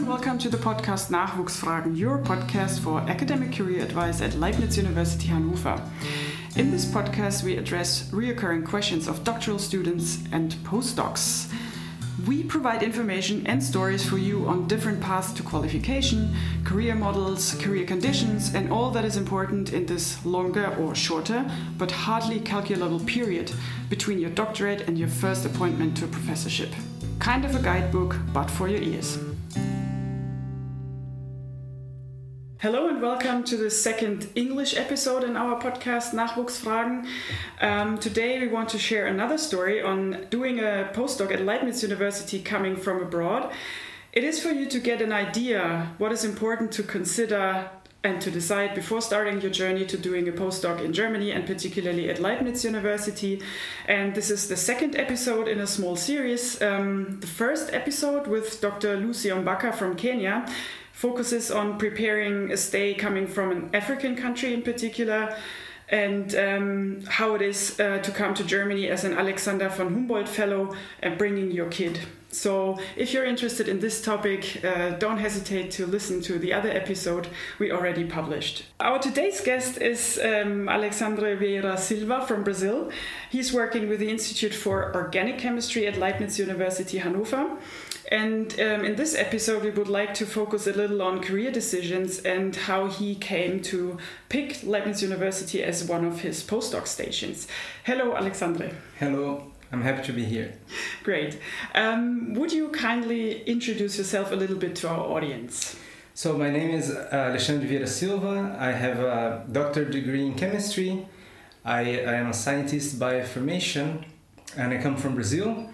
and 0.00 0.08
welcome 0.08 0.38
to 0.38 0.48
the 0.48 0.56
podcast 0.56 1.10
Nachwuchsfragen, 1.10 1.94
your 1.94 2.16
podcast 2.20 2.78
for 2.80 3.00
academic 3.00 3.52
career 3.52 3.84
advice 3.84 4.22
at 4.22 4.34
Leibniz 4.34 4.78
University 4.78 5.28
Hannover. 5.28 5.78
In 6.56 6.70
this 6.70 6.86
podcast, 6.86 7.42
we 7.42 7.58
address 7.58 8.08
reoccurring 8.10 8.64
questions 8.64 9.06
of 9.06 9.24
doctoral 9.24 9.58
students 9.58 10.20
and 10.32 10.52
postdocs. 10.64 11.52
We 12.26 12.42
provide 12.44 12.82
information 12.82 13.46
and 13.46 13.62
stories 13.62 14.08
for 14.08 14.16
you 14.16 14.46
on 14.46 14.68
different 14.68 15.02
paths 15.02 15.34
to 15.34 15.42
qualification, 15.42 16.34
career 16.64 16.94
models, 16.94 17.54
career 17.56 17.84
conditions, 17.84 18.54
and 18.54 18.72
all 18.72 18.90
that 18.92 19.04
is 19.04 19.18
important 19.18 19.74
in 19.74 19.84
this 19.84 20.24
longer 20.24 20.74
or 20.76 20.94
shorter, 20.94 21.44
but 21.76 21.90
hardly 21.90 22.40
calculable 22.40 23.00
period 23.00 23.52
between 23.90 24.18
your 24.18 24.30
doctorate 24.30 24.88
and 24.88 24.98
your 24.98 25.08
first 25.08 25.44
appointment 25.44 25.94
to 25.98 26.06
a 26.06 26.08
professorship. 26.08 26.70
Kind 27.18 27.44
of 27.44 27.54
a 27.54 27.62
guidebook, 27.62 28.16
but 28.32 28.50
for 28.50 28.66
your 28.66 28.80
ears. 28.80 29.18
Hello 32.60 32.88
and 32.88 33.00
welcome 33.00 33.42
to 33.44 33.56
the 33.56 33.70
second 33.70 34.28
English 34.34 34.76
episode 34.76 35.24
in 35.24 35.34
our 35.34 35.58
podcast 35.58 36.12
Nachwuchsfragen. 36.12 37.06
Um, 37.58 37.96
today 37.96 38.38
we 38.38 38.48
want 38.48 38.68
to 38.68 38.78
share 38.78 39.06
another 39.06 39.38
story 39.38 39.80
on 39.80 40.26
doing 40.28 40.58
a 40.58 40.90
postdoc 40.92 41.32
at 41.32 41.40
Leibniz 41.40 41.82
University 41.82 42.38
coming 42.38 42.76
from 42.76 43.00
abroad. 43.00 43.50
It 44.12 44.24
is 44.24 44.42
for 44.42 44.50
you 44.50 44.66
to 44.66 44.78
get 44.78 45.00
an 45.00 45.10
idea 45.10 45.94
what 45.96 46.12
is 46.12 46.22
important 46.22 46.70
to 46.72 46.82
consider 46.82 47.70
and 48.04 48.20
to 48.20 48.30
decide 48.30 48.74
before 48.74 49.00
starting 49.00 49.40
your 49.40 49.50
journey 49.50 49.86
to 49.86 49.96
doing 49.96 50.28
a 50.28 50.32
postdoc 50.32 50.84
in 50.84 50.92
Germany 50.92 51.32
and 51.32 51.46
particularly 51.46 52.10
at 52.10 52.20
Leibniz 52.20 52.62
University. 52.62 53.40
And 53.88 54.14
this 54.14 54.30
is 54.30 54.48
the 54.48 54.56
second 54.56 54.96
episode 54.96 55.48
in 55.48 55.60
a 55.60 55.66
small 55.66 55.96
series. 55.96 56.60
Um, 56.60 57.20
the 57.20 57.26
first 57.26 57.72
episode 57.72 58.26
with 58.26 58.60
Dr. 58.60 58.98
Lucy 58.98 59.30
Ombaka 59.30 59.74
from 59.74 59.96
Kenya 59.96 60.46
focuses 61.00 61.50
on 61.50 61.78
preparing 61.78 62.52
a 62.52 62.56
stay 62.58 62.92
coming 62.92 63.26
from 63.26 63.50
an 63.50 63.70
African 63.72 64.14
country 64.14 64.52
in 64.52 64.60
particular 64.60 65.34
and 65.88 66.34
um, 66.34 67.02
how 67.08 67.34
it 67.34 67.40
is 67.40 67.80
uh, 67.80 67.98
to 67.98 68.10
come 68.10 68.34
to 68.34 68.44
Germany 68.44 68.86
as 68.88 69.02
an 69.04 69.14
Alexander 69.16 69.70
von 69.70 69.94
Humboldt 69.94 70.28
Fellow 70.28 70.76
and 71.02 71.16
bringing 71.16 71.50
your 71.50 71.68
kid. 71.68 72.00
So, 72.32 72.78
if 72.96 73.12
you're 73.12 73.24
interested 73.24 73.66
in 73.66 73.80
this 73.80 74.02
topic, 74.02 74.62
uh, 74.62 74.90
don't 74.90 75.16
hesitate 75.16 75.70
to 75.72 75.86
listen 75.86 76.20
to 76.22 76.38
the 76.38 76.52
other 76.52 76.70
episode 76.70 77.26
we 77.58 77.72
already 77.72 78.04
published. 78.04 78.66
Our 78.78 78.98
today's 78.98 79.40
guest 79.40 79.80
is 79.80 80.20
um, 80.22 80.68
Alexandre 80.68 81.34
Vieira 81.36 81.78
Silva 81.78 82.26
from 82.26 82.44
Brazil. 82.44 82.90
He's 83.30 83.52
working 83.52 83.88
with 83.88 84.00
the 84.00 84.10
Institute 84.10 84.54
for 84.54 84.94
Organic 84.94 85.38
Chemistry 85.38 85.86
at 85.88 85.98
Leibniz 85.98 86.38
University 86.38 86.98
Hannover. 86.98 87.58
And 88.10 88.52
um, 88.54 88.84
in 88.84 88.96
this 88.96 89.14
episode, 89.14 89.62
we 89.62 89.70
would 89.70 89.88
like 89.88 90.14
to 90.14 90.26
focus 90.26 90.66
a 90.66 90.72
little 90.72 91.00
on 91.00 91.22
career 91.22 91.52
decisions 91.52 92.18
and 92.18 92.56
how 92.56 92.88
he 92.88 93.14
came 93.14 93.62
to 93.62 93.98
pick 94.28 94.64
Leibniz 94.64 95.00
University 95.00 95.62
as 95.62 95.84
one 95.84 96.04
of 96.04 96.20
his 96.20 96.42
postdoc 96.42 96.88
stations. 96.88 97.46
Hello, 97.84 98.16
Alexandre. 98.16 98.72
Hello. 98.98 99.52
I'm 99.72 99.82
happy 99.82 100.02
to 100.06 100.12
be 100.12 100.24
here. 100.24 100.54
Great. 101.04 101.38
Um, 101.76 102.34
would 102.34 102.52
you 102.52 102.70
kindly 102.70 103.42
introduce 103.44 103.98
yourself 103.98 104.32
a 104.32 104.34
little 104.34 104.56
bit 104.56 104.74
to 104.76 104.88
our 104.88 104.98
audience? 104.98 105.76
So, 106.14 106.36
my 106.36 106.50
name 106.50 106.70
is 106.70 106.90
uh, 106.90 107.08
Alexandre 107.12 107.68
Vieira 107.68 107.86
Silva. 107.86 108.56
I 108.58 108.72
have 108.72 108.98
a 108.98 109.46
doctorate 109.52 109.92
degree 109.92 110.26
in 110.26 110.34
chemistry. 110.34 111.06
I, 111.64 111.80
I 111.80 112.14
am 112.14 112.30
a 112.30 112.34
scientist 112.34 112.98
by 112.98 113.22
formation 113.22 114.04
and 114.56 114.72
I 114.72 114.78
come 114.78 114.96
from 114.96 115.14
Brazil. 115.14 115.70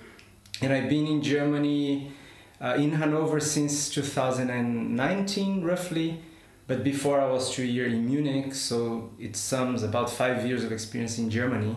And 0.60 0.72
I've 0.72 0.90
been 0.90 1.06
in 1.06 1.22
Germany 1.22 2.12
in 2.60 2.92
Hanover 2.92 3.40
since 3.40 3.88
2019, 3.90 5.62
roughly. 5.62 6.20
But 6.66 6.82
before 6.82 7.20
I 7.20 7.26
was 7.26 7.54
two 7.54 7.64
years 7.64 7.92
in 7.92 8.06
Munich, 8.06 8.52
so 8.52 9.10
it 9.20 9.36
sums 9.36 9.84
about 9.84 10.10
five 10.10 10.44
years 10.44 10.64
of 10.64 10.72
experience 10.72 11.16
in 11.16 11.30
Germany. 11.30 11.76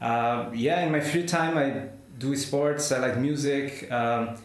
Uh, 0.00 0.50
yeah, 0.52 0.80
in 0.84 0.92
my 0.92 1.00
free 1.00 1.24
time, 1.24 1.56
I 1.56 1.88
do 2.18 2.36
sports. 2.36 2.92
I 2.92 2.98
like 2.98 3.16
music. 3.16 3.90
Um, 3.90 4.36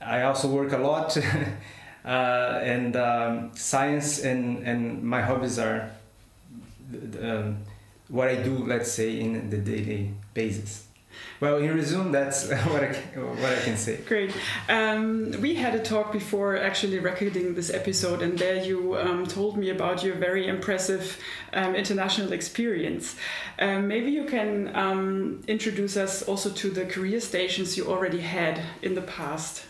I 0.00 0.22
also 0.22 0.48
work 0.48 0.72
a 0.72 0.78
lot, 0.78 1.16
uh, 2.04 2.08
and 2.08 2.96
um, 2.96 3.50
science 3.54 4.18
and 4.20 4.66
and 4.66 5.02
my 5.02 5.20
hobbies 5.22 5.58
are 5.58 5.90
um, 7.22 7.58
what 8.08 8.28
I 8.28 8.36
do. 8.42 8.64
Let's 8.64 8.90
say 8.90 9.20
in 9.20 9.50
the 9.50 9.58
daily 9.58 10.14
basis. 10.34 10.87
Well, 11.40 11.58
in 11.58 11.72
resume, 11.72 12.10
that's 12.10 12.48
what 12.48 12.82
I, 12.82 12.92
what 13.14 13.52
I 13.52 13.60
can 13.62 13.76
say. 13.76 13.98
Great. 13.98 14.34
Um, 14.68 15.30
we 15.40 15.54
had 15.54 15.74
a 15.74 15.78
talk 15.78 16.12
before 16.12 16.56
actually 16.56 16.98
recording 16.98 17.54
this 17.54 17.70
episode, 17.70 18.22
and 18.22 18.36
there 18.36 18.64
you 18.64 18.98
um, 18.98 19.24
told 19.24 19.56
me 19.56 19.70
about 19.70 20.02
your 20.02 20.16
very 20.16 20.48
impressive 20.48 21.16
um, 21.52 21.76
international 21.76 22.32
experience. 22.32 23.14
Um, 23.60 23.86
maybe 23.86 24.10
you 24.10 24.24
can 24.24 24.74
um, 24.74 25.42
introduce 25.46 25.96
us 25.96 26.22
also 26.22 26.50
to 26.50 26.70
the 26.70 26.84
career 26.86 27.20
stations 27.20 27.76
you 27.76 27.86
already 27.86 28.20
had 28.20 28.60
in 28.82 28.94
the 28.96 29.02
past. 29.02 29.64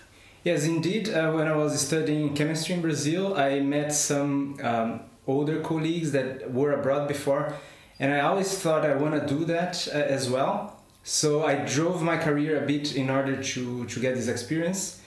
Yes, 0.45 0.65
indeed. 0.65 1.11
Uh, 1.11 1.33
when 1.33 1.49
I 1.49 1.57
was 1.57 1.79
studying 1.79 2.35
chemistry 2.35 2.77
in 2.77 2.81
Brazil, 2.81 3.37
I 3.37 3.61
met 3.61 3.93
some 3.93 4.57
um, 4.63 5.01
older 5.27 5.61
colleagues 5.61 6.13
that 6.13 6.51
were 6.51 6.73
abroad 6.73 7.09
before, 7.09 7.53
and 8.01 8.15
I 8.15 8.21
always 8.21 8.57
thought 8.59 8.87
I 8.87 8.95
want 8.95 9.21
to 9.21 9.35
do 9.35 9.45
that 9.45 9.87
uh, 9.89 9.99
as 9.99 10.31
well 10.31 10.78
so 11.09 11.43
I 11.43 11.55
drove 11.55 12.03
my 12.03 12.19
career 12.19 12.63
a 12.63 12.67
bit 12.67 12.95
in 12.95 13.09
order 13.09 13.43
to, 13.43 13.87
to 13.87 14.01
get 14.01 14.15
this 14.15 14.29
experience. 14.29 15.01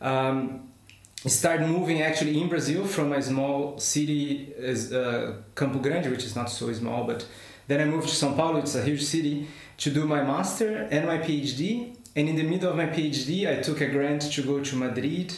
Um, 0.00 0.68
started 1.26 1.66
moving 1.66 2.00
actually 2.00 2.40
in 2.40 2.48
Brazil 2.48 2.86
from 2.86 3.12
a 3.12 3.20
small 3.20 3.76
city 3.80 4.54
uh, 4.54 5.32
Campo 5.56 5.80
Grande, 5.80 6.12
which 6.12 6.22
is 6.24 6.36
not 6.36 6.48
so 6.48 6.72
small, 6.72 7.02
but 7.02 7.26
then 7.66 7.80
I 7.80 7.86
moved 7.86 8.08
to 8.08 8.14
São 8.14 8.36
Paulo, 8.36 8.60
it's 8.60 8.76
a 8.76 8.84
huge 8.84 9.02
city, 9.02 9.48
to 9.78 9.90
do 9.90 10.06
my 10.06 10.22
master 10.22 10.86
and 10.92 11.08
my 11.08 11.18
PhD. 11.18 11.96
And 12.14 12.28
in 12.28 12.36
the 12.36 12.44
middle 12.44 12.70
of 12.70 12.76
my 12.76 12.86
PhD, 12.86 13.48
I 13.48 13.60
took 13.60 13.80
a 13.80 13.88
grant 13.88 14.22
to 14.30 14.42
go 14.42 14.60
to 14.62 14.76
Madrid. 14.76 15.34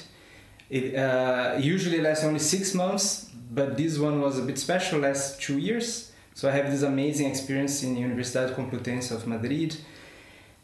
It 0.69 0.97
uh, 0.97 1.57
usually 1.59 2.03
lasts 2.03 2.25
only 2.25 2.41
six 2.41 2.75
months, 2.75 3.31
but 3.51 3.79
this 3.79 3.99
one 3.99 4.21
was 4.21 4.39
a 4.39 4.43
bit 4.43 4.59
special, 4.59 5.01
lasts 5.01 5.39
two 5.39 5.57
years. 5.57 6.13
So 6.35 6.47
I 6.47 6.53
have 6.53 6.71
this 6.71 6.83
amazing 6.83 7.27
experience 7.27 7.83
in 7.83 7.95
the 7.95 8.03
Universidade 8.03 8.55
Complutense 8.55 9.11
of 9.11 9.27
Madrid 9.27 9.77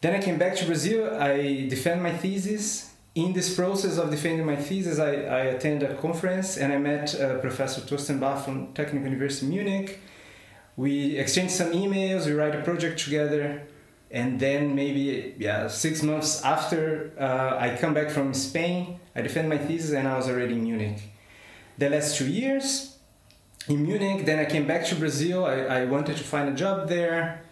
then 0.01 0.15
I 0.15 0.23
came 0.23 0.39
back 0.39 0.57
to 0.57 0.67
Brazil. 0.67 1.15
I 1.19 1.67
defend 1.69 2.03
my 2.03 2.13
thesis. 2.13 2.93
In 3.15 3.33
this 3.33 3.55
process 3.55 3.97
of 3.97 4.11
defending 4.11 4.45
my 4.45 4.57
thesis, 4.57 4.99
I, 4.99 5.13
I 5.13 5.41
attended 5.55 5.91
a 5.91 5.95
conference 5.97 6.59
and 6.59 6.71
I 6.73 6.77
met 6.77 7.19
uh, 7.19 7.39
Professor 7.39 7.81
Thorsten 7.81 8.21
Bach 8.21 8.45
from 8.45 8.75
Technical 8.75 9.09
University 9.09 9.47
Munich. 9.47 10.01
We 10.77 11.17
exchanged 11.17 11.55
some 11.55 11.73
emails. 11.73 12.27
We 12.27 12.33
write 12.33 12.55
a 12.55 12.61
project 12.61 13.01
together, 13.01 13.63
and 14.11 14.39
then 14.39 14.75
maybe 14.75 15.35
yeah 15.39 15.69
six 15.69 16.03
months 16.03 16.45
after 16.45 17.13
uh, 17.19 17.57
I 17.59 17.79
come 17.81 17.95
back 17.95 18.11
from 18.11 18.35
Spain, 18.35 19.01
I 19.15 19.23
defend 19.23 19.49
my 19.49 19.57
thesis, 19.57 19.93
and 19.93 20.07
I 20.07 20.19
was 20.19 20.29
already 20.29 20.53
in 20.53 20.65
Munich. 20.65 20.99
The 21.79 21.89
last 21.89 22.19
two 22.19 22.29
years 22.29 22.99
in 23.67 23.83
Munich, 23.83 24.27
then 24.27 24.39
I 24.39 24.45
came 24.45 24.67
back 24.67 24.85
to 24.87 24.95
Brazil. 24.95 25.47
I, 25.47 25.55
I 25.79 25.85
wanted 25.87 26.19
to 26.19 26.25
find 26.25 26.51
a 26.51 26.55
job 26.55 26.91
there 26.91 27.47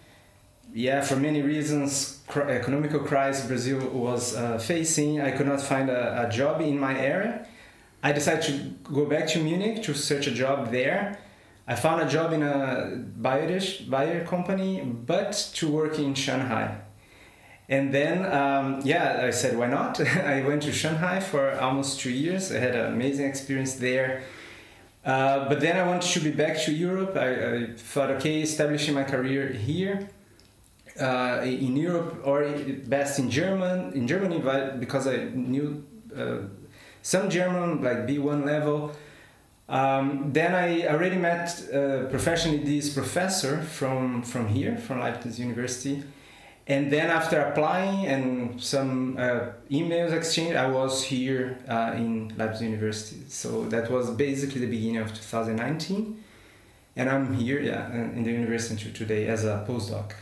yeah, 0.74 1.02
for 1.02 1.16
many 1.16 1.40
reasons, 1.40 2.13
cr- 2.26 2.42
economical 2.42 3.00
crisis 3.00 3.46
Brazil 3.46 3.80
was 3.90 4.34
uh, 4.34 4.58
facing, 4.58 5.20
I 5.20 5.30
could 5.30 5.46
not 5.46 5.60
find 5.60 5.90
a, 5.90 6.26
a, 6.26 6.30
job 6.30 6.60
in 6.60 6.78
my 6.78 6.98
area. 6.98 7.46
I 8.02 8.12
decided 8.12 8.42
to 8.44 8.92
go 8.92 9.06
back 9.06 9.26
to 9.28 9.42
Munich 9.42 9.82
to 9.84 9.94
search 9.94 10.26
a 10.26 10.30
job 10.30 10.70
there. 10.70 11.18
I 11.66 11.74
found 11.74 12.02
a 12.02 12.08
job 12.08 12.32
in 12.32 12.42
a 12.42 13.02
Bayer 13.16 14.26
company, 14.26 14.82
but 14.82 15.32
to 15.54 15.70
work 15.70 15.98
in 15.98 16.14
Shanghai. 16.14 16.78
And 17.66 17.94
then, 17.94 18.26
um, 18.30 18.82
yeah, 18.84 19.22
I 19.24 19.30
said, 19.30 19.56
why 19.56 19.68
not? 19.68 19.98
I 20.34 20.42
went 20.42 20.62
to 20.64 20.72
Shanghai 20.72 21.20
for 21.20 21.58
almost 21.58 22.00
two 22.00 22.10
years. 22.10 22.52
I 22.52 22.58
had 22.58 22.76
an 22.76 22.92
amazing 22.92 23.26
experience 23.26 23.74
there. 23.74 24.22
Uh, 25.02 25.48
but 25.48 25.60
then 25.60 25.78
I 25.78 25.86
wanted 25.86 26.10
to 26.12 26.20
be 26.20 26.30
back 26.30 26.58
to 26.64 26.72
Europe. 26.72 27.16
I, 27.16 27.28
I 27.30 27.66
thought, 27.76 28.10
okay, 28.12 28.42
establishing 28.42 28.94
my 28.94 29.04
career 29.04 29.48
here 29.48 30.10
uh, 31.00 31.40
in 31.42 31.76
Europe 31.76 32.20
or 32.24 32.48
best 32.86 33.18
in 33.18 33.30
German 33.30 33.92
in 33.94 34.06
Germany 34.06 34.42
because 34.78 35.06
I 35.06 35.24
knew 35.24 35.84
uh, 36.16 36.38
some 37.02 37.28
German 37.30 37.82
like 37.82 38.06
B1 38.06 38.44
level. 38.44 38.92
Um, 39.68 40.30
then 40.32 40.54
I 40.54 40.86
already 40.86 41.16
met 41.16 41.48
uh, 41.72 42.06
professionally 42.10 42.58
this 42.58 42.92
professor 42.92 43.62
from 43.62 44.22
from 44.22 44.48
here 44.48 44.76
from 44.76 45.00
Leibniz 45.00 45.38
University, 45.38 46.02
and 46.66 46.92
then 46.92 47.10
after 47.10 47.40
applying 47.40 48.06
and 48.06 48.62
some 48.62 49.16
uh, 49.18 49.52
emails 49.70 50.12
exchanged, 50.12 50.56
I 50.56 50.66
was 50.66 51.04
here 51.04 51.58
uh, 51.66 51.94
in 51.96 52.34
Leibniz 52.36 52.60
University. 52.60 53.22
So 53.28 53.64
that 53.70 53.90
was 53.90 54.10
basically 54.10 54.60
the 54.60 54.70
beginning 54.70 54.98
of 54.98 55.14
2019, 55.14 56.22
and 56.96 57.08
I'm 57.08 57.34
here 57.34 57.60
yeah 57.60 57.90
in 57.90 58.22
the 58.22 58.32
university 58.32 58.92
today 58.92 59.28
as 59.28 59.44
a 59.44 59.64
postdoc. 59.66 60.12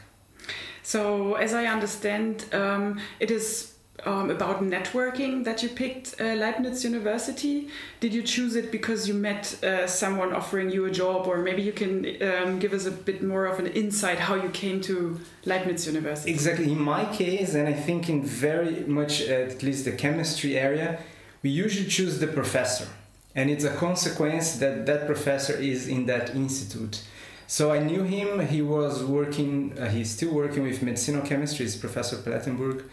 So, 0.92 1.36
as 1.36 1.54
I 1.54 1.64
understand, 1.64 2.44
um, 2.52 3.00
it 3.18 3.30
is 3.30 3.72
um, 4.04 4.30
about 4.30 4.62
networking 4.62 5.42
that 5.44 5.62
you 5.62 5.70
picked 5.70 6.20
uh, 6.20 6.34
Leibniz 6.34 6.84
University. 6.84 7.68
Did 8.00 8.12
you 8.12 8.22
choose 8.22 8.56
it 8.56 8.70
because 8.70 9.08
you 9.08 9.14
met 9.14 9.44
uh, 9.64 9.86
someone 9.86 10.34
offering 10.34 10.68
you 10.68 10.84
a 10.84 10.90
job, 10.90 11.26
or 11.26 11.38
maybe 11.38 11.62
you 11.62 11.72
can 11.72 11.94
um, 12.20 12.58
give 12.58 12.74
us 12.74 12.84
a 12.84 12.90
bit 12.90 13.22
more 13.22 13.46
of 13.46 13.58
an 13.58 13.68
insight 13.68 14.18
how 14.18 14.34
you 14.34 14.50
came 14.50 14.82
to 14.82 15.18
Leibniz 15.46 15.86
University? 15.86 16.30
Exactly. 16.30 16.70
In 16.70 16.82
my 16.82 17.06
case, 17.06 17.54
and 17.54 17.66
I 17.66 17.72
think 17.72 18.10
in 18.10 18.22
very 18.22 18.80
much 18.84 19.22
at 19.22 19.62
least 19.62 19.86
the 19.86 19.92
chemistry 19.92 20.58
area, 20.58 20.98
we 21.42 21.48
usually 21.48 21.88
choose 21.88 22.18
the 22.18 22.26
professor, 22.26 22.88
and 23.34 23.48
it's 23.48 23.64
a 23.64 23.74
consequence 23.74 24.58
that 24.58 24.84
that 24.84 25.06
professor 25.06 25.54
is 25.54 25.88
in 25.88 26.04
that 26.04 26.34
institute. 26.34 27.02
So 27.46 27.72
I 27.72 27.80
knew 27.80 28.02
him. 28.02 28.46
He 28.46 28.62
was 28.62 29.04
working. 29.04 29.76
Uh, 29.78 29.88
he's 29.88 30.10
still 30.10 30.32
working 30.32 30.62
with 30.62 30.82
medicinal 30.82 31.22
chemistry. 31.22 31.66
He's 31.66 31.76
Professor 31.76 32.16
Plettenberg, 32.16 32.84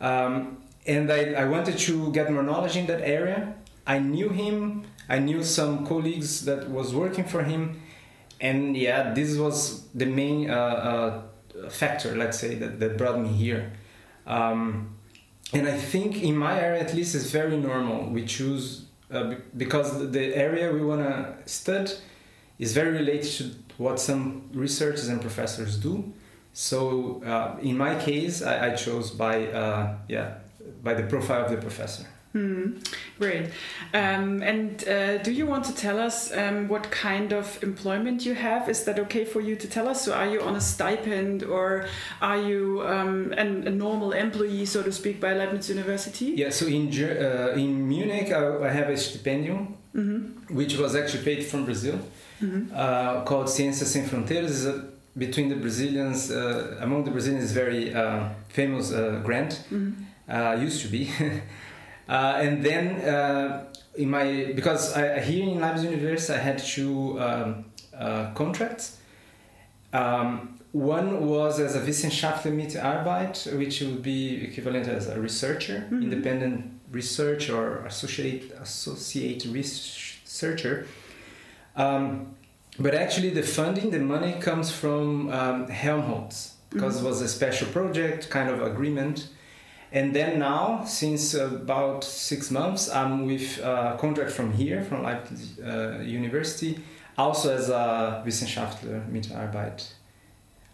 um, 0.00 0.62
and 0.86 1.10
I, 1.12 1.32
I 1.34 1.44
wanted 1.44 1.78
to 1.78 2.12
get 2.12 2.32
more 2.32 2.42
knowledge 2.42 2.76
in 2.76 2.86
that 2.86 3.02
area. 3.02 3.54
I 3.86 3.98
knew 3.98 4.28
him. 4.28 4.84
I 5.08 5.18
knew 5.18 5.42
some 5.42 5.86
colleagues 5.86 6.44
that 6.44 6.70
was 6.70 6.94
working 6.94 7.24
for 7.24 7.42
him, 7.42 7.80
and 8.40 8.76
yeah, 8.76 9.12
this 9.14 9.36
was 9.36 9.86
the 9.94 10.06
main 10.06 10.50
uh, 10.50 10.54
uh, 10.54 11.70
factor, 11.70 12.16
let's 12.16 12.38
say, 12.38 12.54
that, 12.56 12.80
that 12.80 12.96
brought 12.96 13.20
me 13.20 13.28
here. 13.28 13.72
Um, 14.26 14.96
and 15.52 15.68
I 15.68 15.76
think 15.76 16.22
in 16.22 16.36
my 16.36 16.58
area, 16.60 16.80
at 16.80 16.94
least, 16.94 17.14
it's 17.14 17.30
very 17.30 17.56
normal. 17.56 18.08
We 18.10 18.24
choose 18.24 18.86
uh, 19.10 19.34
because 19.56 20.10
the 20.10 20.34
area 20.34 20.72
we 20.72 20.82
want 20.82 21.02
to 21.02 21.36
study 21.44 21.92
is 22.58 22.72
very 22.72 22.92
related 22.92 23.30
to 23.32 23.44
what 23.78 24.00
some 24.00 24.48
researchers 24.52 25.08
and 25.08 25.20
professors 25.20 25.76
do. 25.76 26.12
So 26.52 27.22
uh, 27.24 27.56
in 27.62 27.76
my 27.76 27.94
case, 27.98 28.42
I, 28.42 28.72
I 28.72 28.74
chose 28.74 29.10
by 29.10 29.46
uh, 29.46 29.96
yeah 30.08 30.34
by 30.82 30.94
the 30.94 31.04
profile 31.04 31.44
of 31.44 31.50
the 31.50 31.56
professor. 31.56 32.06
Hmm. 32.32 32.78
Great. 33.18 33.50
Um, 33.92 34.42
and 34.42 34.88
uh, 34.88 35.18
do 35.18 35.30
you 35.30 35.44
want 35.44 35.64
to 35.66 35.74
tell 35.74 35.98
us 35.98 36.32
um, 36.32 36.66
what 36.66 36.90
kind 36.90 37.32
of 37.32 37.62
employment 37.62 38.24
you 38.24 38.34
have? 38.34 38.70
Is 38.70 38.84
that 38.84 38.98
okay 39.00 39.26
for 39.26 39.42
you 39.42 39.54
to 39.54 39.68
tell 39.68 39.86
us? 39.86 40.06
So, 40.06 40.14
are 40.14 40.26
you 40.26 40.40
on 40.40 40.56
a 40.56 40.60
stipend 40.60 41.42
or 41.42 41.86
are 42.22 42.38
you 42.38 42.82
um, 42.86 43.34
an, 43.36 43.68
a 43.68 43.70
normal 43.70 44.12
employee, 44.12 44.64
so 44.64 44.82
to 44.82 44.90
speak, 44.90 45.20
by 45.20 45.34
Leibniz 45.34 45.68
University? 45.68 46.32
Yeah. 46.36 46.48
So 46.48 46.66
in 46.66 46.88
uh, 46.88 47.52
in 47.54 47.86
Munich, 47.86 48.32
I, 48.32 48.66
I 48.66 48.70
have 48.70 48.88
a 48.88 48.96
stipendium, 48.96 49.76
mm 49.94 50.08
-hmm. 50.08 50.56
which 50.56 50.78
was 50.78 50.94
actually 50.94 51.24
paid 51.24 51.44
from 51.44 51.64
Brazil 51.64 51.98
mm-hmm. 52.42 52.74
uh, 52.74 53.22
called 53.24 53.46
Ciências 53.46 53.86
Sem 53.86 54.04
Fronteiras. 54.04 54.66
A, 54.66 54.92
between 55.16 55.48
the 55.48 55.56
Brazilians, 55.56 56.30
uh, 56.30 56.78
among 56.80 57.04
the 57.04 57.10
Brazilians, 57.10 57.52
very 57.52 57.94
uh, 57.94 58.28
famous 58.48 58.92
uh, 58.92 59.20
grant. 59.24 59.64
Mm-hmm. 59.70 60.04
Uh, 60.28 60.54
used 60.54 60.80
to 60.82 60.88
be, 60.88 61.10
uh, 62.08 62.12
and 62.40 62.64
then 62.64 63.66
in 63.96 64.08
my 64.08 64.52
because 64.54 64.96
I, 64.96 65.20
here 65.20 65.42
in 65.42 65.60
Leibniz 65.60 65.84
University 65.84 66.32
I 66.32 66.38
had 66.38 66.58
two 66.58 67.20
um, 67.20 67.64
contracts. 68.34 68.98
Um, 69.92 70.58
one 70.70 71.26
was 71.26 71.60
as 71.60 71.76
a 71.76 71.80
wissenschaftliche 71.80 72.56
Mitarbeit, 72.56 73.58
which 73.58 73.82
would 73.82 74.02
be 74.02 74.42
equivalent 74.42 74.88
as 74.88 75.08
a 75.08 75.20
researcher, 75.20 75.80
mm-hmm. 75.80 76.04
independent 76.04 76.80
research 76.90 77.50
or 77.50 77.84
associate 77.84 78.52
associate 78.52 79.44
researcher. 79.50 80.86
Um, 81.76 82.34
but 82.78 82.94
actually, 82.94 83.30
the 83.30 83.42
funding, 83.42 83.90
the 83.90 83.98
money 83.98 84.34
comes 84.40 84.70
from 84.70 85.30
um, 85.30 85.68
Helmholtz 85.68 86.54
because 86.70 86.96
mm-hmm. 86.96 87.06
it 87.06 87.08
was 87.08 87.20
a 87.20 87.28
special 87.28 87.68
project, 87.68 88.30
kind 88.30 88.48
of 88.48 88.62
agreement. 88.62 89.28
And 89.92 90.16
then 90.16 90.38
now, 90.38 90.84
since 90.86 91.34
about 91.34 92.02
six 92.02 92.50
months, 92.50 92.88
I'm 92.90 93.26
with 93.26 93.58
a 93.58 93.96
contract 94.00 94.30
from 94.30 94.52
here, 94.52 94.82
from 94.82 95.02
Leibniz 95.02 95.58
uh, 95.60 95.98
University, 96.02 96.82
also 97.18 97.54
as 97.54 97.68
a 97.68 98.22
Wissenschaftler 98.26 99.06
Mitarbeit. 99.10 99.92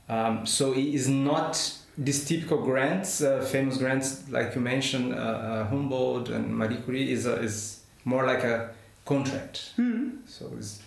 Um, 0.08 0.46
so 0.46 0.72
it 0.72 0.86
is 0.94 1.08
not 1.08 1.74
these 1.98 2.24
typical 2.24 2.62
grants, 2.62 3.20
uh, 3.20 3.42
famous 3.42 3.76
grants 3.76 4.28
like 4.30 4.54
you 4.54 4.60
mentioned, 4.60 5.12
uh, 5.12 5.16
uh 5.16 5.68
Humboldt 5.68 6.28
and 6.28 6.56
Marie 6.56 6.76
Curie, 6.76 7.10
is, 7.10 7.26
a, 7.26 7.34
is 7.40 7.80
more 8.04 8.24
like 8.24 8.44
a 8.44 8.70
contract. 9.04 9.72
Mm-hmm. 9.76 10.18
So 10.26 10.52
it's 10.56 10.80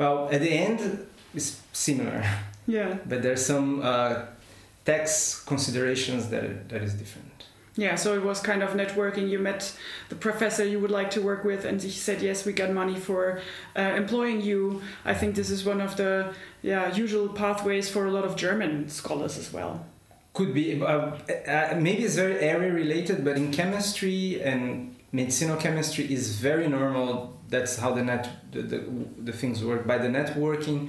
well, 0.00 0.28
at 0.32 0.40
the 0.40 0.50
end, 0.50 1.06
it's 1.34 1.60
similar. 1.72 2.24
Yeah. 2.66 2.98
But 3.04 3.22
there's 3.22 3.44
some 3.44 3.82
uh, 3.82 4.26
tax 4.84 5.42
considerations 5.44 6.28
that 6.28 6.68
that 6.68 6.82
is 6.82 6.94
different. 6.94 7.40
Yeah, 7.76 7.96
so 7.96 8.14
it 8.14 8.22
was 8.22 8.40
kind 8.40 8.62
of 8.62 8.70
networking. 8.82 9.28
You 9.28 9.40
met 9.40 9.60
the 10.08 10.14
professor 10.14 10.64
you 10.64 10.78
would 10.78 10.90
like 10.90 11.10
to 11.16 11.20
work 11.20 11.42
with, 11.42 11.64
and 11.64 11.82
he 11.82 11.90
said, 11.90 12.22
"Yes, 12.22 12.46
we 12.46 12.52
got 12.52 12.70
money 12.70 12.98
for 13.08 13.40
uh, 13.76 14.02
employing 14.02 14.40
you." 14.50 14.82
I 15.04 15.14
think 15.14 15.34
this 15.34 15.50
is 15.50 15.64
one 15.64 15.80
of 15.80 15.96
the 15.96 16.32
yeah 16.62 16.94
usual 16.94 17.28
pathways 17.28 17.88
for 17.88 18.06
a 18.06 18.12
lot 18.16 18.24
of 18.24 18.36
German 18.36 18.88
scholars 18.88 19.36
as 19.38 19.52
well. 19.52 19.84
Could 20.32 20.52
be. 20.54 20.80
Uh, 20.80 20.86
uh, 20.86 21.76
maybe 21.86 22.04
it's 22.04 22.16
very 22.16 22.38
area 22.38 22.72
related, 22.72 23.24
but 23.24 23.36
in 23.36 23.50
chemistry 23.50 24.40
and 24.42 24.94
medicinal 25.10 25.56
chemistry 25.56 26.04
is 26.12 26.38
very 26.38 26.68
normal 26.68 27.39
that's 27.50 27.76
how 27.76 27.92
the 27.92 28.02
net 28.02 28.28
the, 28.52 28.62
the, 28.62 28.78
the 29.24 29.32
things 29.32 29.64
work 29.64 29.86
by 29.86 29.98
the 29.98 30.08
networking 30.08 30.88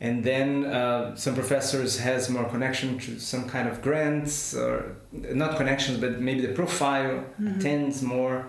and 0.00 0.24
then 0.24 0.64
uh, 0.64 1.14
some 1.14 1.34
professors 1.34 1.98
has 1.98 2.30
more 2.30 2.44
connection 2.44 2.98
to 2.98 3.20
some 3.20 3.46
kind 3.46 3.68
of 3.68 3.82
grants 3.82 4.54
or 4.54 4.96
not 5.12 5.56
connections 5.56 5.98
but 5.98 6.20
maybe 6.20 6.40
the 6.40 6.54
profile 6.54 7.24
mm-hmm. 7.40 7.58
tends 7.58 8.02
more 8.02 8.46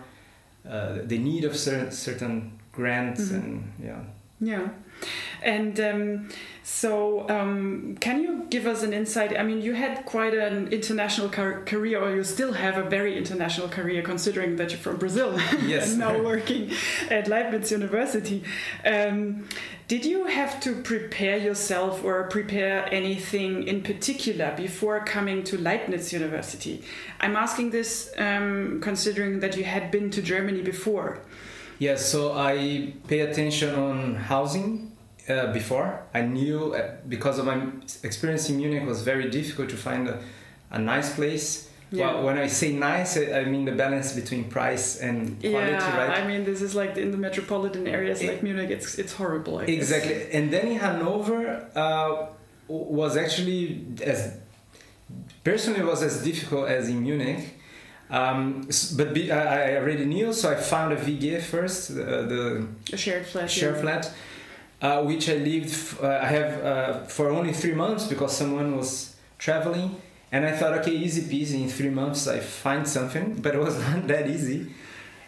uh, 0.68 1.00
the 1.04 1.18
need 1.18 1.44
of 1.44 1.56
certain 1.58 1.92
certain 1.92 2.60
grants 2.72 3.24
mm-hmm. 3.24 3.36
and 3.36 3.74
yeah 3.84 4.00
yeah 4.40 4.70
and 5.42 5.80
um, 5.80 6.30
so, 6.64 7.28
um, 7.28 7.98
can 8.00 8.22
you 8.22 8.46
give 8.52 8.68
us 8.68 8.84
an 8.84 8.94
insight? 8.94 9.38
I 9.38 9.42
mean, 9.42 9.62
you 9.62 9.74
had 9.74 10.06
quite 10.06 10.36
an 10.36 10.68
international 10.68 11.28
car- 11.30 11.64
career, 11.64 12.00
or 12.00 12.16
you 12.16 12.24
still 12.24 12.54
have 12.54 12.78
a 12.78 12.84
very 12.84 13.18
international 13.18 13.68
career, 13.68 14.04
considering 14.04 14.58
that 14.58 14.70
you're 14.70 14.80
from 14.80 14.98
Brazil 14.98 15.40
yes. 15.66 15.90
and 15.90 16.00
now 16.00 16.22
working 16.22 16.72
at 17.10 17.28
Leibniz 17.28 17.72
University. 17.72 18.44
Um, 18.86 19.48
did 19.88 20.06
you 20.06 20.28
have 20.28 20.60
to 20.62 20.76
prepare 20.84 21.38
yourself 21.38 22.04
or 22.04 22.24
prepare 22.30 22.88
anything 22.94 23.68
in 23.68 23.82
particular 23.82 24.54
before 24.56 25.04
coming 25.04 25.44
to 25.46 25.58
Leibniz 25.58 26.14
University? 26.14 26.84
I'm 27.20 27.36
asking 27.36 27.72
this 27.72 28.14
um, 28.18 28.80
considering 28.82 29.40
that 29.40 29.58
you 29.58 29.64
had 29.64 29.90
been 29.90 30.12
to 30.12 30.22
Germany 30.22 30.62
before. 30.62 31.20
Yes, 31.80 32.06
so 32.06 32.34
I 32.34 32.94
pay 33.08 33.22
attention 33.22 33.74
on 33.74 34.16
housing 34.16 34.91
uh, 35.30 35.52
before. 35.54 36.04
I 36.14 36.22
knew 36.22 36.74
uh, 36.74 36.96
because 37.08 37.40
of 37.40 37.46
my 37.46 37.62
experience 38.04 38.50
in 38.50 38.58
Munich 38.58 38.86
was 38.86 39.02
very 39.04 39.30
difficult 39.30 39.70
to 39.70 39.78
find 39.78 40.08
a, 40.08 40.20
a 40.72 40.80
nice 40.80 41.14
place. 41.14 41.70
Yeah. 41.92 42.14
Well, 42.14 42.24
when 42.24 42.38
I 42.38 42.48
say 42.48 42.72
nice, 42.72 43.18
I 43.18 43.44
mean 43.44 43.66
the 43.66 43.74
balance 43.74 44.14
between 44.14 44.46
price 44.46 45.02
and 45.02 45.40
quality, 45.42 45.72
yeah, 45.74 45.98
right? 45.98 46.22
I 46.22 46.26
mean 46.26 46.46
this 46.46 46.62
is 46.62 46.74
like 46.74 46.96
in 46.96 47.12
the 47.12 47.18
metropolitan 47.18 47.86
areas 47.86 48.22
it, 48.22 48.30
like 48.30 48.44
Munich, 48.44 48.70
it's 48.70 48.98
it's 48.98 49.14
horrible. 49.14 49.60
I 49.60 49.64
exactly, 49.64 50.14
guess. 50.14 50.30
and 50.32 50.54
then 50.54 50.68
in 50.68 50.80
Hanover 50.80 51.68
uh, 51.76 52.28
was 52.70 53.18
actually 53.18 53.86
as 54.02 54.38
personally 55.44 55.84
was 55.84 56.02
as 56.02 56.24
difficult 56.24 56.70
as 56.70 56.88
in 56.88 57.04
Munich. 57.04 57.58
Um, 58.10 58.68
but 58.98 59.14
be, 59.14 59.32
I, 59.32 59.72
I, 59.72 59.76
already 59.78 60.04
knew, 60.04 60.34
so 60.34 60.52
I 60.52 60.56
found 60.56 60.92
a 60.92 60.98
WG 60.98 61.42
first, 61.42 61.92
uh, 61.92 62.24
the 62.24 62.68
a 62.92 62.98
shared 62.98 63.26
flat. 63.26 63.50
Shared 63.50 63.76
yeah. 63.76 63.82
flat 63.82 64.14
uh, 64.82 65.04
which 65.04 65.30
I 65.30 65.36
lived. 65.36 65.98
Uh, 66.02 66.08
I 66.08 66.28
have 66.28 66.66
uh, 66.66 67.04
for 67.06 67.30
only 67.30 67.54
three 67.54 67.74
months 67.74 68.08
because 68.08 68.36
someone 68.36 68.76
was 68.76 69.16
traveling, 69.38 69.96
and 70.32 70.46
I 70.46 70.52
thought, 70.54 70.74
okay, 70.80 70.92
easy 70.92 71.22
peasy. 71.22 71.62
In 71.62 71.70
three 71.70 71.90
months, 71.90 72.28
I 72.28 72.40
find 72.40 72.88
something, 72.88 73.36
but 73.42 73.56
it 73.56 73.60
was 73.60 73.78
not 73.80 74.08
that 74.08 74.30
easy. 74.30 74.74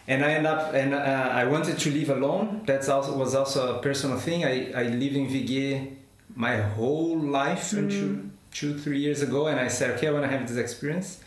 And 0.06 0.22
I 0.22 0.32
end 0.32 0.46
up, 0.46 0.74
and 0.74 0.92
uh, 0.92 0.98
I 1.32 1.46
wanted 1.46 1.78
to 1.78 1.90
live 1.90 2.10
alone. 2.10 2.62
That's 2.66 2.88
also 2.88 3.16
was 3.16 3.34
also 3.34 3.78
a 3.78 3.82
personal 3.82 4.18
thing. 4.18 4.44
I 4.44 4.72
I 4.72 4.82
lived 4.84 5.16
in 5.16 5.28
WG 5.28 5.96
my 6.36 6.56
whole 6.56 7.18
life 7.18 7.70
mm. 7.70 7.78
until 7.78 8.30
two 8.52 8.78
three 8.78 8.98
years 8.98 9.22
ago, 9.22 9.46
and 9.46 9.58
I 9.58 9.68
said, 9.68 9.92
okay, 9.92 10.08
I 10.08 10.10
want 10.10 10.24
to 10.24 10.30
have 10.30 10.46
this 10.48 10.58
experience. 10.58 11.20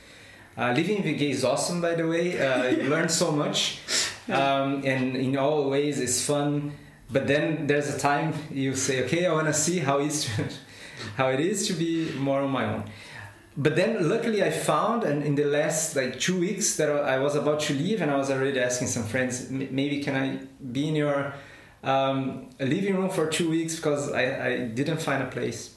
Uh, 0.57 0.73
living 0.73 0.97
in 0.97 1.03
WG 1.03 1.21
is 1.29 1.45
awesome, 1.45 1.81
by 1.81 1.95
the 1.95 2.07
way. 2.07 2.39
Uh, 2.39 2.67
you 2.67 2.89
learn 2.95 3.09
so 3.09 3.31
much, 3.31 3.79
um, 4.29 4.83
and 4.85 5.15
in 5.15 5.37
all 5.37 5.69
ways, 5.69 5.99
it's 5.99 6.23
fun 6.23 6.73
but 7.11 7.27
then 7.27 7.67
there's 7.67 7.93
a 7.93 7.97
time 7.97 8.33
you 8.51 8.75
say 8.75 9.03
okay 9.03 9.25
i 9.25 9.31
want 9.31 9.47
to 9.47 9.53
see 9.53 9.79
how 9.79 9.99
it's 9.99 10.29
how 11.17 11.29
it 11.29 11.39
is 11.39 11.67
to 11.67 11.73
be 11.73 12.11
more 12.13 12.41
on 12.41 12.49
my 12.49 12.65
own. 12.65 12.83
But 13.59 13.75
then 13.75 14.07
luckily 14.07 14.43
i 14.43 14.51
found 14.51 15.03
and 15.03 15.23
in 15.23 15.33
the 15.35 15.45
last 15.45 15.95
like 15.95 16.19
two 16.19 16.39
weeks 16.39 16.75
that 16.75 16.89
i 16.89 17.17
was 17.17 17.35
about 17.35 17.59
to 17.61 17.73
leave 17.73 18.01
and 18.01 18.11
i 18.11 18.15
was 18.15 18.29
already 18.29 18.59
asking 18.59 18.87
some 18.87 19.03
friends 19.03 19.49
maybe 19.49 20.03
can 20.03 20.15
i 20.15 20.39
be 20.61 20.87
in 20.87 20.95
your 20.95 21.33
um, 21.83 22.49
living 22.59 22.95
room 22.95 23.09
for 23.09 23.27
two 23.27 23.49
weeks? 23.49 23.75
Because 23.75 24.11
I, 24.11 24.47
I 24.47 24.57
didn't 24.67 25.01
find 25.01 25.23
a 25.23 25.27
place. 25.27 25.75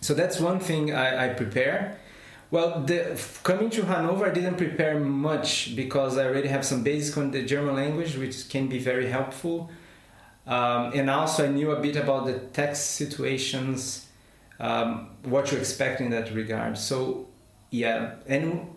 So 0.00 0.14
that's 0.14 0.38
one 0.38 0.60
thing 0.60 0.92
i, 0.94 1.30
I 1.30 1.34
prepare. 1.34 1.98
Well, 2.50 2.80
the, 2.80 3.20
coming 3.42 3.68
to 3.70 3.84
Hanover, 3.84 4.26
I 4.26 4.30
didn't 4.30 4.56
prepare 4.56 4.98
much 4.98 5.76
because 5.76 6.16
I 6.16 6.26
already 6.26 6.48
have 6.48 6.64
some 6.64 6.82
basics 6.82 7.16
on 7.18 7.30
the 7.30 7.42
German 7.42 7.74
language, 7.74 8.16
which 8.16 8.48
can 8.48 8.68
be 8.68 8.78
very 8.78 9.08
helpful. 9.08 9.70
Um, 10.48 10.92
and 10.94 11.10
also, 11.10 11.44
I 11.44 11.48
knew 11.48 11.70
a 11.72 11.80
bit 11.80 11.96
about 11.96 12.24
the 12.24 12.38
tax 12.38 12.80
situations, 12.80 14.06
um, 14.58 15.10
what 15.22 15.46
to 15.46 15.58
expect 15.58 16.00
in 16.00 16.10
that 16.10 16.34
regard. 16.34 16.78
So, 16.78 17.28
yeah. 17.70 18.14
And 18.26 18.74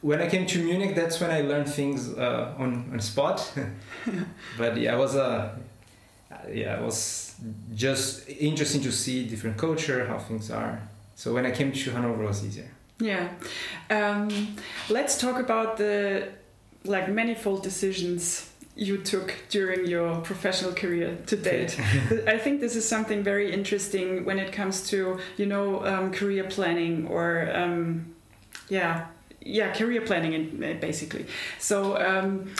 when 0.00 0.20
I 0.20 0.28
came 0.28 0.46
to 0.46 0.62
Munich, 0.62 0.96
that's 0.96 1.20
when 1.20 1.30
I 1.30 1.42
learned 1.42 1.68
things 1.68 2.12
uh, 2.12 2.54
on 2.58 2.90
on 2.92 3.00
spot. 3.00 3.52
but 4.58 4.76
yeah, 4.76 4.94
I 4.94 4.96
was 4.96 5.14
a 5.14 5.56
uh, 6.32 6.36
yeah, 6.52 6.78
it 6.78 6.82
was 6.82 7.36
just 7.74 8.28
interesting 8.28 8.82
to 8.82 8.92
see 8.92 9.28
different 9.28 9.56
culture, 9.56 10.04
how 10.06 10.18
things 10.18 10.50
are. 10.50 10.82
So 11.14 11.32
when 11.32 11.46
I 11.46 11.52
came 11.52 11.70
to 11.72 11.90
Hanover, 11.92 12.24
it 12.24 12.26
was 12.26 12.44
easier. 12.44 12.70
Yeah. 12.98 13.28
Um, 13.90 14.56
let's 14.88 15.18
talk 15.18 15.38
about 15.38 15.76
the 15.76 16.28
like 16.84 17.08
manifold 17.08 17.62
decisions 17.62 18.51
you 18.74 18.98
took 18.98 19.34
during 19.50 19.86
your 19.86 20.20
professional 20.20 20.72
career 20.72 21.18
to 21.26 21.36
date. 21.36 21.78
I 22.26 22.38
think 22.38 22.60
this 22.60 22.74
is 22.74 22.88
something 22.88 23.22
very 23.22 23.52
interesting 23.52 24.24
when 24.24 24.38
it 24.38 24.52
comes 24.52 24.88
to 24.88 25.18
you 25.36 25.46
know 25.46 25.84
um, 25.84 26.12
career 26.12 26.44
planning 26.44 27.06
or 27.08 27.50
um, 27.54 28.14
yeah 28.68 29.06
yeah 29.40 29.72
career 29.74 30.00
planning 30.00 30.56
basically. 30.80 31.26
So 31.58 31.98
um, 31.98 32.54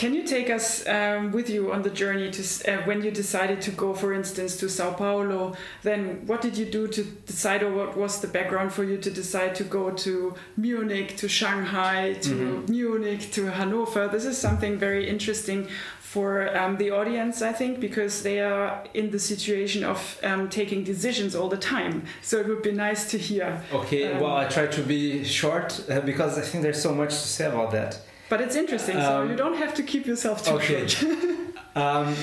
can 0.00 0.14
you 0.14 0.22
take 0.22 0.48
us 0.48 0.88
um, 0.88 1.30
with 1.30 1.50
you 1.50 1.72
on 1.74 1.82
the 1.82 1.90
journey 1.90 2.30
to 2.30 2.42
uh, 2.42 2.82
when 2.86 3.04
you 3.04 3.10
decided 3.10 3.60
to 3.60 3.70
go, 3.70 3.92
for 3.92 4.14
instance, 4.14 4.56
to 4.56 4.66
Sao 4.66 4.94
Paulo? 4.94 5.54
Then 5.82 6.26
what 6.26 6.40
did 6.40 6.56
you 6.56 6.64
do 6.64 6.88
to 6.88 7.02
decide, 7.04 7.62
or 7.62 7.70
what 7.70 7.98
was 7.98 8.22
the 8.22 8.28
background 8.28 8.72
for 8.72 8.82
you 8.82 8.96
to 8.96 9.10
decide 9.10 9.54
to 9.56 9.64
go 9.64 9.90
to 9.90 10.34
Munich, 10.56 11.18
to 11.18 11.28
Shanghai, 11.28 12.14
to 12.22 12.30
mm 12.30 12.40
-hmm. 12.40 12.70
Munich, 12.76 13.22
to 13.36 13.42
Hanover? 13.60 14.08
This 14.08 14.24
is 14.24 14.40
something 14.40 14.78
very 14.78 15.04
interesting 15.14 15.66
for 16.12 16.30
um, 16.60 16.76
the 16.76 16.90
audience, 17.00 17.36
I 17.50 17.52
think, 17.60 17.78
because 17.78 18.22
they 18.22 18.38
are 18.40 18.68
in 18.92 19.10
the 19.10 19.18
situation 19.18 19.80
of 19.92 19.98
um, 20.22 20.48
taking 20.48 20.86
decisions 20.92 21.34
all 21.34 21.50
the 21.56 21.62
time. 21.76 21.94
So 22.22 22.32
it 22.42 22.46
would 22.50 22.64
be 22.70 22.74
nice 22.88 23.02
to 23.12 23.18
hear. 23.28 23.46
Okay, 23.80 24.02
um, 24.12 24.20
well, 24.22 24.36
I 24.44 24.46
try 24.56 24.66
to 24.78 24.82
be 24.82 25.24
short 25.24 25.68
uh, 25.72 26.00
because 26.10 26.32
I 26.40 26.44
think 26.48 26.58
there's 26.64 26.82
so 26.88 26.92
much 26.94 27.12
to 27.22 27.28
say 27.36 27.46
about 27.46 27.70
that. 27.70 28.09
But 28.30 28.40
it's 28.40 28.56
interesting, 28.56 28.96
so 28.96 29.22
um, 29.22 29.30
you 29.30 29.36
don't 29.36 29.56
have 29.56 29.74
to 29.74 29.82
keep 29.82 30.06
yourself 30.06 30.44
too 30.44 30.52
okay. 30.52 30.86
um, 31.74 32.14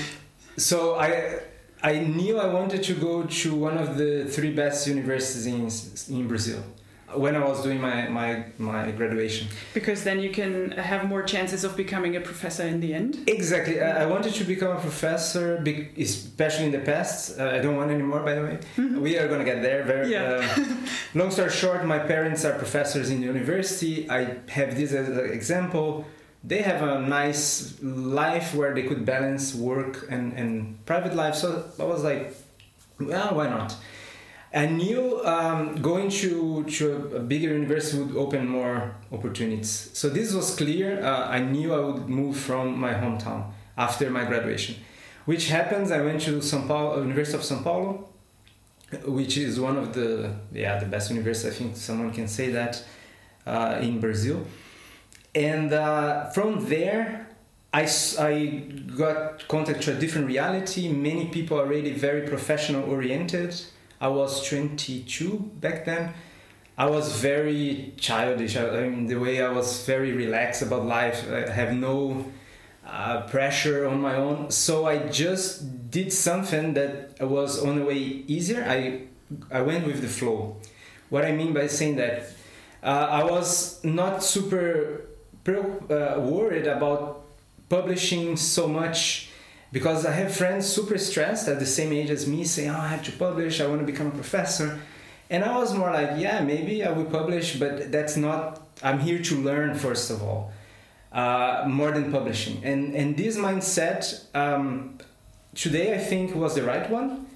so 0.56 0.96
I 0.96 1.40
I 1.82 1.98
knew 1.98 2.38
I 2.38 2.46
wanted 2.46 2.82
to 2.84 2.94
go 2.94 3.24
to 3.24 3.54
one 3.54 3.76
of 3.76 3.98
the 3.98 4.24
three 4.24 4.52
best 4.62 4.88
universities 4.88 5.46
in 6.08 6.16
in 6.16 6.26
Brazil 6.26 6.62
when 7.14 7.34
I 7.34 7.44
was 7.44 7.62
doing 7.62 7.80
my, 7.80 8.08
my, 8.08 8.44
my 8.58 8.90
graduation. 8.90 9.48
Because 9.72 10.04
then 10.04 10.20
you 10.20 10.30
can 10.30 10.72
have 10.72 11.08
more 11.08 11.22
chances 11.22 11.64
of 11.64 11.76
becoming 11.76 12.16
a 12.16 12.20
professor 12.20 12.66
in 12.66 12.80
the 12.80 12.92
end? 12.92 13.24
Exactly. 13.26 13.80
I 13.80 14.04
wanted 14.06 14.34
to 14.34 14.44
become 14.44 14.76
a 14.76 14.80
professor, 14.80 15.64
especially 15.96 16.66
in 16.66 16.72
the 16.72 16.80
past. 16.80 17.38
Uh, 17.38 17.48
I 17.48 17.58
don't 17.60 17.76
want 17.76 17.90
anymore, 17.90 18.20
by 18.20 18.34
the 18.34 18.42
way. 18.42 18.58
Mm-hmm. 18.76 19.00
We 19.00 19.16
are 19.18 19.26
going 19.26 19.38
to 19.38 19.44
get 19.44 19.62
there. 19.62 19.84
Very, 19.84 20.12
yeah. 20.12 20.54
uh, 20.56 20.64
long 21.18 21.30
story 21.30 21.50
short, 21.50 21.84
my 21.86 21.98
parents 21.98 22.44
are 22.44 22.52
professors 22.58 23.08
in 23.10 23.20
the 23.20 23.26
university. 23.26 24.08
I 24.10 24.38
have 24.48 24.76
this 24.76 24.92
as 24.92 25.08
an 25.08 25.32
example. 25.32 26.06
They 26.44 26.62
have 26.62 26.82
a 26.82 27.00
nice 27.00 27.82
life 27.82 28.54
where 28.54 28.74
they 28.74 28.82
could 28.82 29.04
balance 29.04 29.54
work 29.54 30.06
and, 30.10 30.34
and 30.34 30.84
private 30.84 31.16
life. 31.16 31.36
So 31.36 31.64
I 31.80 31.84
was 31.84 32.04
like, 32.04 32.34
well, 33.00 33.34
why 33.34 33.48
not? 33.48 33.74
I 34.52 34.66
knew 34.66 35.20
um, 35.24 35.80
going 35.82 36.08
to, 36.10 36.64
to 36.64 37.16
a 37.16 37.20
bigger 37.20 37.48
university 37.48 38.02
would 38.02 38.16
open 38.16 38.48
more 38.48 38.96
opportunities. 39.12 39.90
So 39.92 40.08
this 40.08 40.32
was 40.32 40.56
clear. 40.56 41.02
Uh, 41.04 41.28
I 41.28 41.40
knew 41.40 41.74
I 41.74 41.80
would 41.80 42.08
move 42.08 42.36
from 42.36 42.78
my 42.78 42.94
hometown 42.94 43.50
after 43.76 44.08
my 44.10 44.24
graduation, 44.24 44.76
which 45.26 45.48
happens. 45.48 45.90
I 45.90 46.00
went 46.00 46.22
to 46.22 46.38
São 46.38 46.66
Paulo, 46.66 47.02
University 47.02 47.36
of 47.36 47.42
São 47.42 47.62
Paulo, 47.62 48.08
which 49.04 49.36
is 49.36 49.60
one 49.60 49.76
of 49.76 49.92
the 49.92 50.34
yeah 50.50 50.78
the 50.78 50.86
best 50.86 51.10
universities. 51.10 51.52
I 51.52 51.58
think 51.58 51.76
someone 51.76 52.10
can 52.10 52.26
say 52.26 52.50
that 52.52 52.82
uh, 53.46 53.78
in 53.82 54.00
Brazil. 54.00 54.46
And 55.34 55.74
uh, 55.74 56.30
from 56.30 56.66
there, 56.68 57.28
I, 57.72 57.86
I 58.18 58.62
got 58.96 59.46
contact 59.46 59.82
to 59.82 59.94
a 59.94 60.00
different 60.00 60.26
reality. 60.26 60.88
Many 60.88 61.26
people 61.26 61.58
are 61.60 61.66
already 61.66 61.92
very 61.92 62.26
professional 62.26 62.90
oriented 62.90 63.54
I 64.00 64.08
was 64.08 64.46
22 64.48 65.50
back 65.60 65.84
then. 65.84 66.14
I 66.76 66.86
was 66.86 67.20
very 67.20 67.94
childish. 67.96 68.56
I, 68.56 68.68
I 68.68 68.88
mean, 68.88 69.06
the 69.06 69.16
way 69.16 69.42
I 69.42 69.50
was 69.50 69.84
very 69.84 70.12
relaxed 70.12 70.62
about 70.62 70.86
life. 70.86 71.26
I 71.30 71.50
have 71.50 71.74
no 71.74 72.26
uh, 72.86 73.22
pressure 73.22 73.86
on 73.86 74.00
my 74.00 74.14
own. 74.14 74.50
So 74.50 74.86
I 74.86 75.08
just 75.08 75.90
did 75.90 76.12
something 76.12 76.74
that 76.74 77.20
was 77.20 77.62
on 77.62 77.80
the 77.80 77.84
way 77.84 77.96
easier. 77.96 78.64
I 78.68 79.08
I 79.50 79.60
went 79.62 79.86
with 79.86 80.00
the 80.00 80.08
flow. 80.08 80.56
What 81.10 81.24
I 81.24 81.32
mean 81.32 81.52
by 81.52 81.66
saying 81.66 81.96
that, 81.96 82.30
uh, 82.82 83.08
I 83.10 83.24
was 83.24 83.82
not 83.84 84.22
super 84.22 85.02
uh, 85.46 86.16
worried 86.18 86.66
about 86.66 87.24
publishing 87.68 88.36
so 88.36 88.68
much 88.68 89.30
because 89.72 90.06
I 90.06 90.12
have 90.12 90.34
friends 90.34 90.66
super 90.66 90.98
stressed 90.98 91.48
at 91.48 91.58
the 91.58 91.66
same 91.66 91.92
age 91.92 92.10
as 92.10 92.26
me 92.26 92.44
saying, 92.44 92.70
oh, 92.70 92.78
I 92.78 92.88
have 92.88 93.04
to 93.04 93.12
publish, 93.12 93.60
I 93.60 93.66
want 93.66 93.80
to 93.80 93.86
become 93.86 94.06
a 94.06 94.12
professor. 94.12 94.80
And 95.30 95.44
I 95.44 95.56
was 95.58 95.74
more 95.74 95.92
like, 95.92 96.12
yeah, 96.16 96.40
maybe 96.40 96.82
I 96.84 96.90
will 96.90 97.04
publish, 97.04 97.58
but 97.58 97.92
that's 97.92 98.16
not, 98.16 98.62
I'm 98.82 98.98
here 98.98 99.22
to 99.22 99.36
learn, 99.36 99.74
first 99.74 100.10
of 100.10 100.22
all, 100.22 100.52
uh, 101.12 101.64
more 101.66 101.90
than 101.90 102.10
publishing. 102.10 102.64
And, 102.64 102.94
and 102.94 103.16
this 103.16 103.36
mindset, 103.36 104.24
um, 104.34 104.98
today 105.54 105.94
I 105.94 105.98
think 105.98 106.34
was 106.34 106.54
the 106.54 106.62
right 106.62 106.88
one. 106.88 107.26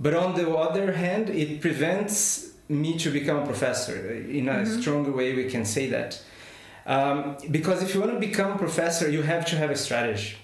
But 0.00 0.14
on 0.14 0.36
the 0.36 0.48
other 0.48 0.92
hand, 0.92 1.28
it 1.28 1.60
prevents 1.60 2.52
me 2.68 2.96
to 2.98 3.10
become 3.10 3.38
a 3.38 3.46
professor. 3.46 4.12
In 4.12 4.48
a 4.48 4.52
mm-hmm. 4.52 4.80
stronger 4.80 5.10
way, 5.10 5.34
we 5.34 5.50
can 5.50 5.64
say 5.64 5.88
that. 5.88 6.22
Um, 6.86 7.36
because 7.50 7.82
if 7.82 7.94
you 7.94 8.00
want 8.00 8.12
to 8.12 8.20
become 8.20 8.52
a 8.52 8.58
professor, 8.58 9.10
you 9.10 9.22
have 9.22 9.44
to 9.46 9.56
have 9.56 9.70
a 9.70 9.76
strategy 9.76 10.36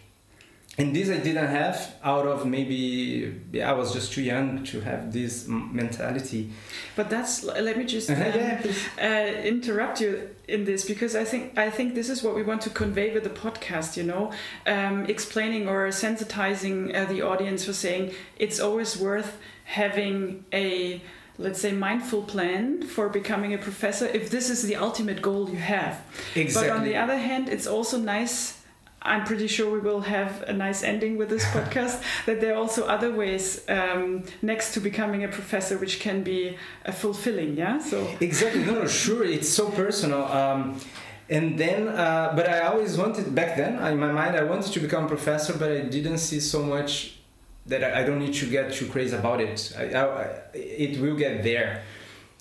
and 0.76 0.94
this 0.94 1.08
I 1.08 1.18
didn't 1.18 1.48
have 1.48 1.94
out 2.02 2.26
of 2.26 2.46
maybe 2.46 3.32
I 3.62 3.72
was 3.72 3.92
just 3.92 4.12
too 4.12 4.22
young 4.22 4.64
to 4.64 4.80
have 4.80 5.12
this 5.12 5.46
mentality. 5.46 6.50
But 6.96 7.10
that's 7.10 7.44
let 7.44 7.78
me 7.78 7.84
just 7.84 8.10
uh-huh, 8.10 8.24
um, 8.24 8.32
yeah, 8.34 8.60
uh, 9.00 9.42
interrupt 9.42 10.00
you 10.00 10.30
in 10.48 10.64
this 10.64 10.84
because 10.84 11.14
I 11.14 11.24
think 11.24 11.56
I 11.56 11.70
think 11.70 11.94
this 11.94 12.08
is 12.08 12.22
what 12.22 12.34
we 12.34 12.42
want 12.42 12.62
to 12.62 12.70
convey 12.70 13.14
with 13.14 13.22
the 13.22 13.30
podcast. 13.30 13.96
You 13.96 14.02
know, 14.02 14.32
um, 14.66 15.06
explaining 15.06 15.68
or 15.68 15.88
sensitizing 15.88 16.94
uh, 16.94 17.04
the 17.04 17.22
audience 17.22 17.64
for 17.64 17.72
saying 17.72 18.12
it's 18.38 18.58
always 18.58 18.96
worth 18.96 19.38
having 19.64 20.44
a 20.52 21.00
let's 21.38 21.60
say 21.60 21.72
mindful 21.72 22.22
plan 22.22 22.82
for 22.82 23.08
becoming 23.08 23.54
a 23.54 23.58
professor 23.58 24.06
if 24.06 24.30
this 24.30 24.50
is 24.50 24.62
the 24.62 24.76
ultimate 24.76 25.22
goal 25.22 25.50
you 25.50 25.56
have. 25.56 26.00
Exactly. 26.34 26.68
But 26.68 26.76
on 26.76 26.84
the 26.84 26.96
other 26.96 27.18
hand, 27.18 27.48
it's 27.48 27.66
also 27.66 27.98
nice 27.98 28.63
I'm 29.04 29.24
pretty 29.24 29.48
sure 29.48 29.70
we 29.70 29.80
will 29.80 30.00
have 30.00 30.42
a 30.42 30.52
nice 30.52 30.82
ending 30.82 31.18
with 31.18 31.28
this 31.28 31.44
podcast. 31.56 32.02
that 32.26 32.40
there 32.40 32.54
are 32.54 32.56
also 32.56 32.86
other 32.86 33.12
ways 33.12 33.62
um, 33.68 34.24
next 34.40 34.72
to 34.74 34.80
becoming 34.80 35.24
a 35.24 35.28
professor, 35.28 35.76
which 35.76 36.00
can 36.00 36.22
be 36.22 36.56
uh, 36.86 36.92
fulfilling. 36.92 37.56
Yeah. 37.56 37.78
So 37.78 38.08
exactly. 38.20 38.64
No, 38.64 38.74
no, 38.74 38.86
sure. 38.86 39.24
It's 39.24 39.48
so 39.48 39.70
personal. 39.70 40.24
Um, 40.24 40.80
and 41.28 41.58
then, 41.58 41.88
uh, 41.88 42.32
but 42.34 42.48
I 42.48 42.60
always 42.60 42.96
wanted 42.96 43.34
back 43.34 43.56
then 43.56 43.78
in 43.92 43.98
my 43.98 44.12
mind, 44.12 44.36
I 44.36 44.44
wanted 44.44 44.72
to 44.72 44.80
become 44.80 45.04
a 45.04 45.08
professor, 45.08 45.54
but 45.54 45.70
I 45.70 45.80
didn't 45.80 46.18
see 46.18 46.40
so 46.40 46.62
much 46.62 47.18
that 47.66 47.82
I, 47.82 48.00
I 48.00 48.04
don't 48.04 48.18
need 48.18 48.34
to 48.34 48.46
get 48.46 48.72
too 48.72 48.86
crazy 48.88 49.16
about 49.16 49.40
it. 49.40 49.74
I, 49.78 49.84
I, 49.94 50.22
it 50.54 51.00
will 51.00 51.16
get 51.16 51.42
there 51.42 51.82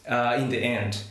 uh, 0.07 0.37
in 0.37 0.49
the 0.49 0.59
end 0.59 1.03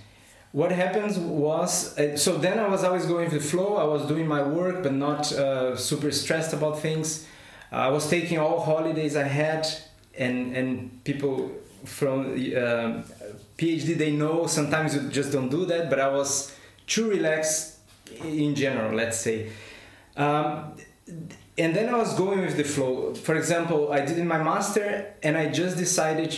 what 0.53 0.71
happens 0.71 1.19
was 1.19 1.99
uh, 1.99 2.17
so 2.17 2.37
then 2.37 2.59
i 2.59 2.69
was 2.69 2.85
always 2.85 3.07
going 3.07 3.25
with 3.25 3.43
the 3.43 3.49
flow. 3.49 3.77
I 3.77 3.85
was 3.85 4.07
doing 4.07 4.27
my 4.29 4.43
work 4.43 4.83
but 4.83 4.93
not 4.93 5.33
uh, 5.33 5.77
super 5.77 6.11
stressed 6.11 6.53
about 6.53 6.81
things. 6.81 7.27
I 7.71 7.89
was 7.89 8.09
taking 8.09 8.39
all 8.39 8.61
holidays 8.61 9.17
i 9.17 9.25
had 9.25 9.67
and 10.17 10.55
and 10.55 11.03
people 11.05 11.51
from 11.85 12.33
uh, 12.35 13.03
phd 13.59 13.99
they 13.99 14.13
know 14.13 14.47
sometimes 14.47 14.95
you 14.95 15.01
just 15.09 15.33
don't 15.33 15.49
do 15.49 15.65
that 15.65 15.91
but 15.91 15.99
i 15.99 16.09
was 16.09 16.55
too 16.87 17.09
relaxed 17.09 17.79
in 18.25 18.55
general 18.55 18.95
let's 18.95 19.19
say. 19.19 19.51
Um, 20.17 20.75
and 21.57 21.75
then 21.75 21.89
i 21.89 21.97
was 21.97 22.15
going 22.15 22.43
with 22.43 22.57
the 22.59 22.65
flow. 22.65 23.15
For 23.15 23.37
example 23.37 23.91
i 23.91 24.05
did 24.05 24.23
my 24.27 24.43
master 24.43 25.15
and 25.23 25.39
i 25.39 25.47
just 25.49 25.79
decided 25.79 26.31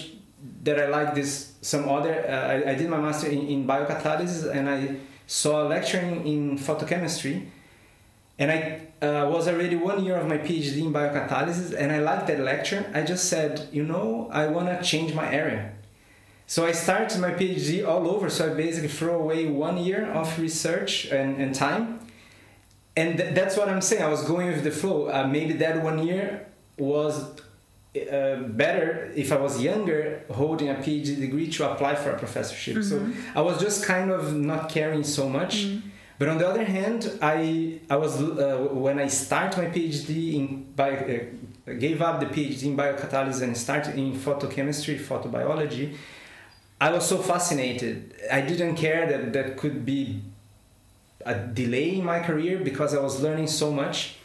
that 0.64 0.80
i 0.80 0.87
like 0.87 1.14
this 1.14 1.52
some 1.61 1.88
other 1.88 2.14
uh, 2.28 2.52
I, 2.52 2.73
I, 2.73 2.75
did 2.75 2.88
my 2.88 3.00
master 3.00 3.28
in, 3.28 3.47
in 3.49 3.66
biocatalysis 3.66 4.50
and 4.50 4.68
i 4.68 4.97
saw 5.26 5.62
a 5.62 5.66
lecture 5.68 6.00
in, 6.00 6.59
photochemistry 6.59 7.47
and 8.38 8.50
i 8.50 8.80
uh, 9.06 9.28
was 9.28 9.47
already 9.49 9.76
one 9.76 10.04
year 10.04 10.16
of 10.16 10.26
my 10.26 10.38
phd 10.38 10.76
in 10.76 10.92
biocatalysis 10.92 11.75
and 11.76 11.92
i 11.92 11.99
liked 11.99 12.26
that 12.26 12.40
lecture 12.40 12.90
i 12.94 13.02
just 13.02 13.28
said 13.28 13.68
you 13.73 13.85
know 13.85 14.28
i 14.33 14.47
want 14.47 14.66
to 14.66 14.76
change 14.83 15.14
my 15.14 15.33
area 15.33 15.75
So 16.47 16.66
I 16.66 16.73
started 16.73 17.21
my 17.21 17.30
PhD 17.30 17.87
all 17.87 18.09
over. 18.09 18.28
So 18.28 18.50
I 18.50 18.54
basically 18.54 18.88
throw 18.88 19.21
away 19.21 19.47
one 19.47 19.78
year 19.78 20.11
of 20.12 20.38
research 20.38 21.06
and, 21.06 21.40
and 21.40 21.54
time. 21.54 22.00
And 22.97 23.16
th- 23.16 23.35
that's 23.35 23.56
what 23.56 23.68
I'm 23.68 23.80
saying. 23.80 24.02
I 24.02 24.09
was 24.09 24.23
going 24.23 24.49
with 24.49 24.62
the 24.62 24.71
flow. 24.71 25.09
Uh, 25.09 25.26
maybe 25.26 25.54
that 25.54 25.83
one 25.83 26.06
year 26.06 26.47
was 26.78 27.40
uh, 27.97 28.37
better 28.49 29.13
if 29.15 29.31
I 29.31 29.37
was 29.37 29.63
younger, 29.63 30.25
holding 30.31 30.69
a 30.69 30.75
PhD 30.75 31.21
degree 31.21 31.49
to 31.53 31.71
apply 31.71 31.95
for 31.95 32.11
a 32.11 32.19
professorship. 32.19 32.83
So 32.83 33.07
I 33.35 33.41
was 33.41 33.61
just 33.61 33.85
kind 33.85 34.11
of 34.11 34.35
not 34.35 34.69
caring 34.69 35.05
so 35.05 35.29
much. 35.29 35.67
But 36.19 36.29
on 36.29 36.39
the 36.39 36.49
other 36.49 36.65
hand, 36.65 37.19
I 37.23 37.81
I 37.91 37.97
was 37.97 38.21
uh, 38.21 38.69
when 38.73 38.99
I 38.99 39.09
start 39.09 39.57
my 39.57 39.67
PhD 39.67 40.35
in 40.35 40.73
bio, 40.77 40.95
uh, 40.95 41.73
gave 41.73 42.03
up 42.03 42.21
the 42.21 42.27
PhD 42.27 42.65
in 42.65 42.77
biocatalysis 42.77 43.43
and 43.43 43.57
started 43.57 43.97
in 43.97 44.13
photochemistry, 44.13 44.99
photobiology. 44.99 45.97
I 46.81 46.91
was 46.93 47.09
so 47.09 47.19
fascinated. 47.19 48.15
I 48.31 48.41
didn't 48.41 48.77
care 48.77 49.07
that 49.07 49.33
that 49.33 49.57
could 49.57 49.85
be 49.85 50.23
a 51.25 51.35
delay 51.35 51.97
in 51.97 52.05
my 52.05 52.21
career 52.21 52.59
because 52.59 52.95
I 52.95 53.01
was 53.01 53.23
learning 53.23 53.49
so 53.49 53.73
much. 53.73 54.17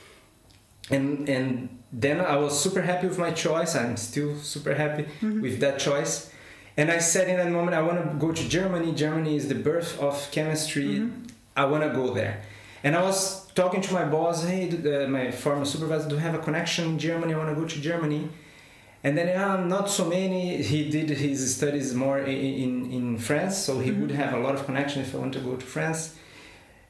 And 0.92 1.30
and 1.30 1.79
then 1.92 2.22
I 2.22 2.36
was 2.38 2.60
super 2.60 2.82
happy 2.82 3.08
with 3.08 3.18
my 3.18 3.32
choice. 3.32 3.76
I'm 3.76 3.98
still 3.98 4.36
super 4.38 4.76
happy 4.76 5.08
with 5.22 5.60
that 5.62 5.80
choice. 5.80 6.32
And 6.78 6.92
I 6.92 7.00
said 7.00 7.28
in 7.28 7.38
that 7.38 7.52
moment, 7.52 7.76
I 7.76 7.82
want 7.82 7.98
to 8.00 8.18
go 8.18 8.32
to 8.32 8.50
Germany. 8.50 8.94
Germany 8.94 9.36
is 9.36 9.48
the 9.48 9.56
birth 9.56 10.00
of 10.00 10.30
chemistry. 10.32 11.10
I 11.58 11.66
want 11.66 11.84
to 11.84 11.90
go 11.90 12.14
there. 12.14 12.42
And 12.84 12.96
I 12.96 13.02
was 13.02 13.48
talking 13.52 13.82
to 13.82 13.94
my 13.94 14.06
boss, 14.06 14.46
hey, 14.46 14.70
uh, 14.70 15.08
my 15.08 15.32
former 15.32 15.66
supervisor, 15.66 16.08
do 16.08 16.16
you 16.16 16.22
have 16.22 16.36
a 16.36 16.40
connection 16.40 16.86
in 16.86 17.00
Germany? 17.00 17.34
I 17.34 17.38
want 17.38 17.50
to 17.50 17.56
go 17.56 17.68
to 17.68 17.82
Germany. 17.82 18.30
And 19.04 19.18
then, 19.18 19.38
ah, 19.38 19.58
not 19.58 19.90
so 19.90 20.06
many. 20.06 20.62
He 20.62 20.90
did 20.90 21.10
his 21.10 21.56
studies 21.56 21.94
more 21.94 22.20
in, 22.20 22.92
in, 22.92 23.18
France, 23.18 23.58
so 23.58 23.80
he 23.80 23.92
would 23.92 24.12
have 24.12 24.34
a 24.34 24.40
lot 24.40 24.56
of 24.56 24.66
connection 24.66 25.02
if 25.02 25.16
I 25.16 25.18
want 25.18 25.34
to 25.34 25.40
go 25.40 25.56
to 25.56 25.66
France. 25.66 26.16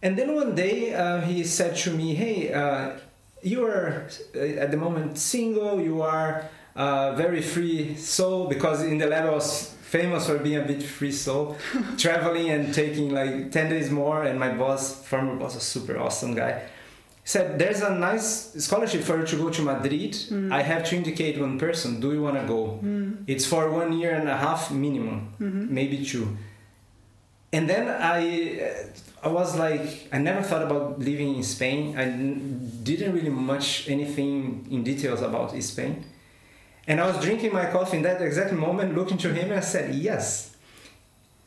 And 0.01 0.17
then 0.17 0.33
one 0.33 0.55
day 0.55 0.93
uh, 0.93 1.21
he 1.21 1.43
said 1.43 1.75
to 1.77 1.91
me, 1.91 2.15
hey, 2.15 2.53
uh, 2.53 2.91
you 3.41 3.65
are 3.65 4.07
uh, 4.35 4.39
at 4.39 4.71
the 4.71 4.77
moment 4.77 5.17
single, 5.17 5.79
you 5.81 6.01
are 6.01 6.45
uh, 6.75 7.13
very 7.15 7.41
free 7.41 7.95
soul, 7.95 8.47
because 8.47 8.83
in 8.83 8.97
the 8.97 9.07
lab 9.07 9.25
I 9.27 9.31
was 9.31 9.75
famous 9.81 10.27
for 10.27 10.37
being 10.37 10.57
a 10.57 10.65
bit 10.65 10.83
free 10.83 11.11
soul, 11.11 11.57
traveling 11.97 12.49
and 12.49 12.73
taking 12.73 13.11
like 13.13 13.51
10 13.51 13.69
days 13.69 13.89
more. 13.89 14.23
And 14.23 14.39
my 14.39 14.49
boss, 14.53 15.03
former 15.05 15.35
boss, 15.35 15.55
a 15.55 15.59
super 15.61 15.97
awesome 15.97 16.35
guy, 16.35 16.61
said, 17.23 17.57
There's 17.59 17.81
a 17.81 17.93
nice 17.95 18.53
scholarship 18.63 19.01
for 19.01 19.19
you 19.19 19.25
to 19.25 19.35
go 19.35 19.49
to 19.49 19.61
Madrid. 19.61 20.15
I 20.51 20.61
have 20.61 20.83
to 20.89 20.95
indicate 20.95 21.39
one 21.39 21.57
person. 21.59 21.99
Do 21.99 22.13
you 22.13 22.21
want 22.21 22.35
to 22.39 22.45
go? 22.47 22.79
It's 23.27 23.45
for 23.45 23.71
one 23.71 23.93
year 23.93 24.13
and 24.13 24.29
a 24.29 24.37
half 24.37 24.69
minimum, 24.71 25.33
maybe 25.39 26.05
two. 26.05 26.37
And 27.51 27.67
then 27.67 27.87
I, 27.89 28.61
uh, 28.61 29.27
I 29.27 29.29
was 29.29 29.57
like, 29.57 30.07
I 30.13 30.19
never 30.19 30.43
thought 30.43 30.61
about 30.61 30.99
living 30.99 31.35
in 31.35 31.41
Spain. 31.41 31.97
I 31.97 32.05
didn't 32.97 33.15
really 33.15 33.29
much 33.29 33.89
anything 33.89 34.67
in 34.69 34.83
details 34.83 35.21
about 35.21 35.51
Spain. 35.63 36.05
And 36.87 36.99
I 36.99 37.07
was 37.07 37.23
drinking 37.23 37.53
my 37.53 37.65
coffee 37.65 37.97
in 37.97 38.03
that 38.03 38.21
exact 38.21 38.51
moment, 38.51 38.95
looking 38.95 39.17
to 39.19 39.33
him, 39.33 39.51
and 39.51 39.59
I 39.59 39.61
said, 39.61 39.93
Yes. 39.93 40.55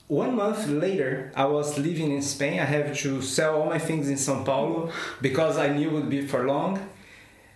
One 0.09 0.37
month 0.37 0.69
later, 0.69 1.33
I 1.35 1.47
was 1.47 1.79
living 1.79 2.13
in 2.13 2.21
Spain. 2.21 2.61
I 2.61 2.65
have 2.67 2.95
to 2.99 3.23
sell 3.23 3.63
all 3.63 3.67
my 3.67 3.79
things 3.79 4.11
in 4.11 4.19
Sao 4.19 4.45
Paulo 4.45 4.93
because 5.23 5.57
I 5.57 5.69
knew 5.69 5.89
it 5.89 5.93
would 5.93 6.11
be 6.11 6.27
for 6.27 6.47
long. 6.47 6.87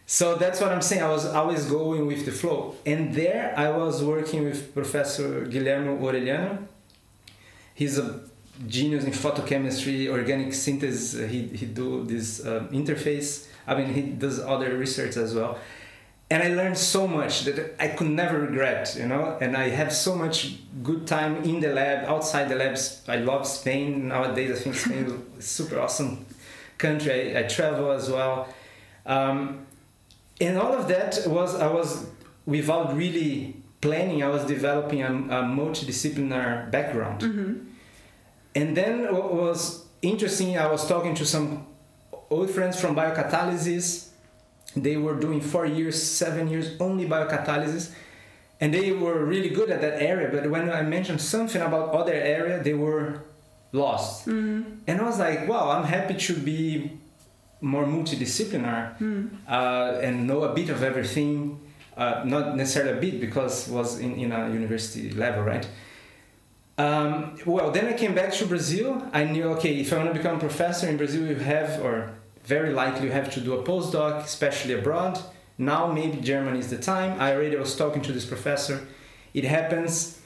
So 0.07 0.37
that's 0.37 0.61
what 0.61 0.73
I'm 0.73 0.81
saying. 0.81 1.03
I 1.03 1.11
was 1.11 1.27
always 1.27 1.67
going 1.67 2.07
with 2.07 2.25
the 2.25 2.33
flow. 2.33 2.77
And 2.87 3.13
there 3.13 3.53
I 3.59 3.69
was 3.69 4.03
working 4.03 4.45
with 4.45 4.73
Professor 4.73 5.45
Guillermo 5.45 5.99
Orellana. 5.99 6.67
He's 7.75 7.99
a 7.99 8.21
genius 8.67 9.05
in 9.05 9.13
photochemistry, 9.13 10.09
organic 10.09 10.55
synthesis. 10.55 11.31
He, 11.31 11.49
he 11.49 11.67
do 11.67 12.05
this 12.05 12.45
uh, 12.45 12.69
interface. 12.71 13.49
I 13.67 13.75
mean, 13.75 13.93
he 13.95 14.03
does 14.03 14.39
other 14.41 14.77
research 14.77 15.17
as 15.17 15.35
well 15.35 15.59
and 16.29 16.43
I 16.43 16.49
learned 16.49 16.77
so 16.77 17.07
much 17.07 17.45
that 17.45 17.77
I 17.81 17.89
could 17.89 18.09
never 18.09 18.41
regret, 18.41 18.97
you 18.99 19.07
know. 19.07 19.39
And 19.41 19.57
I 19.57 19.69
have 19.69 19.93
so 19.93 20.17
much 20.17 20.57
good 20.83 21.07
time 21.07 21.45
in 21.45 21.61
the 21.61 21.69
lab, 21.69 22.09
outside 22.09 22.49
the 22.49 22.57
labs. 22.57 23.03
I 23.07 23.17
love 23.17 23.47
Spain 23.47 24.09
nowadays. 24.09 24.51
I 24.51 24.55
think 24.61 24.75
Spain 24.75 25.05
is 25.05 25.13
a 25.39 25.43
super 25.43 25.79
awesome 25.79 26.27
country. 26.79 27.37
I, 27.37 27.41
I 27.41 27.43
travel 27.45 27.93
as 27.93 28.11
well, 28.11 28.49
um, 29.07 29.67
and 30.41 30.59
all 30.59 30.73
of 30.73 30.89
that 30.89 31.21
was 31.27 31.55
I 31.55 31.69
was 31.69 32.07
without 32.45 32.97
really 32.97 33.55
planning. 33.81 34.25
I 34.25 34.29
was 34.29 34.45
developing 34.45 35.03
a, 35.03 35.13
a 35.13 35.43
multidisciplinary 35.45 36.73
background, 36.73 37.23
and 38.57 38.77
then 38.77 39.15
what 39.15 39.33
was 39.33 39.87
interesting. 40.03 40.59
I 40.59 40.67
was 40.67 40.89
talking 40.89 41.15
to 41.15 41.25
some 41.25 41.69
old 42.31 42.51
friends 42.51 42.81
from 42.81 42.95
biocatalysis 42.97 44.07
they 44.77 44.97
were 44.97 45.15
doing 45.19 45.41
four 45.41 45.65
years, 45.65 46.01
seven 46.03 46.49
years 46.49 46.77
only 46.81 47.07
biocatalysis, 47.07 47.93
and 48.61 48.75
they 48.75 48.93
were 48.93 49.25
really 49.25 49.49
good 49.49 49.71
at 49.71 49.81
that 49.81 50.03
area. 50.03 50.29
But 50.31 50.51
when 50.51 50.71
I 50.71 50.83
mentioned 50.83 51.21
something 51.21 51.63
about 51.63 51.95
other 51.95 52.13
area, 52.13 52.63
they 52.63 52.75
were 52.75 53.23
lost. 53.73 54.27
And 54.87 55.01
I 55.01 55.03
was 55.03 55.19
like, 55.19 55.49
wow, 55.49 55.71
I'm 55.71 55.85
happy 55.85 56.15
to 56.15 56.35
be 56.35 56.99
more 57.61 57.85
multidisciplinary 57.85 59.01
uh, 59.49 59.99
and 60.03 60.27
know 60.27 60.43
a 60.43 60.55
bit 60.55 60.69
of 60.69 60.83
everything. 60.83 61.61
Uh, 61.97 62.23
not 62.27 62.55
necessarily 62.57 62.99
a 62.99 63.01
bit 63.01 63.21
because 63.21 63.69
it 63.69 63.73
was 63.73 63.99
in, 64.01 64.15
in 64.17 64.31
a 64.33 64.51
university 64.51 65.11
level, 65.13 65.43
right? 65.43 65.67
Um, 66.77 67.39
well, 67.47 67.71
then 67.71 67.87
I 67.87 67.95
came 67.95 68.15
back 68.15 68.35
to 68.35 68.45
Brazil. 68.47 69.03
I 69.15 69.25
knew, 69.25 69.45
okay, 69.55 69.77
if 69.81 69.91
I 69.95 69.97
want 69.97 70.13
to 70.13 70.15
become 70.15 70.37
a 70.37 70.39
professor 70.39 70.87
in 70.87 70.99
Brazil, 70.99 71.27
you 71.27 71.37
have, 71.37 71.81
or 71.83 72.13
very 72.47 72.73
likely 72.73 73.07
you 73.07 73.13
have 73.13 73.33
to 73.35 73.41
do 73.41 73.55
a 73.55 73.63
postdoc, 73.63 74.25
especially 74.25 74.75
abroad. 74.75 75.19
Now 75.59 75.91
maybe 75.93 76.21
Germany 76.21 76.59
is 76.59 76.71
the 76.71 76.79
time. 76.79 77.21
I 77.21 77.35
already 77.35 77.57
was 77.57 77.75
talking 77.77 78.03
to 78.03 78.13
this 78.13 78.27
professor. 78.27 78.87
It 79.35 79.45
happens. 79.45 80.21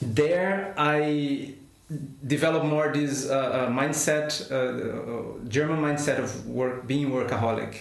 There 0.00 0.74
I 0.76 1.54
develop 2.26 2.64
more 2.64 2.92
this 2.92 3.28
uh, 3.28 3.34
uh, 3.34 3.70
mindset, 3.70 4.50
uh, 4.50 4.54
uh, 4.54 5.48
German 5.48 5.80
mindset 5.80 6.18
of 6.18 6.46
work, 6.46 6.86
being 6.86 7.10
workaholic. 7.10 7.76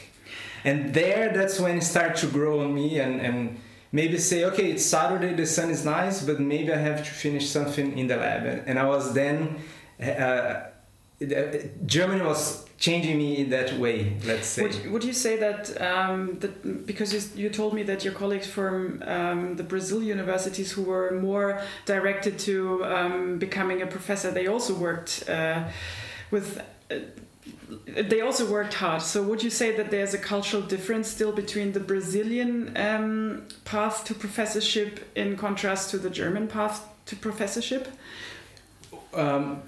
And 0.63 0.93
there, 0.93 1.31
that's 1.33 1.59
when 1.59 1.77
it 1.77 1.83
started 1.83 2.17
to 2.17 2.27
grow 2.27 2.61
on 2.61 2.73
me 2.73 2.99
and, 2.99 3.21
and 3.21 3.59
maybe 3.91 4.17
say, 4.17 4.43
okay, 4.45 4.71
it's 4.71 4.85
Saturday, 4.85 5.33
the 5.33 5.45
sun 5.45 5.69
is 5.69 5.85
nice, 5.85 6.23
but 6.23 6.39
maybe 6.39 6.73
I 6.73 6.77
have 6.77 7.03
to 7.05 7.11
finish 7.11 7.49
something 7.49 7.97
in 7.97 8.07
the 8.07 8.17
lab. 8.17 8.63
And, 8.65 8.77
I 8.79 8.85
was 8.85 9.13
then, 9.13 9.57
uh, 10.01 10.63
Germany 11.85 12.23
was 12.23 12.65
changing 12.77 13.17
me 13.17 13.37
in 13.37 13.49
that 13.49 13.79
way 13.79 14.17
let's 14.25 14.47
say. 14.47 14.63
Would, 14.63 14.91
would 14.91 15.03
you 15.03 15.13
say 15.13 15.37
that, 15.37 15.81
um, 15.81 16.37
that 16.39 16.85
because 16.85 17.13
you, 17.13 17.43
you 17.43 17.49
told 17.49 17.73
me 17.73 17.83
that 17.83 18.03
your 18.03 18.13
colleagues 18.13 18.47
from 18.47 19.01
um, 19.05 19.55
the 19.55 19.63
brazil 19.63 20.03
universities 20.03 20.71
who 20.71 20.83
were 20.83 21.19
more 21.21 21.61
directed 21.85 22.37
to 22.39 22.83
um, 22.85 23.37
becoming 23.37 23.81
a 23.81 23.87
professor 23.87 24.31
they 24.31 24.47
also 24.47 24.73
worked 24.73 25.29
uh, 25.29 25.63
with 26.31 26.61
uh, 26.91 26.95
they 27.85 28.21
also 28.21 28.49
worked 28.49 28.73
hard. 28.73 29.01
So 29.01 29.21
would 29.23 29.43
you 29.43 29.49
say 29.49 29.75
that 29.77 29.91
there's 29.91 30.13
a 30.13 30.17
cultural 30.17 30.63
difference 30.63 31.07
still 31.07 31.31
between 31.31 31.71
the 31.73 31.79
brazilian 31.79 32.75
um, 32.75 33.43
path 33.65 34.03
to 34.05 34.13
professorship 34.15 35.11
in 35.15 35.37
contrast 35.37 35.91
to 35.91 35.97
the 35.97 36.09
german 36.09 36.47
path 36.47 36.87
to 37.05 37.15
professorship? 37.15 37.87
Um, 39.13 39.61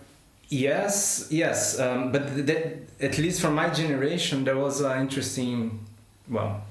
Yes, 0.49 1.27
yes, 1.29 1.77
um, 1.79 2.11
but 2.11 2.45
that, 2.47 2.77
at 3.01 3.17
least 3.17 3.41
from 3.41 3.55
my 3.55 3.69
generation, 3.69 4.43
there 4.45 4.57
was 4.57 4.79
an 4.81 5.01
interesting, 5.01 5.85
well, 6.29 6.61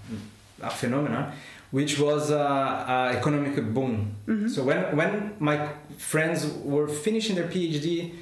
a 0.62 0.70
phenomenon, 0.70 1.32
which 1.70 1.98
was 1.98 2.30
a, 2.30 2.36
a 2.38 3.12
economic 3.18 3.54
boom. 3.74 4.14
Mm-hmm. 4.26 4.48
So 4.48 4.64
when 4.64 4.96
when 4.96 5.32
my 5.38 5.68
friends 5.98 6.46
were 6.64 6.88
finishing 6.88 7.36
their 7.36 7.48
PhD, 7.48 8.14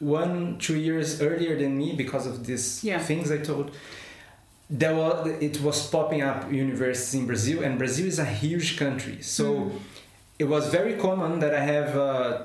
one 0.00 0.58
two 0.58 0.76
years 0.76 1.20
earlier 1.22 1.56
than 1.56 1.78
me 1.78 1.94
because 1.94 2.26
of 2.26 2.44
these 2.46 2.82
Yeah. 2.82 2.98
things 2.98 3.30
I 3.30 3.38
told, 3.38 3.70
there 4.68 4.94
was 4.96 5.28
it 5.40 5.60
was 5.60 5.86
popping 5.88 6.22
up 6.22 6.50
universities 6.50 7.14
in 7.20 7.26
Brazil, 7.26 7.62
and 7.62 7.78
Brazil 7.78 8.06
is 8.08 8.18
a 8.18 8.24
huge 8.24 8.76
country. 8.76 9.18
So 9.22 9.44
Mm. 9.54 9.72
it 10.40 10.48
was 10.48 10.66
very 10.70 10.94
common 10.94 11.38
that 11.40 11.54
I 11.54 11.60
have 11.60 11.96
uh, 11.96 12.42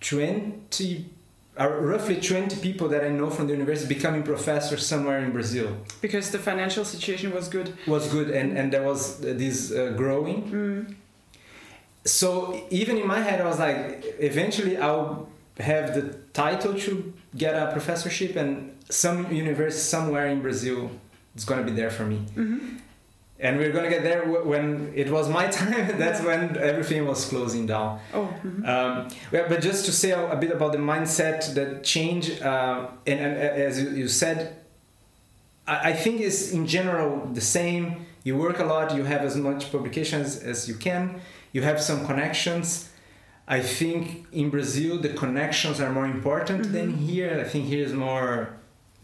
twenty 0.00 1.10
uh, 1.60 1.68
roughly 1.68 2.16
20 2.20 2.56
people 2.60 2.88
that 2.88 3.04
I 3.04 3.08
know 3.10 3.30
from 3.30 3.46
the 3.46 3.52
university 3.52 3.94
becoming 3.94 4.22
professors 4.24 4.84
somewhere 4.86 5.20
in 5.20 5.30
Brazil 5.32 5.68
because 6.00 6.30
the 6.32 6.38
financial 6.38 6.84
situation 6.84 7.32
was 7.32 7.48
good 7.48 7.72
was 7.86 8.08
good 8.08 8.30
and, 8.30 8.58
and 8.58 8.72
there 8.72 8.82
was 8.82 9.20
this 9.20 9.70
uh, 9.72 9.92
growing. 9.96 10.42
mm. 10.50 10.94
So 12.06 12.62
even 12.70 12.98
in 12.98 13.06
my 13.06 13.20
head, 13.20 13.40
I 13.40 13.46
was 13.46 13.58
like, 13.58 14.04
eventually 14.18 14.76
I'll 14.76 15.28
have 15.58 15.94
the 15.94 16.18
title 16.34 16.74
to 16.80 17.12
get 17.36 17.54
a 17.54 17.72
professorship 17.72 18.36
and 18.36 18.76
some 18.90 19.32
university 19.32 19.80
somewhere 19.80 20.26
in 20.26 20.42
Brazil 20.42 20.90
is 21.34 21.44
going 21.44 21.64
to 21.64 21.70
be 21.70 21.74
there 21.74 21.90
for 21.90 22.04
me. 22.04 22.16
hmm 22.16 22.58
and 23.44 23.58
we're 23.58 23.72
gonna 23.76 23.90
get 23.96 24.02
there 24.02 24.22
when 24.52 24.90
it 25.02 25.08
was 25.16 25.28
my 25.28 25.46
time. 25.60 25.84
That's 26.02 26.20
Yeah. 26.20 26.26
when 26.28 26.40
everything 26.70 27.06
was 27.12 27.20
closing 27.32 27.64
down. 27.74 28.00
Oh, 28.18 28.26
mhm. 28.42 28.66
Um, 28.72 28.92
well, 29.32 29.44
but 29.50 29.58
just 29.68 29.84
to 29.88 29.92
say 29.92 30.10
a, 30.10 30.22
a 30.36 30.36
bit 30.36 30.50
about 30.58 30.72
the 30.72 30.82
mindset, 30.92 31.38
the 31.58 31.66
change, 31.92 32.24
uh, 32.40 32.88
and, 33.10 33.18
and 33.26 33.32
uh, 33.36 33.66
as 33.68 33.72
you, 33.80 33.88
you 34.00 34.08
said, 34.08 34.38
I, 35.74 35.90
I 35.90 35.92
think 36.02 36.20
it's 36.20 36.42
in 36.56 36.66
general 36.66 37.10
the 37.38 37.46
same. 37.58 37.84
You 38.26 38.34
work 38.46 38.58
a 38.58 38.64
lot, 38.74 38.86
you 38.98 39.04
have 39.04 39.22
as 39.30 39.36
much 39.36 39.70
publications 39.70 40.28
as 40.50 40.58
you 40.70 40.76
can, 40.86 41.02
you 41.52 41.60
have 41.70 41.78
some 41.90 42.00
connections. 42.06 42.88
I 43.46 43.60
think 43.60 44.24
in 44.32 44.48
Brazil 44.48 44.92
the 45.06 45.10
connections 45.22 45.76
are 45.84 45.92
more 45.98 46.06
important 46.06 46.72
than 46.72 46.88
here. 46.96 47.32
I 47.44 47.46
think 47.52 47.66
here 47.66 47.84
is 47.84 47.92
more. 47.92 48.56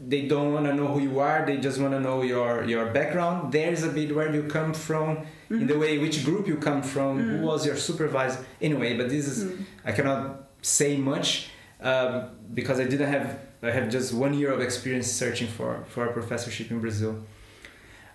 They 0.09 0.27
don't 0.27 0.55
want 0.55 0.67
to 0.67 0.75
know 0.75 0.87
who 0.87 1.01
you 1.01 1.21
are. 1.21 1.45
They 1.45 1.59
just 1.59 1.79
want 1.79 1.93
to 1.93 2.01
know 2.01 2.23
your 2.23 2.65
your 2.65 2.87
background. 2.87 3.53
There 3.53 3.71
is 3.71 3.85
a 3.85 3.91
bit 3.91 4.15
where 4.15 4.35
you 4.35 4.45
come 4.45 4.73
from, 4.73 5.27
in 5.51 5.67
the 5.67 5.79
way 5.79 5.99
which 5.99 6.25
group 6.25 6.47
you 6.47 6.57
come 6.57 6.83
from, 6.83 7.19
who 7.19 7.47
was 7.47 7.67
your 7.67 7.77
supervisor. 7.77 8.45
Anyway, 8.63 8.97
but 8.97 9.09
this 9.09 9.27
is 9.27 9.53
I 9.85 9.93
cannot 9.93 10.49
say 10.63 10.97
much 10.97 11.51
um, 11.81 12.31
because 12.55 12.81
I 12.81 12.85
didn't 12.85 13.13
have 13.13 13.39
I 13.63 13.71
have 13.71 13.91
just 13.91 14.15
one 14.15 14.33
year 14.35 14.51
of 14.53 14.61
experience 14.61 15.09
searching 15.11 15.49
for 15.49 15.85
for 15.89 16.07
a 16.07 16.13
professorship 16.13 16.71
in 16.71 16.81
Brazil. 16.81 17.15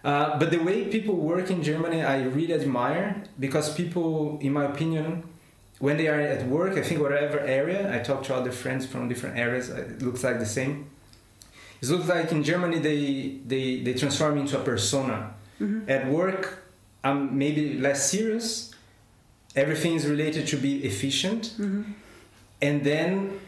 Uh, 0.04 0.38
but 0.38 0.52
the 0.52 0.60
way 0.60 0.86
people 0.86 1.16
work 1.16 1.50
in 1.50 1.64
Germany, 1.64 2.04
I 2.04 2.22
really 2.24 2.54
admire 2.54 3.24
because 3.40 3.74
people, 3.74 4.38
in 4.40 4.54
my 4.54 4.66
opinion, 4.66 5.24
when 5.80 5.98
they 5.98 6.08
are 6.08 6.20
at 6.20 6.48
work, 6.48 6.78
I 6.78 6.82
think 6.82 7.02
whatever 7.02 7.40
area, 7.40 7.94
I 7.94 8.04
talk 8.04 8.24
to 8.26 8.36
other 8.36 8.52
friends 8.52 8.86
from 8.86 9.10
different 9.10 9.36
areas, 9.38 9.70
it 9.70 10.04
looks 10.04 10.24
like 10.24 10.38
the 10.40 10.46
same. 10.46 10.92
It 11.82 11.90
looks 11.90 12.08
like 12.08 12.32
in 12.32 12.44
Germany 12.44 12.80
they 12.80 13.38
they, 13.46 13.82
they 13.82 13.94
transform 13.94 14.38
into 14.38 14.60
a 14.60 14.64
persona. 14.64 15.34
At 15.88 16.08
work, 16.08 16.64
I'm 17.04 17.38
maybe 17.38 17.80
less 17.80 18.12
serious. 18.12 18.72
Everything 19.56 19.94
is 19.96 20.06
related 20.06 20.48
to 20.48 20.58
be 20.58 20.84
efficient, 20.84 21.54
and 22.62 22.84
then 22.84 23.40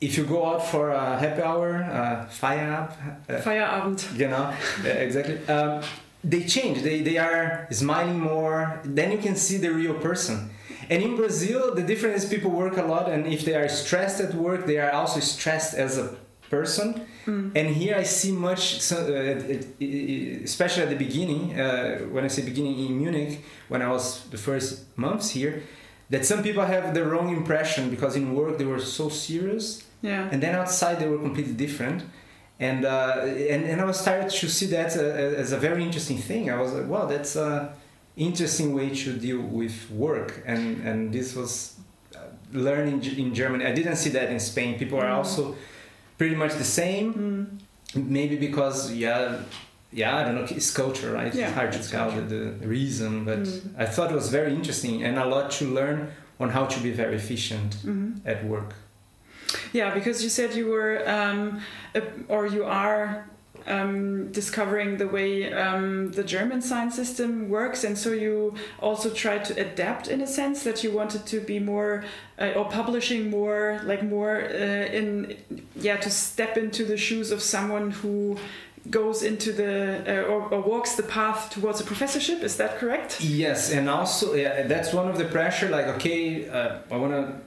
if 0.00 0.16
you 0.16 0.24
go 0.24 0.46
out 0.46 0.64
for 0.66 0.90
a 0.90 1.18
happy 1.18 1.42
hour, 1.42 1.82
uh, 1.82 2.26
fire 2.26 2.88
uh, 3.28 3.32
Feierabend. 3.32 4.18
you 4.18 4.28
know 4.28 4.52
uh, 4.84 4.88
exactly 4.88 5.38
um, 5.48 5.82
they 6.22 6.44
change 6.44 6.82
they, 6.82 7.00
they 7.02 7.16
are 7.18 7.66
smiling 7.70 8.18
more 8.20 8.80
then 8.84 9.10
you 9.10 9.18
can 9.18 9.34
see 9.36 9.56
the 9.56 9.72
real 9.72 9.94
person 9.94 10.50
and 10.90 11.02
in 11.02 11.16
brazil 11.16 11.74
the 11.74 11.82
difference 11.82 12.24
is 12.24 12.30
people 12.30 12.50
work 12.50 12.76
a 12.76 12.82
lot 12.82 13.08
and 13.10 13.26
if 13.26 13.44
they 13.44 13.54
are 13.54 13.68
stressed 13.68 14.20
at 14.20 14.34
work 14.34 14.66
they 14.66 14.78
are 14.78 14.90
also 14.92 15.20
stressed 15.20 15.74
as 15.74 15.96
a 15.98 16.16
person. 16.50 16.88
And 17.26 17.66
here 17.80 17.96
i 17.96 18.04
see 18.04 18.30
much 18.32 18.80
so, 18.80 18.96
uh, 18.98 19.82
especially 20.44 20.82
at 20.84 20.90
the 20.90 20.96
beginning 21.06 21.58
uh, 21.58 21.98
when 22.14 22.24
i 22.24 22.28
say 22.28 22.42
beginning 22.42 22.78
in 22.86 22.92
munich 23.02 23.32
when 23.68 23.82
i 23.82 23.88
was 23.96 24.04
the 24.34 24.38
first 24.38 24.70
months 24.96 25.30
here 25.30 25.54
that 26.10 26.24
some 26.24 26.40
people 26.42 26.64
have 26.64 26.94
the 26.94 27.04
wrong 27.04 27.28
impression 27.40 27.90
because 27.90 28.14
in 28.16 28.26
work 28.34 28.58
they 28.58 28.64
were 28.64 28.78
so 28.98 29.08
serious 29.08 29.82
Yeah. 30.02 30.28
and 30.32 30.38
then 30.44 30.54
outside 30.54 30.96
they 31.00 31.08
were 31.08 31.18
completely 31.28 31.54
different. 31.66 32.00
And 32.68 32.80
uh, 32.84 33.52
and, 33.54 33.62
and 33.70 33.76
I 33.80 33.84
was 33.90 33.98
started 34.06 34.28
to 34.40 34.46
see 34.58 34.68
that 34.76 34.90
uh, 34.96 35.42
as 35.42 35.50
a 35.52 35.58
very 35.68 35.82
interesting 35.88 36.18
thing. 36.28 36.42
I 36.54 36.56
was 36.62 36.70
like 36.76 36.88
wow 36.94 37.04
that's 37.14 37.34
a 37.36 37.50
interesting 38.16 38.68
way 38.78 38.88
to 39.02 39.08
deal 39.26 39.40
with 39.60 39.76
work. 40.06 40.30
And 40.52 40.64
and 40.88 40.98
this 41.16 41.28
was 41.40 41.50
uh, 42.14 42.18
learning 42.66 42.98
in 43.22 43.28
Germany. 43.40 43.62
I 43.72 43.74
didn't 43.78 43.96
see 44.04 44.10
that 44.18 44.28
in 44.34 44.40
Spain. 44.40 44.70
People 44.82 44.98
are 45.04 45.10
Mm. 45.12 45.18
also 45.20 45.42
pretty 46.18 46.34
much 46.34 46.54
the 46.54 46.64
same 46.64 47.12
Mm. 47.14 47.46
maybe 48.18 48.36
because 48.36 48.92
yeah 48.92 49.38
yeah 49.92 50.16
I 50.18 50.24
don't 50.24 50.34
know 50.34 50.46
it's 50.58 50.70
culture 50.82 51.12
right 51.12 51.32
Yeah, 51.34 51.46
it's 51.46 51.54
hard 51.54 51.72
to 51.72 51.82
tell 51.90 52.10
the, 52.10 52.40
the 52.62 52.68
reason 52.68 53.24
but 53.24 53.38
Mm. 53.44 53.84
I 53.84 53.86
thought 53.86 54.10
it 54.10 54.14
was 54.22 54.30
very 54.30 54.52
interesting 54.54 54.94
and 55.06 55.18
a 55.18 55.24
lot 55.34 55.50
to 55.58 55.64
learn 55.78 55.98
on 56.40 56.48
how 56.50 56.64
to 56.74 56.78
be 56.86 56.90
very 57.02 57.16
efficient 57.16 57.70
Mhm. 57.84 58.08
at 58.32 58.38
work 58.44 58.70
Yeah, 59.72 59.94
because 59.98 60.22
you 60.24 60.30
said 60.38 60.48
you 60.60 60.66
were, 60.76 60.94
um, 61.16 61.40
uh, 61.94 62.00
or 62.34 62.42
you 62.56 62.64
are 62.84 63.24
um, 63.66 64.30
discovering 64.32 64.96
the 64.96 65.08
way 65.08 65.52
um, 65.52 66.12
the 66.12 66.24
German 66.24 66.62
science 66.62 66.94
system 66.94 67.48
works, 67.48 67.84
and 67.84 67.96
so 67.98 68.12
you 68.12 68.54
also 68.80 69.10
tried 69.10 69.44
to 69.46 69.60
adapt 69.60 70.08
in 70.08 70.20
a 70.20 70.26
sense 70.26 70.62
that 70.64 70.84
you 70.84 70.92
wanted 70.92 71.26
to 71.26 71.40
be 71.40 71.58
more, 71.58 72.04
uh, 72.38 72.52
or 72.56 72.64
publishing 72.66 73.30
more, 73.30 73.80
like 73.84 74.02
more 74.02 74.42
uh, 74.42 74.98
in, 74.98 75.36
yeah, 75.76 75.96
to 75.96 76.10
step 76.10 76.56
into 76.56 76.84
the 76.84 76.96
shoes 76.96 77.30
of 77.30 77.42
someone 77.42 77.90
who 77.90 78.38
goes 78.90 79.22
into 79.22 79.52
the 79.52 80.02
uh, 80.06 80.30
or, 80.30 80.42
or 80.54 80.60
walks 80.60 80.94
the 80.94 81.02
path 81.02 81.50
towards 81.50 81.80
a 81.80 81.84
professorship. 81.84 82.42
Is 82.42 82.56
that 82.56 82.78
correct? 82.78 83.20
Yes, 83.20 83.72
and 83.72 83.88
also 83.88 84.34
yeah, 84.34 84.66
that's 84.66 84.92
one 84.92 85.08
of 85.08 85.18
the 85.18 85.24
pressure. 85.24 85.68
Like, 85.68 85.86
okay, 85.96 86.48
uh, 86.48 86.78
I 86.90 86.96
wanna. 86.96 87.40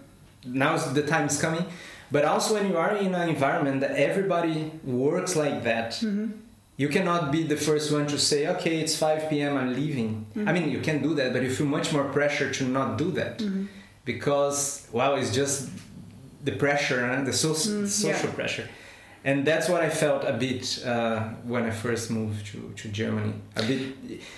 now 0.45 0.77
the 0.77 1.03
time 1.03 1.27
is 1.27 1.39
coming, 1.39 1.65
but 2.11 2.25
also 2.25 2.53
when 2.55 2.67
you 2.69 2.77
are 2.77 2.95
in 2.95 3.13
an 3.15 3.29
environment 3.29 3.81
that 3.81 3.91
everybody 3.91 4.71
works 4.83 5.35
like 5.35 5.63
that, 5.63 5.91
Mm-hmm. 6.01 6.27
you 6.77 6.87
cannot 6.89 7.31
be 7.31 7.41
the 7.43 7.57
first 7.57 7.91
one 7.91 8.05
to 8.07 8.17
say, 8.17 8.47
okay, 8.55 8.79
it's 8.79 8.95
5 8.97 9.29
p.m. 9.29 9.57
I'm 9.57 9.73
leaving. 9.75 10.25
I 10.47 10.51
mean, 10.53 10.69
you 10.69 10.79
can 10.81 11.01
do 11.01 11.13
that, 11.15 11.33
but 11.33 11.41
you 11.43 11.49
feel 11.49 11.67
much 11.67 11.91
more 11.91 12.05
pressure 12.05 12.49
to 12.57 12.63
not 12.77 12.97
do 12.97 13.11
that 13.19 13.39
Mm-hmm. 13.39 13.65
because 14.05 14.87
wow, 14.91 15.15
it's 15.15 15.33
just 15.41 15.69
the 16.47 16.53
pressure 16.65 17.01
and 17.13 17.27
the 17.27 17.33
so- 17.33 17.49
Mm, 17.53 17.87
social 17.87 18.29
yeah. 18.29 18.35
pressure. 18.35 18.67
And 19.25 19.37
that's 19.45 19.67
what 19.67 19.81
I 19.87 19.89
felt 19.89 20.23
a 20.23 20.31
bit 20.45 20.63
uh, 20.85 21.19
when 21.51 21.63
I 21.63 21.71
first 21.71 22.09
moved 22.09 22.45
to, 22.51 22.59
to 22.81 22.87
Germany. 22.87 23.33
A 23.57 23.63
bit 23.63 23.81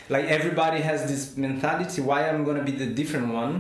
like 0.10 0.26
everybody 0.26 0.80
has 0.82 1.00
this 1.12 1.38
mentality 1.38 2.02
why 2.02 2.28
I'm 2.28 2.44
gonna 2.44 2.64
be 2.64 2.76
the 2.84 2.88
different 2.88 3.28
one, 3.44 3.54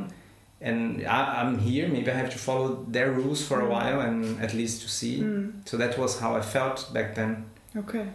and 0.61 1.05
I, 1.07 1.41
I'm 1.41 1.57
here. 1.59 1.87
Maybe 1.87 2.11
I 2.11 2.15
have 2.15 2.29
to 2.31 2.37
follow 2.37 2.85
their 2.87 3.11
rules 3.11 3.41
for 3.47 3.59
a 3.61 3.63
Mm. 3.65 3.69
while 3.69 3.99
and 4.01 4.41
at 4.41 4.53
least 4.53 4.81
to 4.83 4.87
see. 4.89 5.19
Mm. 5.21 5.51
So 5.65 5.77
that 5.77 5.97
was 5.97 6.19
how 6.19 6.35
I 6.35 6.41
felt 6.41 6.93
back 6.93 7.15
then. 7.15 7.45
Okay. 7.75 8.05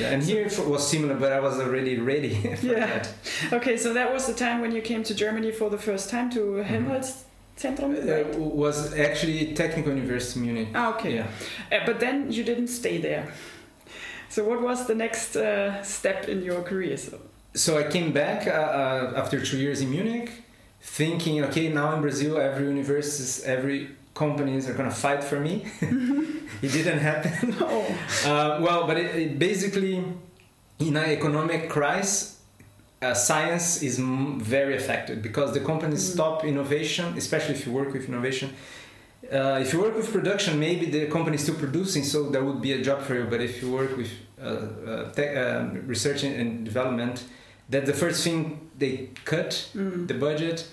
Yeah, 0.00 0.10
and 0.14 0.22
here 0.22 0.46
it 0.46 0.58
was 0.68 0.86
similar, 0.88 1.14
but 1.14 1.32
I 1.32 1.40
was 1.40 1.60
already 1.60 1.98
ready 1.98 2.34
for 2.56 2.66
Yeah. 2.66 2.86
that. 2.86 3.08
Okay, 3.52 3.76
so 3.76 3.92
that 3.94 4.12
was 4.12 4.26
the 4.26 4.32
time 4.34 4.60
when 4.62 4.72
you 4.72 4.80
came 4.82 5.02
to 5.04 5.14
Germany 5.14 5.52
for 5.52 5.70
the 5.70 5.78
first 5.78 6.08
time 6.10 6.30
to 6.30 6.62
Helmholtz-Zentrum, 6.64 7.92
right? 8.08 8.34
Uh, 8.34 8.38
was 8.38 8.94
actually 8.98 9.52
Technical 9.54 9.92
University 9.94 10.40
Munich. 10.40 10.68
Ah, 10.74 10.94
okay. 10.94 11.14
Yeah. 11.16 11.26
Uh, 11.70 11.84
but 11.86 12.00
then 12.00 12.32
you 12.32 12.42
didn't 12.44 12.68
stay 12.68 12.98
there. 12.98 13.24
So 14.28 14.44
what 14.44 14.62
was 14.62 14.86
the 14.86 14.94
next 14.94 15.36
uh, 15.36 15.82
step 15.82 16.28
in 16.28 16.42
your 16.42 16.62
career? 16.62 16.96
So, 16.96 17.18
So 17.54 17.76
I 17.78 17.82
came 17.82 18.12
back 18.12 18.46
uh, 18.46 18.50
uh, 18.50 19.12
after 19.20 19.40
two 19.44 19.58
years 19.58 19.80
in 19.82 19.90
Munich, 19.90 20.30
thinking, 20.82 21.42
okay, 21.44 21.68
now 21.68 21.94
in 21.94 22.00
Brazil, 22.02 22.38
every 22.38 22.66
universities, 22.66 23.42
every 23.44 23.88
companies 24.14 24.68
are 24.68 24.74
gonna 24.74 24.90
fight 24.90 25.24
for 25.24 25.40
me. 25.40 25.64
it 26.62 26.72
didn't 26.72 26.98
happen. 26.98 27.54
oh, 27.60 27.86
Uh, 28.26 28.60
well, 28.60 28.86
but 28.86 28.96
it, 28.98 29.14
it 29.14 29.38
basically, 29.38 30.04
in 30.78 30.96
an 30.96 31.10
economic 31.10 31.70
crisis, 31.70 32.40
uh, 33.00 33.14
science 33.14 33.82
is 33.82 33.98
m- 33.98 34.38
very 34.40 34.76
affected 34.76 35.22
because 35.22 35.52
the 35.54 35.60
companies 35.60 36.02
Mm. 36.08 36.12
stop 36.14 36.44
innovation, 36.44 37.14
especially 37.16 37.54
if 37.54 37.66
you 37.66 37.72
work 37.72 37.92
with 37.92 38.08
innovation. 38.08 38.50
Uh, 39.32 39.58
if 39.62 39.72
you 39.72 39.80
work 39.80 39.96
with 39.96 40.12
production, 40.12 40.58
maybe 40.58 40.86
the 40.86 41.06
company 41.06 41.36
is 41.36 41.42
still 41.42 41.54
producing, 41.54 42.02
so 42.04 42.28
there 42.30 42.44
would 42.44 42.60
be 42.60 42.72
a 42.72 42.82
job 42.82 43.00
for 43.02 43.14
you. 43.14 43.24
But 43.24 43.40
if 43.40 43.62
you 43.62 43.70
work 43.72 43.96
with 43.96 44.10
uh, 44.40 44.44
uh, 44.46 45.12
tech, 45.12 45.36
um, 45.36 45.86
research 45.86 46.22
and 46.24 46.64
development, 46.64 47.24
that's 47.70 47.86
the 47.86 47.94
first 47.94 48.22
thing 48.24 48.61
they 48.78 49.10
cut 49.24 49.68
mm, 49.74 50.06
the 50.08 50.14
budget. 50.14 50.66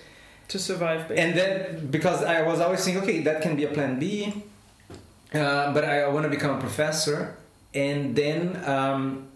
to 0.48 0.58
survive. 0.58 1.06
Basically. 1.08 1.22
And 1.22 1.38
then 1.38 1.86
because 1.90 2.24
I 2.24 2.42
was 2.42 2.58
always 2.60 2.84
thinking, 2.84 3.02
okay, 3.02 3.20
that 3.22 3.40
can 3.42 3.54
be 3.56 3.64
a 3.64 3.68
plan 3.76 3.98
B, 4.00 4.32
uh, 5.32 5.72
but 5.72 5.84
I 5.84 6.08
want 6.08 6.24
to 6.24 6.30
become 6.30 6.56
a 6.56 6.60
professor. 6.60 7.36
And 7.72 8.16
then 8.16 8.40
um, 8.66 9.28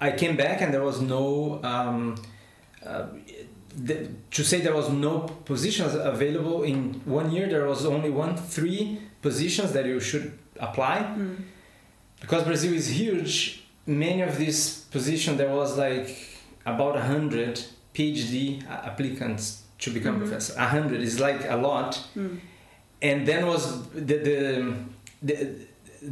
I 0.00 0.12
came 0.12 0.36
back, 0.36 0.60
and 0.62 0.72
there 0.72 0.84
was 0.84 1.00
no. 1.00 1.60
Um, 1.64 2.14
uh, 2.86 3.06
the, 3.76 4.08
to 4.30 4.44
say 4.44 4.60
there 4.60 4.74
was 4.74 4.88
no 4.90 5.20
positions 5.44 5.94
available 5.94 6.62
in 6.62 7.00
one 7.04 7.32
year, 7.32 7.48
there 7.48 7.66
was 7.66 7.84
only 7.84 8.10
one 8.10 8.36
three 8.36 9.00
positions 9.22 9.72
that 9.72 9.84
you 9.86 9.98
should 9.98 10.38
apply 10.60 10.98
Mm, 11.18 11.36
because 12.20 12.44
Brazil 12.44 12.72
is 12.74 12.86
huge. 12.88 13.64
Many 13.86 14.22
of 14.22 14.38
these 14.38 14.82
positions 14.92 15.38
there 15.38 15.52
was 15.52 15.76
like 15.76 16.08
about 16.64 16.94
a 16.96 17.02
hundred 17.02 17.64
PhD 17.94 18.62
applicants 18.90 19.62
to 19.78 19.90
become 19.90 20.14
Mhm. 20.16 20.20
professor. 20.22 20.54
A 20.58 20.66
hundred 20.76 21.00
is 21.00 21.18
like 21.20 21.40
a 21.48 21.56
lot, 21.56 21.90
mm, 22.16 22.38
and 23.02 23.26
then 23.28 23.46
was 23.46 23.62
the 23.94 24.16
the 24.28 24.74
the, 25.22 25.36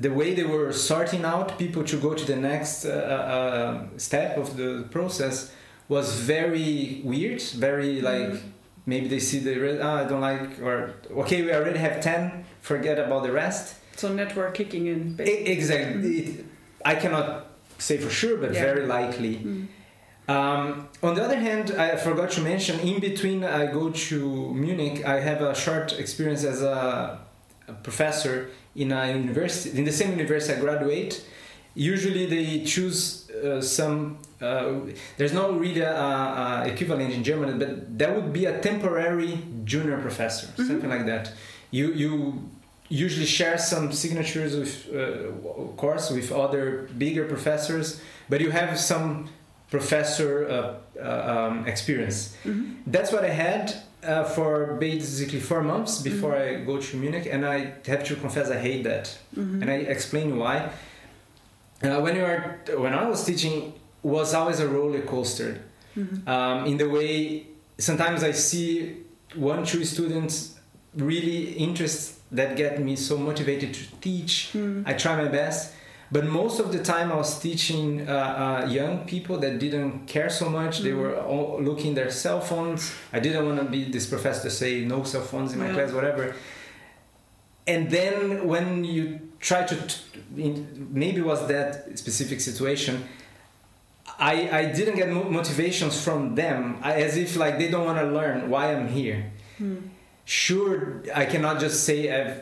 the 0.05 0.09
way 0.11 0.29
they 0.35 0.45
were 0.45 0.73
sorting 0.73 1.25
out 1.25 1.59
people 1.59 1.83
to 1.85 1.97
go 2.07 2.15
to 2.15 2.25
the 2.33 2.37
next 2.51 2.85
uh, 2.85 2.91
uh, 2.91 3.99
step 3.99 4.39
of 4.39 4.57
the 4.57 4.85
process 4.91 5.53
was 5.89 6.07
very 6.35 7.01
weird. 7.05 7.43
Very 7.69 8.01
like 8.11 8.31
Mhm. 8.33 8.41
maybe 8.87 9.07
they 9.09 9.21
see 9.29 9.39
the 9.41 9.55
ah, 9.87 10.03
I 10.03 10.05
don't 10.11 10.25
like 10.33 10.47
or 10.67 10.77
okay 11.23 11.39
we 11.43 11.51
already 11.59 11.79
have 11.87 12.01
ten 12.01 12.21
forget 12.61 12.99
about 12.99 13.23
the 13.27 13.33
rest. 13.33 13.65
So 13.97 14.09
network 14.09 14.55
kicking 14.55 14.87
in. 14.87 15.01
Basically. 15.17 15.53
Exactly. 15.57 16.17
It, 16.19 16.45
I 16.93 16.95
cannot 17.03 17.27
say 17.79 17.97
for 17.99 18.11
sure, 18.21 18.37
but 18.45 18.51
Yeah. 18.55 18.65
very 18.69 18.85
likely. 18.99 19.35
Mm, 19.37 19.67
Um, 20.29 20.89
on 21.03 21.15
the 21.15 21.23
other 21.25 21.37
hand, 21.39 21.73
I 21.73 21.97
forgot 21.97 22.31
to 22.33 22.41
mention, 22.41 22.79
in 22.81 23.01
between 23.01 23.45
I 23.45 23.67
go 23.67 23.91
to 23.91 24.55
Munich, 24.55 25.05
I 25.05 25.21
have 25.21 25.41
a 25.43 25.55
short 25.55 25.99
experience 25.99 26.45
as 26.45 26.63
a, 26.63 27.19
a 27.69 27.73
professor 27.83 28.51
in 28.77 28.93
a 28.93 29.13
university, 29.13 29.77
in 29.79 29.85
the 29.85 29.93
same 29.93 30.13
university 30.13 30.55
I 30.59 30.61
graduate. 30.61 31.25
Usually 31.75 32.27
they 32.27 32.65
choose 32.65 33.31
uh, 33.31 33.61
some, 33.61 34.19
uh, 34.41 34.73
there's 35.17 35.33
no 35.33 35.53
really 35.53 35.81
a, 35.81 36.65
equivalent 36.67 37.13
in 37.13 37.25
German, 37.25 37.59
but 37.59 37.99
that 37.99 38.15
would 38.15 38.33
be 38.33 38.45
a 38.47 38.61
temporary 38.61 39.39
junior 39.65 39.99
professor, 40.01 40.47
Mm-hmm. 40.47 40.67
something 40.67 40.91
like 40.91 41.07
that. 41.07 41.33
You, 41.71 41.93
you 41.95 42.51
usually 42.89 43.27
share 43.27 43.57
some 43.59 43.91
signatures 43.93 44.55
with, 44.57 44.89
uh, 44.95 45.51
of 45.63 45.77
course, 45.77 46.11
with 46.11 46.31
other 46.31 46.89
bigger 46.99 47.25
professors, 47.25 48.01
but 48.29 48.41
you 48.41 48.51
have 48.51 48.79
some 48.79 49.29
professor 49.77 50.31
uh, 50.49 50.55
uh, 51.03 51.33
um, 51.35 51.67
experience. 51.67 52.19
Mhm. 52.45 52.63
That's 52.95 53.11
what 53.15 53.25
I 53.25 53.33
had 53.47 53.65
uh, 54.05 54.25
for 54.37 54.53
basically 54.79 55.41
four 55.41 55.63
months 55.73 55.93
before 56.11 56.35
Mm-hmm. 56.35 56.63
I 56.63 56.67
go 56.71 56.77
to 56.87 56.97
Munich, 57.05 57.27
and 57.35 57.41
I 57.57 57.57
have 57.93 58.03
to 58.09 58.15
confess 58.25 58.47
I 58.51 58.59
hate 58.69 58.83
that, 58.91 59.05
Mhm. 59.41 59.63
and 59.63 59.67
I 59.77 59.79
explain 59.97 60.29
why. 60.43 60.57
Uh, 61.83 62.01
when 62.05 62.15
you 62.19 62.25
are 62.31 62.41
when 62.85 62.93
I 63.03 63.05
was 63.13 63.21
teaching, 63.31 63.57
was 64.17 64.29
always 64.39 64.61
a 64.61 64.69
roller 64.77 65.03
coaster. 65.13 65.51
Mhm. 65.97 66.17
Um, 66.35 66.59
in 66.71 66.77
the 66.83 66.89
way 66.97 67.11
sometimes 67.89 68.21
I 68.31 68.33
see 68.51 68.69
one 69.51 69.61
two 69.71 69.85
students 69.95 70.35
really 71.09 71.39
interest 71.67 72.03
that 72.39 72.51
get 72.63 72.73
me 72.87 72.95
so 72.97 73.15
motivated 73.31 73.71
to 73.79 73.83
teach. 74.07 74.33
Mhm. 74.55 74.83
I 74.91 74.93
try 75.03 75.15
my 75.25 75.31
best, 75.41 75.61
but 76.15 76.25
most 76.27 76.61
of 76.61 76.67
the 76.73 76.83
time 76.93 77.11
I 77.11 77.17
was 77.17 77.33
teaching 77.41 78.07
uh, 78.07 78.13
uh, 78.65 78.67
young 78.79 78.95
people 79.13 79.37
that 79.39 79.59
didn't 79.59 80.07
care 80.15 80.29
so 80.41 80.47
much. 80.59 80.75
They 80.87 80.91
Mhm. 80.93 81.03
were 81.03 81.17
all 81.33 81.59
looking 81.69 81.95
their 81.95 82.11
cell 82.11 82.41
phones. 82.41 82.93
I 83.17 83.19
didn't 83.27 83.45
want 83.49 83.59
to 83.65 83.65
be 83.77 83.81
this 83.97 84.07
professor 84.07 84.43
to 84.49 84.51
say 84.51 84.73
no 84.95 84.99
cell 85.05 85.23
phones 85.33 85.53
in 85.55 85.59
my 85.59 85.69
Yeah. 85.69 85.75
class, 85.77 85.91
whatever. 85.99 86.25
And 87.67 87.91
then 87.91 88.47
when 88.53 88.85
you 88.85 89.03
try 89.41 89.63
to, 89.73 89.77
t- 89.91 89.97
in, 90.37 90.89
maybe 91.03 91.21
was 91.21 91.41
that 91.49 91.71
specific 91.99 92.41
situation. 92.41 92.95
I, 94.19 94.35
I 94.61 94.63
didn't 94.79 94.97
get 94.97 95.09
motivations 95.41 95.95
from 96.05 96.35
them 96.35 96.59
I, 96.83 96.93
as 97.07 97.17
if 97.17 97.37
like 97.37 97.55
they 97.59 97.69
don't 97.73 97.87
want 97.91 97.99
to 98.05 98.09
learn 98.19 98.51
why 98.51 98.65
I'm 98.75 98.89
here 98.89 99.21
Mhm. 99.61 99.79
sure 100.25 101.03
i 101.23 101.25
cannot 101.33 101.59
just 101.61 101.85
say 101.89 101.99
I've, 102.17 102.35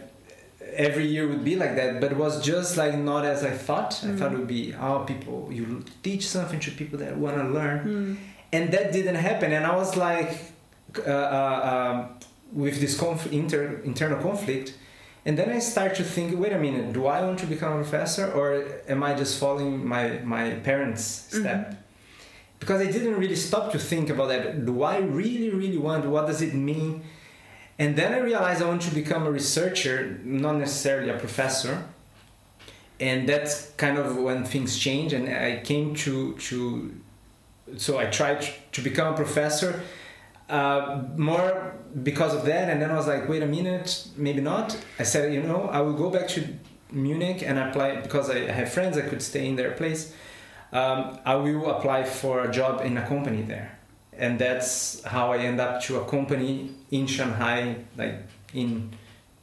every 0.74 1.06
year 1.06 1.26
would 1.28 1.44
be 1.44 1.56
like 1.56 1.74
that 1.76 2.00
but 2.00 2.12
it 2.12 2.18
was 2.18 2.34
just 2.44 2.76
like 2.76 2.94
not 2.96 3.24
as 3.24 3.42
i 3.44 3.50
thought. 3.50 3.92
I 4.04 4.12
thought 4.16 4.32
it 4.32 4.38
would 4.38 4.46
be 4.60 4.74
oh 4.74 5.00
people 5.06 5.48
you 5.50 5.84
teach 6.02 6.26
something 6.28 6.60
to 6.60 6.70
people 6.70 6.98
that 6.98 7.16
want 7.16 7.36
to 7.36 7.44
learn. 7.58 7.78
Mhm. 7.84 8.16
and 8.52 8.72
that 8.74 8.86
didn't 8.92 9.16
happen 9.30 9.52
and 9.52 9.64
i 9.66 9.74
was 9.82 9.96
like 9.96 10.30
uh, 11.06 11.10
uh, 11.10 11.70
um, 11.72 11.96
with 12.52 12.80
this 12.80 12.94
conf- 12.98 13.32
inter- 13.32 13.80
internal 13.84 14.18
conflict 14.28 14.74
and 15.26 15.38
then 15.38 15.48
i 15.50 15.58
start 15.60 15.94
to 16.00 16.04
think 16.14 16.26
wait 16.42 16.52
a 16.52 16.58
minute 16.58 16.92
do 16.92 17.06
i 17.06 17.18
want 17.26 17.38
to 17.38 17.46
become 17.54 17.72
a 17.74 17.80
professor 17.82 18.26
or 18.38 18.46
am 18.88 19.00
i 19.08 19.14
just 19.22 19.38
following 19.38 19.86
my, 19.94 20.04
my 20.36 20.44
parents 20.68 21.02
step? 21.38 21.60
Because 22.58 22.80
i 22.86 22.90
didn't 22.96 23.16
really 23.22 23.36
stop 23.36 23.64
to 23.72 23.78
think 23.78 24.06
about 24.10 24.28
that. 24.32 24.44
Do 24.66 24.74
i 24.82 24.96
really 24.98 25.50
really 25.60 25.78
want 25.78 26.04
what 26.14 26.26
does 26.30 26.42
it 26.48 26.54
mean 26.54 27.02
and 27.80 27.96
then 27.96 28.12
i 28.12 28.18
realized 28.18 28.62
i 28.62 28.66
want 28.68 28.82
to 28.82 28.94
become 28.94 29.26
a 29.26 29.30
researcher 29.30 30.20
not 30.24 30.56
necessarily 30.56 31.08
a 31.10 31.18
professor. 31.18 31.76
And 33.08 33.26
that's 33.26 33.70
kind 33.84 33.96
of 33.96 34.18
when 34.18 34.44
things 34.44 34.78
change 34.78 35.14
and 35.14 35.24
i 35.28 35.60
came 35.70 35.94
to 36.04 36.34
to 36.48 36.56
so 37.84 37.98
i 37.98 38.06
tried 38.18 38.40
to 38.72 38.80
become 38.82 39.14
a 39.14 39.16
professor 39.16 39.70
uh, 40.50 41.04
more 41.16 41.74
because 42.02 42.34
of 42.34 42.44
that 42.44 42.68
and 42.68 42.82
then 42.82 42.90
i 42.90 42.96
was 42.96 43.06
like 43.06 43.26
wait 43.26 43.42
a 43.42 43.46
minute 43.46 43.88
maybe 44.16 44.42
not. 44.42 44.76
I 44.98 45.04
said 45.04 45.32
you 45.32 45.42
know 45.42 45.60
i 45.76 45.80
will 45.80 45.98
go 46.04 46.10
back 46.10 46.28
to 46.34 46.40
munich 46.92 47.42
and 47.48 47.58
apply 47.58 47.88
because 48.06 48.28
i 48.28 48.40
have 48.58 48.68
friends 48.70 48.98
i 48.98 49.04
could 49.10 49.22
stay 49.22 49.48
in 49.48 49.56
their 49.56 49.72
place. 49.80 50.12
Um, 50.72 51.18
i 51.24 51.34
will 51.36 51.70
apply 51.70 52.04
for 52.04 52.44
a 52.44 52.50
job 52.52 52.82
in 52.84 52.98
a 52.98 53.04
company 53.08 53.42
there 53.54 53.79
and 54.22 54.38
that's 54.44 55.02
how 55.14 55.32
i 55.32 55.38
end 55.50 55.58
up 55.66 55.74
to 55.86 55.90
a 56.00 56.04
company 56.14 56.52
in 56.96 57.06
shanghai 57.14 57.60
like 58.00 58.16
in 58.62 58.70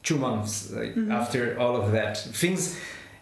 two 0.06 0.16
months 0.26 0.52
like 0.78 0.94
Mhm. 0.94 1.10
after 1.20 1.40
all 1.62 1.74
of 1.82 1.86
that. 1.96 2.14
Things 2.42 2.62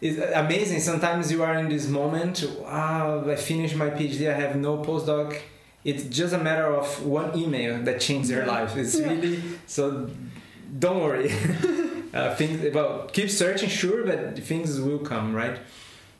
is 0.08 0.14
amazing. 0.44 0.78
Sometimes 0.90 1.22
you 1.34 1.40
are 1.46 1.56
in 1.62 1.68
this 1.74 1.86
moment 2.00 2.34
wow 2.62 3.24
i 3.34 3.36
finished 3.50 3.76
my 3.84 3.90
phd 3.98 4.20
i 4.34 4.36
have 4.44 4.54
no 4.68 4.72
postdoc. 4.88 5.28
It's 5.90 6.04
just 6.20 6.32
a 6.34 6.42
matter 6.48 6.66
of 6.80 6.86
one 7.20 7.30
email 7.42 7.72
that 7.86 7.96
changed 8.06 8.28
their 8.32 8.44
life. 8.54 8.72
It's 8.82 8.94
Yeah. 8.98 9.08
really 9.12 9.36
so 9.76 9.84
don't 10.82 11.00
worry. 11.08 11.30
Uh, 12.16 12.34
things 12.40 12.56
well 12.76 12.92
keep 13.16 13.28
searching 13.42 13.68
sure 13.80 14.00
but 14.10 14.18
things 14.50 14.68
will 14.86 15.02
come 15.12 15.26
right? 15.42 15.56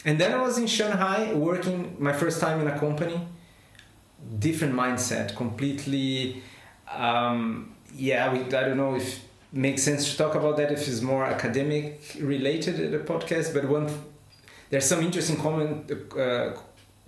And 0.07 0.15
then 0.21 0.31
i 0.37 0.39
was 0.47 0.55
in 0.63 0.67
shanghai 0.77 1.21
working 1.49 1.79
my 2.09 2.13
first 2.23 2.37
time 2.45 2.57
in 2.63 2.67
a 2.75 2.79
company 2.87 3.19
different 4.39 4.75
mindset 4.75 5.37
completely 5.37 6.43
um, 6.93 7.75
yeah 7.95 8.33
we, 8.33 8.41
i 8.41 8.63
don't 8.65 8.77
know 8.77 8.95
if 8.97 9.19
it 9.19 9.21
makes 9.53 9.83
sense 9.83 10.11
to 10.11 10.17
talk 10.17 10.35
about 10.35 10.57
that 10.57 10.73
if 10.73 10.87
it's 10.89 11.01
more 11.01 11.25
academic 11.25 12.17
related 12.21 12.81
in 12.81 12.91
the 12.91 12.99
podcast 12.99 13.55
but 13.55 13.65
one 13.69 13.89
there's 14.71 14.85
some 14.85 15.01
interesting 15.01 15.37
comment 15.37 15.91
uh, 16.19 16.53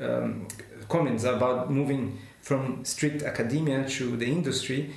um, 0.01 0.47
comments 0.89 1.25
about 1.25 1.71
moving 1.71 2.19
from 2.41 2.85
strict 2.85 3.23
academia 3.23 3.87
to 3.89 4.17
the 4.17 4.27
industry 4.27 4.95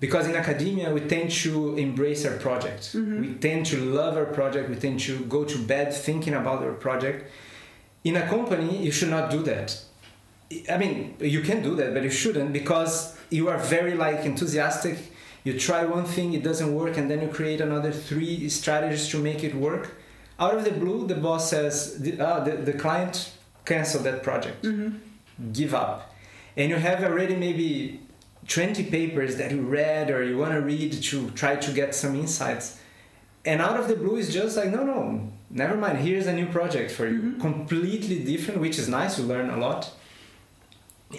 because 0.00 0.26
in 0.26 0.34
academia 0.34 0.92
we 0.92 1.00
tend 1.00 1.30
to 1.30 1.76
embrace 1.78 2.26
our 2.26 2.36
project. 2.38 2.82
Mhm. 2.94 3.20
we 3.20 3.34
tend 3.34 3.64
to 3.66 3.76
love 3.76 4.16
our 4.16 4.26
project. 4.26 4.68
We 4.68 4.74
tend 4.76 4.98
to 5.08 5.20
go 5.26 5.44
to 5.44 5.56
bed 5.58 5.94
thinking 5.94 6.34
about 6.34 6.60
our 6.64 6.72
project. 6.72 7.30
In 8.02 8.16
a 8.16 8.26
company 8.28 8.82
you 8.86 8.90
should 8.90 9.10
not 9.10 9.30
do 9.30 9.42
that 9.44 9.68
i 10.74 10.76
mean 10.82 11.14
you 11.20 11.40
can 11.48 11.62
do 11.62 11.72
that 11.80 11.90
but 11.94 12.02
you 12.02 12.10
shouldn't 12.22 12.52
because 12.52 12.94
you 13.30 13.48
are 13.48 13.58
very 13.58 13.94
like 13.94 14.20
enthusiastic. 14.32 14.96
You 15.44 15.52
try 15.58 15.82
one 15.84 16.04
thing 16.04 16.34
it 16.34 16.44
doesn't 16.50 16.72
work 16.80 16.94
and 16.98 17.06
then 17.10 17.20
you 17.24 17.28
create 17.38 17.60
another 17.60 17.90
three 18.08 18.48
strategies 18.48 19.08
to 19.12 19.16
make 19.18 19.42
it 19.48 19.54
work. 19.68 19.84
Out 20.38 20.54
of 20.58 20.62
the 20.64 20.70
blue 20.82 21.06
the 21.12 21.16
boss 21.26 21.50
says 21.50 21.74
the, 22.04 22.12
ah, 22.20 22.40
the, 22.46 22.52
the 22.68 22.74
client 22.84 23.14
cancel 23.64 24.00
that 24.08 24.22
project. 24.22 24.62
Mhm. 24.64 24.90
give 25.60 25.72
up. 25.74 25.98
And 26.58 26.66
you 26.72 26.76
have 26.88 27.02
already 27.08 27.36
maybe 27.46 28.00
20 28.48 28.84
papers 28.96 29.36
that 29.40 29.50
you 29.54 29.62
read 29.78 30.10
or 30.10 30.22
you 30.28 30.36
want 30.42 30.52
to 30.52 30.60
read 30.60 30.90
to 31.10 31.30
try 31.42 31.56
to 31.66 31.70
get 31.80 31.94
some 32.02 32.12
insights. 32.24 32.66
And 33.50 33.60
out 33.66 33.76
of 33.80 33.88
the 33.88 33.96
blue 33.96 34.16
is 34.22 34.28
just 34.40 34.52
like 34.58 34.70
no 34.76 34.82
no 34.92 34.98
never 35.62 35.76
mind. 35.84 35.96
Here's 36.06 36.26
a 36.26 36.34
new 36.40 36.46
project 36.58 36.90
for 36.96 37.06
you. 37.12 37.18
Mhm. 37.20 37.40
completely 37.48 38.18
different 38.32 38.60
which 38.64 38.76
is 38.82 38.86
nice. 39.00 39.12
You 39.18 39.24
learn 39.34 39.48
a 39.50 39.56
lot 39.66 39.82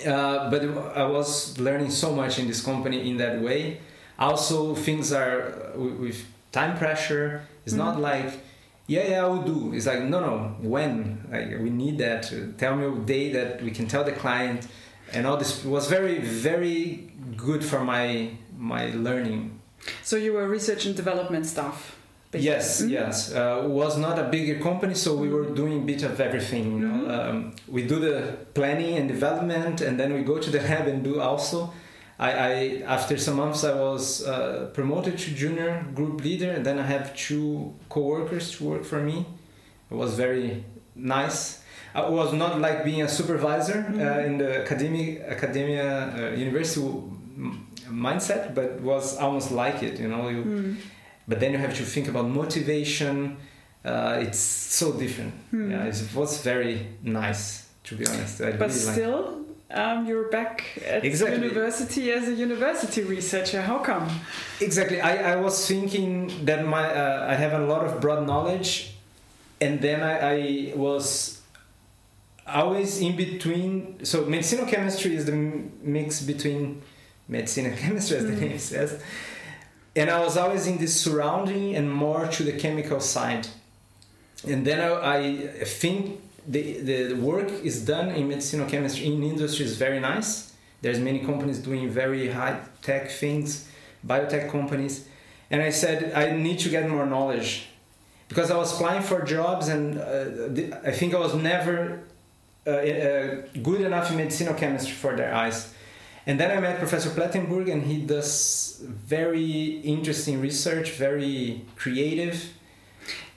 uh, 0.05 0.49
but 0.49 0.61
i 0.97 1.05
was 1.05 1.57
learning 1.59 1.89
so 1.91 2.13
much 2.15 2.39
in 2.39 2.47
this 2.47 2.61
company 2.63 3.09
in 3.09 3.17
that 3.17 3.41
way. 3.41 3.79
Also 4.19 4.75
things 4.75 5.11
are 5.11 5.71
uh, 5.75 5.79
with, 5.79 5.95
with 5.99 6.25
time 6.51 6.77
pressure 6.77 7.41
it's 7.65 7.75
not 7.75 7.95
Mhm. 7.97 8.01
like 8.01 8.31
yeah 8.87 9.05
yeah 9.09 9.23
i 9.25 9.27
will 9.27 9.43
do. 9.43 9.73
It's 9.73 9.85
like 9.87 10.01
no 10.03 10.19
no 10.19 10.55
when? 10.61 11.25
Like 11.31 11.49
we 11.65 11.69
need 11.69 11.97
that. 11.99 12.21
Tell 12.57 12.75
me 12.75 12.85
a 12.85 12.91
day 13.05 13.31
that 13.33 13.61
we 13.63 13.71
can 13.71 13.87
tell 13.87 14.03
the 14.03 14.11
client. 14.23 14.67
And 15.13 15.25
all 15.27 15.37
this 15.37 15.63
was 15.63 15.87
very 15.87 16.17
very 16.19 17.11
good 17.37 17.63
for 17.63 17.79
my 17.83 18.31
my 18.57 18.83
learning. 19.07 19.59
So 20.03 20.15
you 20.15 20.33
were 20.33 20.47
research 20.47 20.85
and 20.85 20.95
development 20.95 21.45
staff. 21.45 21.95
Basically. 22.33 22.51
yes 22.51 22.65
Mhm. 22.81 22.89
yes 22.97 23.15
uh, 23.31 23.39
was 23.81 23.93
not 24.05 24.15
a 24.19 24.25
bigger 24.35 24.57
company 24.67 24.95
so 25.05 25.09
we 25.23 25.29
were 25.35 25.47
doing 25.61 25.75
a 25.83 25.85
bit 25.91 26.01
of 26.09 26.13
everything 26.27 26.63
you 26.75 26.81
know 26.87 26.99
Mhm. 27.03 27.15
um, 27.17 27.35
we 27.75 27.81
do 27.93 27.97
the 28.07 28.15
planning 28.57 28.93
and 28.99 29.05
development 29.15 29.75
and 29.85 29.93
then 29.99 30.09
we 30.17 30.21
go 30.31 30.37
to 30.45 30.49
the 30.55 30.61
lab 30.69 30.85
and 30.91 30.99
do 31.09 31.13
also 31.29 31.57
I, 32.27 32.31
I 32.49 32.53
after 32.97 33.15
some 33.25 33.35
months 33.43 33.61
I 33.63 33.73
was 33.89 34.05
uh, 34.33 34.33
promoted 34.77 35.13
to 35.23 35.27
junior 35.43 35.71
group 35.97 36.15
leader 36.27 36.49
and 36.55 36.61
then 36.67 36.77
I 36.83 36.85
have 36.95 37.05
two 37.27 37.47
co-workers 37.93 38.45
to 38.55 38.59
work 38.71 38.83
for 38.91 38.99
me 39.09 39.17
it 39.91 39.95
was 40.03 40.11
very 40.25 40.47
nice 40.95 41.39
I 41.95 42.09
was 42.19 42.29
not 42.43 42.51
like 42.67 42.77
being 42.89 43.01
a 43.09 43.11
supervisor 43.19 43.79
uh, 43.87 43.93
Mhm. 43.93 44.25
in 44.27 44.33
the 44.41 44.49
academic 44.63 45.07
academia 45.35 45.87
uh, 46.19 46.45
university 46.47 46.85
mindset 48.05 48.53
but 48.55 48.69
was 48.81 49.05
almost 49.17 49.51
like 49.51 49.77
it 49.83 49.95
you 50.03 50.07
know 50.13 50.23
you 50.35 50.43
Mm. 50.43 50.75
But 51.27 51.39
then 51.39 51.51
you 51.53 51.57
have 51.57 51.75
to 51.75 51.83
think 51.83 52.07
about 52.07 52.25
motivation 52.27 53.37
uh, 53.85 54.17
it's 54.25 54.39
so 54.39 54.93
different 55.03 55.33
Hmm. 55.51 55.71
yeah 55.71 55.85
it 55.85 56.09
was 56.15 56.41
very 56.41 56.87
nice 57.03 57.67
to 57.85 57.95
be 57.95 58.05
honest 58.07 58.41
I 58.41 58.51
But 58.51 58.69
really 58.69 58.93
still, 58.95 59.45
um, 59.71 60.05
you're 60.07 60.29
back 60.29 60.63
at 60.87 61.03
Exactly. 61.03 61.41
university 61.47 62.11
as 62.11 62.27
a 62.27 62.33
university 62.33 63.01
researcher. 63.03 63.61
How 63.61 63.79
come? 63.79 64.07
exactly 64.61 65.01
I, 65.01 65.33
I 65.33 65.35
was 65.45 65.55
thinking 65.67 66.11
that 66.45 66.65
my 66.65 66.85
uh, 67.03 67.31
I 67.31 67.35
have 67.43 67.53
a 67.61 67.65
lot 67.65 67.81
of 67.87 67.99
broad 67.99 68.21
knowledge 68.29 68.71
and 69.59 69.81
then 69.81 69.99
I, 70.03 70.13
I 70.35 70.73
was 70.75 71.41
always 72.47 72.99
in 72.99 73.15
between. 73.15 74.03
So 74.05 74.25
medicinal 74.25 74.65
chemistry 74.65 75.15
is 75.15 75.25
the 75.25 75.33
mix 75.81 76.21
between 76.21 76.81
medicine 77.27 77.65
and 77.67 77.77
chemistry, 77.85 78.17
as 78.17 78.23
mm. 78.23 78.35
the 78.35 78.45
name 78.45 78.59
says. 78.59 79.01
And 79.95 80.09
I 80.09 80.19
was 80.21 80.37
always 80.37 80.65
in 80.67 80.77
this 80.77 80.99
surrounding 80.99 81.75
and 81.75 81.91
more 81.91 82.27
to 82.27 82.43
the 82.43 82.53
chemical 82.53 82.99
side. 82.99 83.47
And 84.47 84.65
then 84.65 84.79
I, 84.81 85.61
I 85.61 85.63
think 85.63 86.19
the, 86.47 86.81
the 86.81 87.13
work 87.13 87.49
is 87.63 87.85
done 87.85 88.09
in 88.09 88.27
medicinal 88.27 88.67
chemistry 88.67 89.05
in 89.05 89.23
industry 89.23 89.65
is 89.65 89.77
very 89.77 89.99
nice. 89.99 90.53
There's 90.81 90.99
many 90.99 91.19
companies 91.19 91.59
doing 91.59 91.89
very 91.89 92.29
high 92.29 92.59
tech 92.81 93.09
things, 93.09 93.69
biotech 94.05 94.51
companies. 94.51 95.07
And 95.49 95.61
I 95.61 95.69
said, 95.69 96.13
I 96.13 96.35
need 96.35 96.59
to 96.59 96.69
get 96.69 96.89
more 96.89 97.05
knowledge 97.05 97.67
because 98.27 98.51
I 98.51 98.57
was 98.57 98.73
applying 98.73 99.03
for 99.03 99.21
jobs 99.21 99.67
and 99.67 99.99
uh, 99.99 100.77
I 100.83 100.91
think 100.91 101.13
I 101.13 101.19
was 101.19 101.35
never 101.35 102.01
uh, 102.65 102.69
uh, 102.71 103.35
good 103.61 103.81
enough 103.81 104.09
in 104.09 104.17
medicinal 104.17 104.55
chemistry 104.55 104.93
for 104.93 105.15
their 105.15 105.33
eyes. 105.33 105.73
And 106.25 106.39
then 106.39 106.57
I 106.57 106.59
met 106.61 106.79
Professor 106.79 107.09
Plettenburg, 107.09 107.71
and 107.71 107.83
he 107.83 108.01
does 108.01 108.81
very 108.81 109.81
interesting 109.81 110.39
research, 110.39 110.91
very 110.91 111.65
creative. 111.75 112.53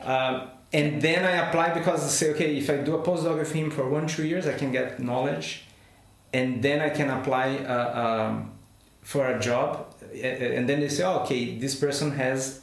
Uh, 0.00 0.46
and 0.72 1.02
then 1.02 1.24
I 1.24 1.48
applied 1.48 1.74
because 1.74 2.04
I 2.04 2.08
say, 2.08 2.30
okay, 2.32 2.56
if 2.56 2.70
I 2.70 2.76
do 2.76 2.94
a 2.94 3.02
postdoc 3.02 3.38
with 3.38 3.52
him 3.52 3.70
for 3.70 3.88
one, 3.88 4.06
two 4.06 4.24
years, 4.24 4.46
I 4.46 4.52
can 4.52 4.70
get 4.70 5.00
knowledge, 5.00 5.64
and 6.32 6.62
then 6.62 6.80
I 6.80 6.90
can 6.90 7.10
apply 7.10 7.56
uh, 7.56 8.28
um, 8.28 8.52
for 9.02 9.26
a 9.26 9.40
job. 9.40 9.94
And 10.12 10.68
then 10.68 10.80
they 10.80 10.88
say, 10.88 11.02
oh, 11.02 11.20
okay, 11.20 11.58
this 11.58 11.74
person 11.74 12.12
has 12.12 12.60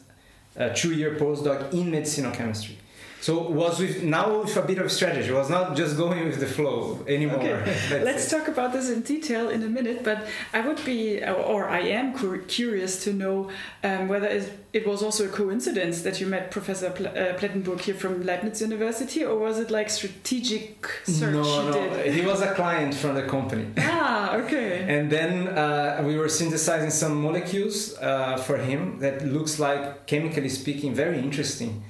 a 0.56 0.74
two-year 0.74 1.16
postdoc 1.16 1.74
in 1.74 1.92
medicinal 1.92 2.32
chemistry. 2.32 2.78
So 3.24 3.40
was 3.40 3.80
with 3.80 4.04
now 4.04 4.42
with 4.42 4.58
a 4.58 4.62
bit 4.64 4.80
of 4.80 4.92
strategy. 4.92 5.30
It 5.30 5.34
was 5.34 5.50
not 5.50 5.78
just 5.78 5.96
going 5.96 6.26
with 6.26 6.42
the 6.42 6.46
flow 6.46 7.00
anymore. 7.08 7.38
Okay. 7.38 8.04
Let's 8.10 8.30
talk 8.30 8.50
about 8.50 8.74
this 8.74 8.90
in 8.90 9.00
detail 9.00 9.48
in 9.48 9.64
a 9.64 9.70
minute. 9.70 10.04
But 10.04 10.28
I 10.52 10.60
would 10.60 10.84
be, 10.84 11.24
or 11.24 11.70
I 11.70 11.80
am 12.00 12.14
curious 12.48 13.02
to 13.06 13.14
know 13.14 13.50
um, 13.82 14.10
whether 14.10 14.28
it 14.74 14.86
was 14.86 15.02
also 15.02 15.24
a 15.24 15.30
coincidence 15.30 16.02
that 16.02 16.20
you 16.20 16.28
met 16.28 16.52
Professor 16.52 16.90
Pl 16.90 17.08
uh, 17.08 17.34
Plettenburg 17.40 17.80
here 17.80 17.96
from 17.96 18.26
Leibniz 18.26 18.60
University, 18.60 19.24
or 19.24 19.38
was 19.38 19.58
it 19.58 19.72
like 19.72 19.90
strategic 19.90 20.86
search? 21.06 21.34
No, 21.34 21.72
no, 21.72 22.00
he 22.04 22.26
was 22.26 22.42
a 22.42 22.54
client 22.54 22.94
from 22.94 23.16
the 23.16 23.24
company. 23.24 23.68
Ah, 24.06 24.36
okay. 24.36 24.86
and 24.96 25.10
then 25.10 25.48
uh, 25.48 26.04
we 26.06 26.18
were 26.18 26.28
synthesizing 26.28 26.90
some 26.90 27.22
molecules 27.22 27.98
uh, 28.00 28.36
for 28.36 28.58
him 28.58 29.00
that 29.00 29.26
looks 29.26 29.60
like, 29.60 30.08
chemically 30.08 30.50
speaking, 30.50 30.94
very 30.94 31.20
interesting. 31.20 31.84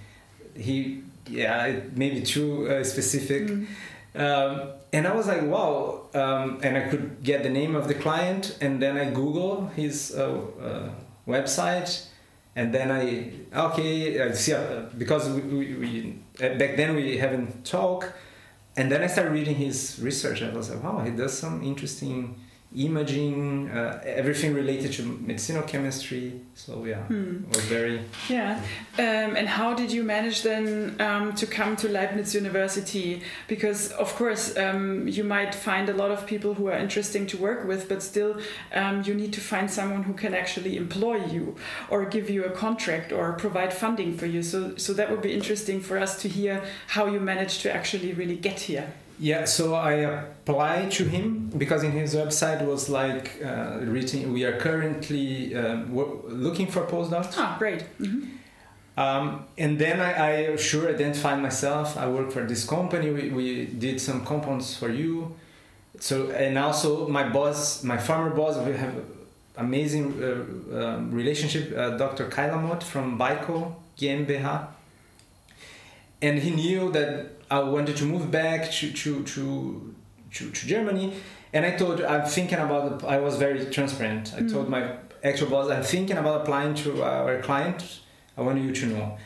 He 0.56 1.03
yeah, 1.28 1.80
maybe 1.96 2.22
too 2.22 2.68
uh, 2.70 2.84
specific. 2.84 3.48
Mm. 3.48 3.68
Um, 4.16 4.70
and 4.92 5.08
I 5.08 5.16
was 5.16 5.28
like, 5.28 5.42
wow. 5.42 6.08
Um, 6.14 6.60
and 6.62 6.78
I 6.78 6.88
could 6.90 7.24
get 7.24 7.44
the 7.44 7.50
name 7.50 7.76
of 7.76 7.88
the 7.88 7.96
client, 7.96 8.58
and 8.62 8.82
then 8.82 8.98
I 8.98 9.10
Google 9.10 9.68
his 9.76 10.14
uh, 10.16 10.42
uh, 10.62 10.90
website, 11.28 12.06
and 12.56 12.74
then 12.74 12.92
I 12.92 13.32
okay, 13.56 14.22
I 14.22 14.32
see 14.34 14.54
uh, 14.54 14.84
because 14.98 15.30
we, 15.30 15.42
we, 15.42 15.76
we, 15.76 16.20
uh, 16.40 16.56
back 16.60 16.78
then 16.78 16.96
we 16.96 17.18
haven't 17.18 17.66
talked, 17.66 18.12
and 18.78 18.92
then 18.92 19.02
I 19.02 19.08
started 19.08 19.32
reading 19.32 19.56
his 19.56 20.00
research. 20.00 20.44
I 20.44 20.54
was 20.54 20.70
like, 20.70 20.84
wow, 20.84 21.04
he 21.04 21.10
does 21.10 21.36
some 21.36 21.64
interesting 21.64 22.36
imaging, 22.76 23.70
uh, 23.70 24.02
everything 24.06 24.54
related 24.54 24.92
to 24.94 25.04
medicinal 25.04 25.64
chemistry. 25.64 26.42
So 26.56 26.86
yeah, 26.86 27.04
hmm. 27.04 27.48
was 27.50 27.66
very 27.66 28.02
yeah. 28.30 28.60
Um, 28.98 29.36
and 29.36 29.48
how 29.48 29.74
did 29.74 29.92
you 29.92 30.04
manage 30.04 30.42
then 30.42 30.96
um, 31.00 31.34
to 31.36 31.46
come 31.46 31.76
to 31.78 31.90
Leibniz 31.90 32.34
University? 32.34 33.22
Because 33.48 33.92
of 33.92 34.14
course 34.16 34.58
um, 34.58 35.08
you 35.08 35.24
might 35.24 35.54
find 35.54 35.90
a 35.90 35.94
lot 35.94 36.12
of 36.12 36.26
people 36.26 36.54
who 36.56 36.68
are 36.68 36.78
interesting 36.78 37.28
to 37.28 37.38
work 37.38 37.68
with, 37.68 37.88
but 37.90 38.02
still 38.02 38.40
um, 38.74 39.04
you 39.04 39.14
need 39.14 39.34
to 39.34 39.42
find 39.42 39.70
someone 39.70 40.04
who 40.04 40.14
can 40.14 40.34
actually 40.34 40.78
employ 40.78 41.26
you 41.26 41.56
or 41.90 42.06
give 42.06 42.30
you 42.30 42.46
a 42.46 42.52
contract 42.52 43.12
or 43.12 43.34
provide 43.34 43.74
funding 43.74 44.18
for 44.18 44.26
you. 44.26 44.42
So 44.42 44.76
so 44.78 44.94
that 44.94 45.12
would 45.12 45.22
be 45.22 45.34
interesting 45.34 45.80
for 45.82 45.98
us 45.98 46.22
to 46.22 46.28
hear 46.28 46.64
how 46.88 47.06
you 47.06 47.20
managed 47.20 47.62
to 47.62 47.74
actually 47.74 48.14
really 48.14 48.38
get 48.38 48.62
here. 48.62 48.94
Yeah, 49.24 49.46
so 49.46 49.74
I 49.74 49.94
applied 49.94 50.92
to 51.00 51.06
him 51.06 51.50
because 51.58 51.82
in 51.82 51.92
his 51.94 52.14
website 52.14 52.62
was 52.68 52.90
like 52.90 53.42
uh, 53.42 53.78
written, 53.80 54.34
we 54.34 54.44
are 54.44 54.58
currently 54.60 55.56
um, 55.56 55.96
looking 56.28 56.68
for 56.68 56.82
postdocs. 56.86 57.36
Ah, 57.38 57.56
great. 57.58 57.86
Mm-hmm. 58.02 59.00
Um, 59.00 59.46
and 59.58 59.80
then 59.80 60.02
I, 60.02 60.52
I 60.52 60.56
sure 60.58 60.90
identified 60.90 61.42
myself. 61.42 61.96
I 61.96 62.10
work 62.10 62.34
for 62.34 62.44
this 62.44 62.66
company. 62.66 63.12
We, 63.12 63.30
we 63.30 63.66
did 63.68 64.02
some 64.02 64.26
compounds 64.26 64.76
for 64.76 64.90
you. 64.90 65.34
So 66.02 66.32
and 66.32 66.58
also 66.58 67.08
my 67.08 67.30
boss, 67.30 67.82
my 67.82 67.98
former 67.98 68.32
boss, 68.32 68.58
we 68.58 68.74
have 68.74 68.94
amazing 69.56 70.22
uh, 70.22 70.86
um, 70.86 71.12
relationship. 71.12 71.72
Uh, 71.72 71.92
Dr. 71.92 72.28
Kai 72.28 72.50
Lamottke 72.50 72.84
from 72.84 73.18
Bicoll 73.18 73.74
GmbH, 73.98 74.68
and 76.22 76.40
he 76.40 76.52
knew 76.52 76.92
that 76.92 77.43
I 77.54 77.60
wanted 77.60 77.96
to 77.98 78.06
move 78.06 78.32
back 78.32 78.72
to 78.78 78.92
to 78.92 79.24
to 79.34 79.96
to, 80.32 80.50
to 80.50 80.68
Germany, 80.74 81.14
and 81.54 81.64
I 81.64 81.72
told 81.82 82.02
I'm 82.02 82.26
thinking 82.26 82.58
about. 82.58 83.04
I 83.04 83.20
was 83.20 83.36
very 83.38 83.66
transparent. 83.78 84.34
I 84.36 84.42
mm. 84.42 84.52
told 84.52 84.70
my 84.70 84.82
actual 85.24 85.50
boss 85.52 85.70
I'm 85.70 85.84
thinking 85.84 86.18
about 86.18 86.42
applying 86.42 86.74
to 86.84 87.04
our 87.04 87.40
client. 87.48 87.80
I 88.36 88.42
want 88.42 88.60
you 88.60 88.72
to 88.74 88.86
know, 88.88 89.18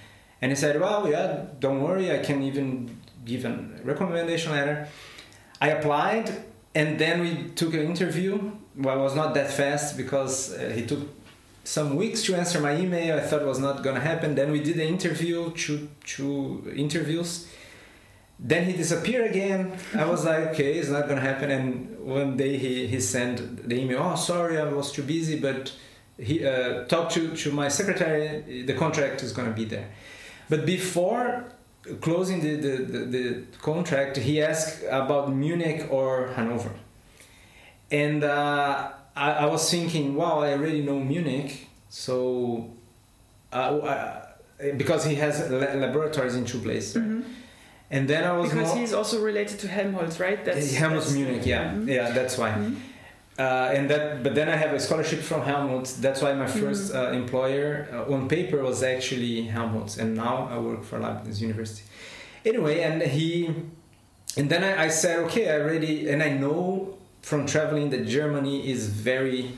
and 0.41 0.51
he 0.51 0.57
said, 0.57 0.73
"Well, 0.81 1.09
yeah, 1.09 1.45
don't 1.59 1.81
worry. 1.81 2.11
I 2.11 2.19
can 2.27 2.43
even 2.43 2.67
give 3.23 3.45
a 3.45 3.53
recommendation 3.85 4.51
letter." 4.51 4.89
I 5.61 5.69
applied, 5.77 6.27
and 6.75 6.99
then 6.99 7.21
we 7.21 7.31
took 7.55 7.73
an 7.75 7.83
interview. 7.93 8.31
Well, 8.75 8.99
it 8.99 9.03
was 9.09 9.15
not 9.15 9.35
that 9.35 9.49
fast 9.49 9.95
because 9.95 10.53
uh, 10.53 10.73
he 10.75 10.85
took 10.85 11.03
some 11.63 11.95
weeks 11.95 12.23
to 12.23 12.35
answer 12.35 12.59
my 12.59 12.75
email. 12.75 13.15
I 13.17 13.21
thought 13.21 13.41
it 13.41 13.47
was 13.47 13.59
not 13.67 13.83
gonna 13.85 14.05
happen. 14.11 14.35
Then 14.35 14.51
we 14.51 14.61
did 14.61 14.75
the 14.75 14.87
interview, 14.95 15.53
two 15.53 15.87
two 16.03 16.73
interviews 16.75 17.47
then 18.39 18.65
he 18.65 18.73
disappeared 18.73 19.29
again. 19.29 19.77
I 19.95 20.05
was 20.05 20.25
like, 20.25 20.49
okay, 20.49 20.77
it's 20.77 20.89
not 20.89 21.07
gonna 21.07 21.21
happen. 21.21 21.49
And 21.51 21.99
one 21.99 22.37
day 22.37 22.57
he, 22.57 22.87
he 22.87 22.99
sent 22.99 23.67
the 23.67 23.75
email, 23.75 23.99
oh, 24.03 24.15
sorry, 24.15 24.59
I 24.59 24.65
was 24.65 24.91
too 24.91 25.03
busy, 25.03 25.39
but 25.39 25.73
he 26.17 26.45
uh, 26.45 26.85
talked 26.85 27.13
to, 27.13 27.35
to 27.35 27.51
my 27.51 27.67
secretary, 27.67 28.63
the 28.63 28.73
contract 28.73 29.23
is 29.23 29.31
gonna 29.31 29.51
be 29.51 29.65
there. 29.65 29.89
But 30.49 30.65
before 30.65 31.45
closing 32.01 32.41
the, 32.41 32.55
the, 32.55 32.83
the, 32.83 32.99
the 33.05 33.45
contract, 33.61 34.17
he 34.17 34.41
asked 34.41 34.83
about 34.89 35.33
Munich 35.33 35.87
or 35.89 36.27
Hanover. 36.35 36.71
And 37.89 38.23
uh, 38.23 38.91
I, 39.15 39.31
I 39.31 39.45
was 39.45 39.69
thinking, 39.69 40.15
wow, 40.15 40.39
I 40.41 40.51
already 40.51 40.83
know 40.83 40.99
Munich, 40.99 41.69
so 41.89 42.71
uh, 43.51 44.21
because 44.75 45.05
he 45.05 45.15
has 45.15 45.49
laboratories 45.49 46.35
in 46.35 46.45
two 46.45 46.59
places. 46.59 47.01
Mm-hmm. 47.01 47.21
And 47.89 48.07
then 48.07 48.25
I 48.25 48.33
was 48.33 48.49
because 48.49 48.73
he's 48.73 48.93
also 48.93 49.21
related 49.21 49.59
to 49.59 49.67
Helmholtz, 49.67 50.19
right? 50.19 50.43
That's 50.43 50.73
Helmholtz 50.73 51.05
that's, 51.05 51.15
Munich, 51.15 51.45
yeah, 51.45 51.71
mm-hmm. 51.71 51.87
yeah, 51.87 52.11
that's 52.11 52.37
why. 52.37 52.51
Mm-hmm. 52.51 52.75
Uh, 53.39 53.71
and 53.73 53.89
that, 53.89 54.23
but 54.23 54.33
then 54.33 54.49
I 54.49 54.55
have 54.55 54.73
a 54.73 54.79
scholarship 54.79 55.19
from 55.19 55.43
Helmholtz. 55.43 55.93
That's 55.93 56.21
why 56.21 56.33
my 56.33 56.45
1st 56.45 56.91
mm-hmm. 56.91 56.97
uh, 56.97 57.11
employer 57.11 57.87
uh, 57.93 58.13
on 58.13 58.27
paper 58.27 58.63
was 58.63 58.83
actually 58.83 59.43
Helmholtz, 59.43 59.97
and 59.97 60.15
now 60.15 60.49
I 60.51 60.57
work 60.57 60.83
for 60.83 60.99
Leibniz 60.99 61.41
University. 61.41 61.83
Anyway, 62.43 62.81
and 62.81 63.01
he, 63.03 63.53
and 64.35 64.49
then 64.49 64.63
I, 64.63 64.85
I 64.85 64.87
said, 64.89 65.19
okay, 65.25 65.49
I 65.49 65.61
already, 65.61 66.09
and 66.09 66.23
I 66.23 66.29
know 66.29 66.97
from 67.21 67.45
traveling 67.45 67.89
that 67.91 68.07
Germany 68.07 68.67
is 68.67 68.89
very 68.89 69.51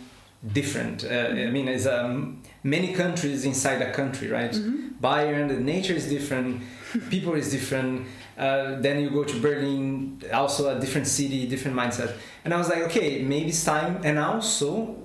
different. 0.53 1.03
Uh, 1.03 1.07
I 1.07 1.11
mm-hmm. 1.11 1.53
mean, 1.53 1.67
it's 1.69 1.87
um, 1.87 2.43
many 2.63 2.93
countries 2.93 3.45
inside 3.45 3.81
a 3.81 3.91
country, 3.91 4.27
right? 4.27 4.51
Mm-hmm. 4.51 5.03
Bayern, 5.03 5.47
the 5.47 5.59
nature 5.59 5.93
is 5.93 6.09
different, 6.09 6.63
people 7.09 7.33
is 7.33 7.49
different 7.49 8.07
uh, 8.39 8.79
then 8.79 9.01
you 9.01 9.09
go 9.09 9.25
to 9.25 9.39
Berlin, 9.41 10.23
also 10.31 10.75
a 10.75 10.79
different 10.79 11.07
city, 11.07 11.45
different 11.45 11.75
mindset. 11.75 12.15
And 12.45 12.53
I 12.53 12.57
was 12.57 12.69
like, 12.69 12.83
okay, 12.83 13.21
maybe 13.21 13.49
it's 13.49 13.65
time. 13.65 13.99
And 14.05 14.17
also, 14.17 14.95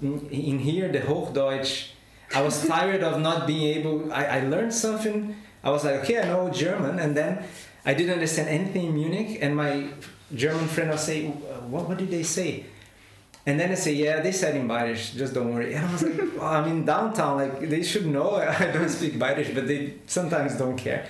in, 0.00 0.24
in 0.30 0.58
here, 0.60 0.90
the 0.90 1.00
Hochdeutsch, 1.00 1.88
I 2.34 2.42
was 2.42 2.64
tired 2.68 3.02
of 3.02 3.20
not 3.20 3.48
being 3.48 3.76
able. 3.78 4.12
I, 4.12 4.24
I 4.24 4.40
learned 4.46 4.72
something. 4.72 5.34
I 5.64 5.70
was 5.70 5.84
like, 5.84 5.94
okay, 6.04 6.22
I 6.22 6.26
know 6.28 6.50
German, 6.50 7.00
and 7.00 7.16
then 7.16 7.42
I 7.84 7.94
didn't 7.94 8.12
understand 8.12 8.48
anything 8.48 8.86
in 8.86 8.94
Munich. 8.94 9.38
And 9.40 9.56
my 9.56 9.88
German 10.32 10.68
friend 10.68 10.90
will 10.90 10.98
say, 10.98 11.26
what, 11.26 11.88
what 11.88 11.98
did 11.98 12.12
they 12.12 12.22
say? 12.22 12.66
And 13.46 13.58
then 13.58 13.72
I 13.72 13.74
say, 13.74 13.92
yeah, 13.92 14.20
they 14.20 14.32
said 14.32 14.54
in 14.56 14.68
Bayerisch, 14.68 15.16
just 15.16 15.34
don't 15.34 15.52
worry. 15.52 15.74
And 15.74 15.84
I 15.84 15.92
was 15.92 16.02
like, 16.02 16.16
well, 16.36 16.46
I'm 16.46 16.70
in 16.70 16.84
downtown, 16.84 17.38
like 17.38 17.68
they 17.68 17.82
should 17.82 18.06
know 18.06 18.36
I 18.36 18.70
don't 18.70 18.88
speak 18.88 19.14
Bayerisch, 19.14 19.52
but 19.52 19.66
they 19.66 19.94
sometimes 20.06 20.56
don't 20.56 20.76
care 20.76 21.06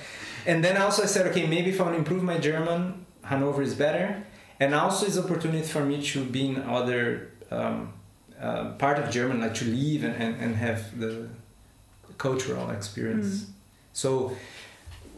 and 0.46 0.64
then 0.64 0.76
also 0.76 1.02
I 1.02 1.06
said, 1.06 1.26
okay, 1.28 1.46
maybe 1.46 1.70
if 1.70 1.80
I 1.80 1.84
want 1.84 1.94
to 1.94 1.98
improve 1.98 2.22
my 2.22 2.38
German, 2.38 3.06
Hanover 3.22 3.62
is 3.62 3.74
better. 3.74 4.24
And 4.60 4.74
also 4.74 5.06
it's 5.06 5.18
opportunity 5.18 5.66
for 5.66 5.84
me 5.84 6.02
to 6.02 6.24
be 6.24 6.46
in 6.46 6.62
other 6.62 7.30
um, 7.50 7.92
uh, 8.40 8.70
part 8.72 8.98
of 8.98 9.10
German, 9.10 9.40
like 9.40 9.54
to 9.54 9.64
leave 9.64 10.04
and, 10.04 10.14
and, 10.14 10.40
and 10.40 10.56
have 10.56 10.98
the 10.98 11.28
cultural 12.18 12.70
experience. 12.70 13.44
Mm. 13.44 13.50
So 13.92 14.36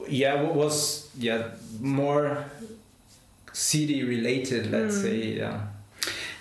yeah, 0.08 0.42
what 0.42 0.54
was 0.54 1.10
yeah 1.18 1.48
more 1.80 2.44
city 3.52 4.04
related, 4.04 4.70
let's 4.70 5.00
say. 5.00 5.38
Yeah. 5.38 5.60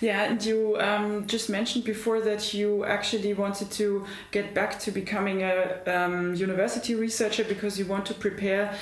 Yeah, 0.00 0.24
and 0.24 0.44
you 0.44 0.76
um, 0.78 1.26
just 1.26 1.48
mentioned 1.48 1.84
before 1.84 2.20
that 2.20 2.52
you 2.52 2.84
actually 2.84 3.32
wanted 3.32 3.70
to 3.72 4.04
get 4.30 4.54
back 4.54 4.78
to 4.80 4.90
becoming 4.90 5.42
a 5.42 5.80
um, 5.86 6.34
university 6.34 6.94
researcher 6.94 7.44
because 7.44 7.78
you 7.78 7.86
want 7.86 8.04
to 8.06 8.14
prepare 8.14 8.74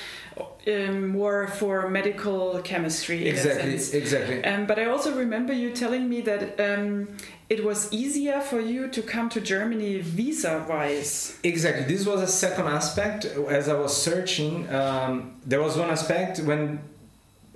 um, 0.67 1.07
more 1.07 1.47
for 1.47 1.89
medical 1.89 2.59
chemistry. 2.63 3.27
Exactly, 3.27 3.75
exactly. 3.97 4.43
Um, 4.43 4.65
but 4.65 4.77
I 4.77 4.85
also 4.85 5.15
remember 5.15 5.53
you 5.53 5.71
telling 5.71 6.09
me 6.09 6.21
that 6.21 6.59
um, 6.59 7.15
it 7.49 7.63
was 7.63 7.91
easier 7.93 8.41
for 8.41 8.59
you 8.59 8.89
to 8.89 9.01
come 9.01 9.29
to 9.29 9.39
Germany 9.39 9.99
visa 9.99 10.65
wise. 10.67 11.39
Exactly. 11.43 11.85
This 11.85 12.05
was 12.05 12.21
a 12.21 12.27
second 12.27 12.67
aspect. 12.67 13.25
As 13.25 13.69
I 13.69 13.75
was 13.75 13.95
searching, 13.95 14.69
um, 14.73 15.35
there 15.45 15.61
was 15.61 15.77
one 15.77 15.89
aspect 15.89 16.39
when 16.39 16.79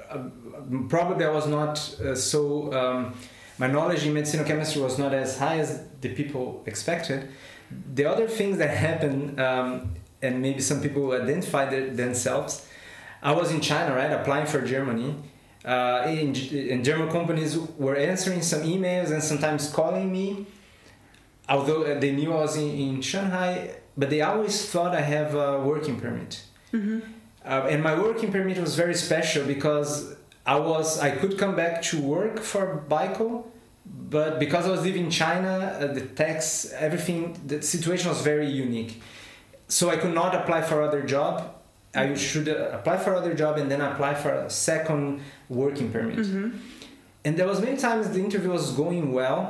uh, 0.09 0.23
probably 0.87 1.25
I 1.25 1.31
was 1.31 1.47
not 1.47 1.77
uh, 1.99 2.15
so 2.15 2.71
um, 2.73 3.15
my 3.59 3.67
knowledge 3.67 4.05
in 4.05 4.13
medicinal 4.13 4.45
chemistry 4.45 4.81
was 4.81 4.97
not 4.97 5.13
as 5.13 5.37
high 5.37 5.59
as 5.59 5.83
the 6.01 6.09
people 6.09 6.63
expected. 6.65 7.29
The 7.93 8.05
other 8.05 8.27
things 8.27 8.57
that 8.57 8.75
happened, 8.75 9.39
um, 9.39 9.95
and 10.21 10.41
maybe 10.41 10.61
some 10.61 10.81
people 10.81 11.11
identified 11.11 11.95
themselves, 11.97 12.65
I 13.21 13.33
was 13.33 13.51
in 13.51 13.59
China, 13.59 13.93
right, 13.95 14.11
applying 14.11 14.47
for 14.47 14.61
Germany. 14.61 15.15
Uh, 15.65 16.05
in, 16.07 16.33
in 16.35 16.83
German 16.83 17.09
companies 17.11 17.57
were 17.77 17.97
answering 17.97 18.41
some 18.41 18.61
emails 18.63 19.11
and 19.11 19.21
sometimes 19.21 19.69
calling 19.69 20.09
me, 20.11 20.47
although 21.49 21.99
they 21.99 22.13
knew 22.13 22.31
I 22.31 22.41
was 22.41 22.55
in, 22.55 22.69
in 22.69 23.01
Shanghai, 23.01 23.75
but 23.97 24.09
they 24.09 24.21
always 24.21 24.65
thought 24.69 24.95
I 24.95 25.01
have 25.01 25.35
a 25.35 25.59
working 25.59 25.99
permit. 25.99 26.43
Mm-hmm. 26.73 26.99
Uh, 27.43 27.67
and 27.69 27.83
my 27.83 27.99
working 27.99 28.31
permit 28.31 28.57
was 28.57 28.75
very 28.75 28.95
special 28.95 29.45
because 29.45 30.15
I 30.49 30.55
was 30.71 30.87
I 30.99 31.11
could 31.11 31.37
come 31.37 31.55
back 31.55 31.75
to 31.89 32.01
work 32.01 32.39
for 32.39 32.83
Bicoll, 32.89 33.45
but 33.85 34.39
because 34.39 34.65
I 34.65 34.71
was 34.71 34.83
living 34.83 35.05
in 35.05 35.11
China, 35.11 35.53
uh, 35.79 35.93
the 35.97 36.01
tax, 36.01 36.73
everything, 36.87 37.39
the 37.45 37.61
situation 37.61 38.09
was 38.09 38.21
very 38.21 38.49
unique. 38.49 38.93
So 39.67 39.91
I 39.91 39.97
could 39.97 40.15
not 40.21 40.33
apply 40.33 40.63
for 40.63 40.81
other 40.81 41.03
job. 41.03 41.33
I 41.93 42.15
should 42.15 42.49
uh, 42.49 42.77
apply 42.77 42.97
for 42.97 43.13
other 43.13 43.35
job 43.35 43.59
and 43.59 43.69
then 43.69 43.81
apply 43.81 44.15
for 44.15 44.31
a 44.31 44.49
second 44.49 45.21
working 45.49 45.91
permit. 45.91 46.17
Mm-hmm. 46.17 46.57
And 47.25 47.37
there 47.37 47.45
was 47.45 47.61
many 47.61 47.77
times 47.77 48.09
the 48.09 48.23
interview 48.27 48.49
was 48.49 48.71
going 48.71 49.11
well, 49.11 49.41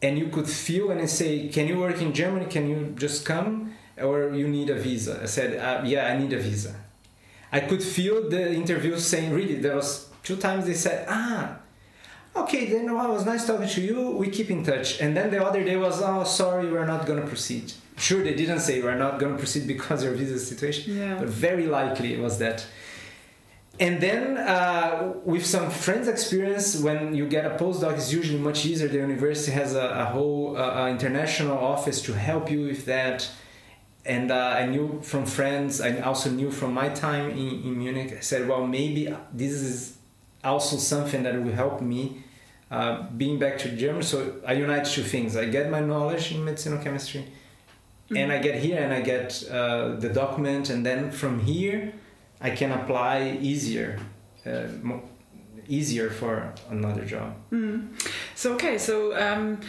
and 0.00 0.18
you 0.18 0.28
could 0.28 0.48
feel 0.48 0.90
and 0.90 1.02
I 1.02 1.08
say, 1.20 1.48
"Can 1.56 1.68
you 1.68 1.76
work 1.86 2.00
in 2.00 2.14
Germany? 2.14 2.46
Can 2.46 2.64
you 2.72 2.78
just 3.04 3.26
come, 3.26 3.74
or 3.98 4.32
you 4.40 4.48
need 4.48 4.70
a 4.70 4.78
visa?" 4.86 5.14
I 5.24 5.28
said, 5.36 5.50
uh, 5.66 5.82
"Yeah, 5.84 6.02
I 6.10 6.16
need 6.16 6.32
a 6.32 6.40
visa." 6.48 6.72
I 7.52 7.60
could 7.68 7.82
feel 7.82 8.16
the 8.30 8.44
interview 8.62 8.98
saying, 8.98 9.30
"Really, 9.40 9.56
there 9.66 9.76
was 9.76 10.13
two 10.24 10.36
times 10.36 10.66
they 10.66 10.74
said, 10.74 11.06
ah, 11.08 11.58
okay, 12.34 12.66
then 12.66 12.92
well, 12.92 13.10
it 13.10 13.14
was 13.14 13.26
nice 13.26 13.46
talking 13.46 13.68
to 13.68 13.80
you. 13.80 14.10
We 14.10 14.28
keep 14.30 14.50
in 14.50 14.64
touch. 14.64 15.00
And 15.00 15.16
then 15.16 15.30
the 15.30 15.44
other 15.44 15.62
day 15.62 15.76
was, 15.76 16.02
oh, 16.02 16.24
sorry, 16.24 16.72
we're 16.72 16.86
not 16.86 17.06
going 17.06 17.20
to 17.20 17.26
proceed. 17.26 17.72
Sure, 17.96 18.24
they 18.24 18.34
didn't 18.34 18.60
say 18.60 18.82
we're 18.82 18.98
not 18.98 19.20
going 19.20 19.32
to 19.32 19.38
proceed 19.38 19.68
because 19.68 20.02
of 20.02 20.08
your 20.08 20.16
visa 20.16 20.38
situation, 20.38 20.96
yeah. 20.96 21.14
but 21.14 21.28
very 21.28 21.66
likely 21.66 22.12
it 22.12 22.20
was 22.20 22.38
that. 22.38 22.66
And 23.78 24.00
then, 24.00 24.36
uh, 24.36 25.14
with 25.24 25.44
some 25.44 25.68
friends' 25.70 26.06
experience, 26.06 26.76
when 26.78 27.14
you 27.14 27.26
get 27.28 27.44
a 27.44 27.56
postdoc, 27.56 27.94
it's 27.94 28.12
usually 28.12 28.38
much 28.38 28.64
easier. 28.64 28.88
The 28.88 28.98
university 28.98 29.50
has 29.52 29.74
a, 29.74 29.86
a 29.88 30.04
whole 30.06 30.56
uh, 30.56 30.88
international 30.88 31.58
office 31.58 32.00
to 32.02 32.12
help 32.12 32.50
you 32.50 32.66
with 32.66 32.84
that. 32.86 33.28
And 34.06 34.30
uh, 34.30 34.58
I 34.58 34.66
knew 34.66 35.00
from 35.02 35.24
friends, 35.24 35.80
I 35.80 35.98
also 36.00 36.30
knew 36.30 36.50
from 36.50 36.72
my 36.72 36.88
time 36.90 37.30
in, 37.30 37.62
in 37.64 37.78
Munich, 37.78 38.14
I 38.16 38.20
said, 38.20 38.46
well, 38.48 38.66
maybe 38.66 39.12
this 39.32 39.52
is 39.52 39.96
also 40.44 40.76
something 40.76 41.22
that 41.22 41.34
will 41.42 41.52
help 41.52 41.80
me 41.80 42.22
uh, 42.70 43.02
being 43.16 43.38
back 43.38 43.58
to 43.58 43.68
Germany. 43.68 44.04
So 44.04 44.36
I 44.46 44.52
unite 44.52 44.84
two 44.84 45.02
things. 45.02 45.36
I 45.36 45.46
get 45.46 45.70
my 45.70 45.80
knowledge 45.80 46.32
in 46.32 46.44
medicinal 46.44 46.82
chemistry, 46.82 47.22
mm-hmm. 47.22 48.16
and 48.16 48.32
I 48.32 48.38
get 48.38 48.56
here 48.56 48.82
and 48.82 48.92
I 48.92 49.00
get 49.00 49.44
uh, 49.50 49.96
the 49.96 50.08
document, 50.08 50.70
and 50.70 50.84
then 50.84 51.10
from 51.10 51.40
here 51.40 51.92
I 52.40 52.50
can 52.50 52.72
apply 52.72 53.38
easier, 53.40 53.98
uh, 54.46 54.66
mo- 54.82 55.08
easier 55.68 56.10
for 56.10 56.52
another 56.70 57.04
job. 57.04 57.34
Mm. 57.50 57.88
So 58.34 58.54
okay, 58.54 58.78
so. 58.78 59.16
Um, 59.18 59.60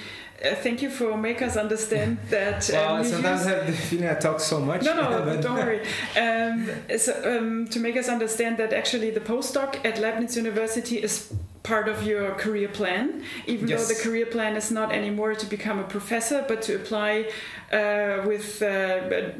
uh, 0.44 0.56
thank 0.56 0.82
you 0.82 0.90
for 0.90 1.18
making 1.18 1.48
us 1.48 1.58
understand 1.58 2.18
that. 2.30 2.70
Um, 2.70 2.76
well, 2.76 3.04
sometimes 3.04 3.42
use... 3.42 3.48
I 3.48 3.56
have 3.56 3.68
the 3.68 3.74
feeling 3.74 4.10
I 4.10 4.16
talk 4.16 4.40
so 4.40 4.60
much. 4.60 4.84
No, 4.84 4.94
no, 4.94 5.42
don't 5.42 5.56
worry. 5.56 5.82
Um, 6.18 6.70
so, 6.98 7.38
um, 7.38 7.68
to 7.68 7.80
make 7.80 7.96
us 7.98 8.10
understand 8.10 8.58
that 8.58 8.74
actually 8.74 9.12
the 9.12 9.22
postdoc 9.22 9.84
at 9.86 10.00
Leibniz 10.00 10.36
University 10.36 10.98
is 10.98 11.34
part 11.64 11.88
of 11.88 12.04
your 12.04 12.32
career 12.36 12.68
plan, 12.68 13.24
even 13.48 13.68
yes. 13.68 13.88
though 13.88 13.94
the 13.94 14.00
career 14.00 14.26
plan 14.26 14.56
is 14.56 14.72
not 14.72 14.92
anymore 14.92 15.34
to 15.34 15.46
become 15.48 15.80
a 15.80 15.84
professor, 15.84 16.46
but 16.48 16.62
to 16.62 16.76
apply 16.76 17.32
uh, 17.72 18.22
with 18.26 18.62
uh, 18.62 19.32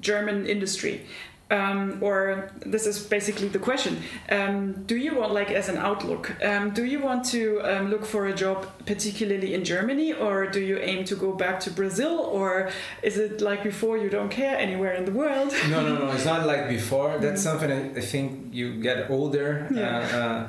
German 0.00 0.46
industry 0.46 1.02
um, 1.50 1.98
or 2.02 2.50
this 2.64 2.86
is 2.86 3.02
basically 3.02 3.48
the 3.48 3.58
question. 3.58 4.02
Um, 4.28 4.84
do 4.84 4.96
you 4.96 5.14
want 5.16 5.32
like 5.32 5.50
as 5.50 5.68
an 5.68 5.78
outlook 5.78 6.36
um, 6.44 6.70
do 6.70 6.84
you 6.84 7.00
want 7.00 7.24
to 7.26 7.60
um, 7.62 7.90
look 7.90 8.04
for 8.04 8.26
a 8.26 8.34
job 8.34 8.66
particularly 8.86 9.54
in 9.54 9.64
germany 9.64 10.12
or 10.12 10.46
do 10.46 10.60
you 10.60 10.78
aim 10.78 11.04
to 11.04 11.14
go 11.16 11.32
back 11.32 11.60
to 11.60 11.70
brazil 11.70 12.18
or 12.20 12.70
is 13.02 13.16
it 13.16 13.40
like 13.40 13.62
before 13.62 13.96
you 13.96 14.10
don't 14.10 14.28
care 14.28 14.56
anywhere 14.58 14.92
in 14.92 15.04
the 15.04 15.12
world? 15.12 15.52
No 15.70 15.82
no 15.82 15.98
no 15.98 16.10
it's 16.12 16.24
not 16.24 16.46
like 16.46 16.68
before. 16.68 17.18
That's 17.20 17.42
something 17.42 17.70
i 17.70 18.00
think 18.00 18.52
you 18.52 18.80
get 18.82 19.10
older. 19.10 19.68
Yeah. 19.70 19.98
Uh, 19.98 20.16
uh, 20.18 20.48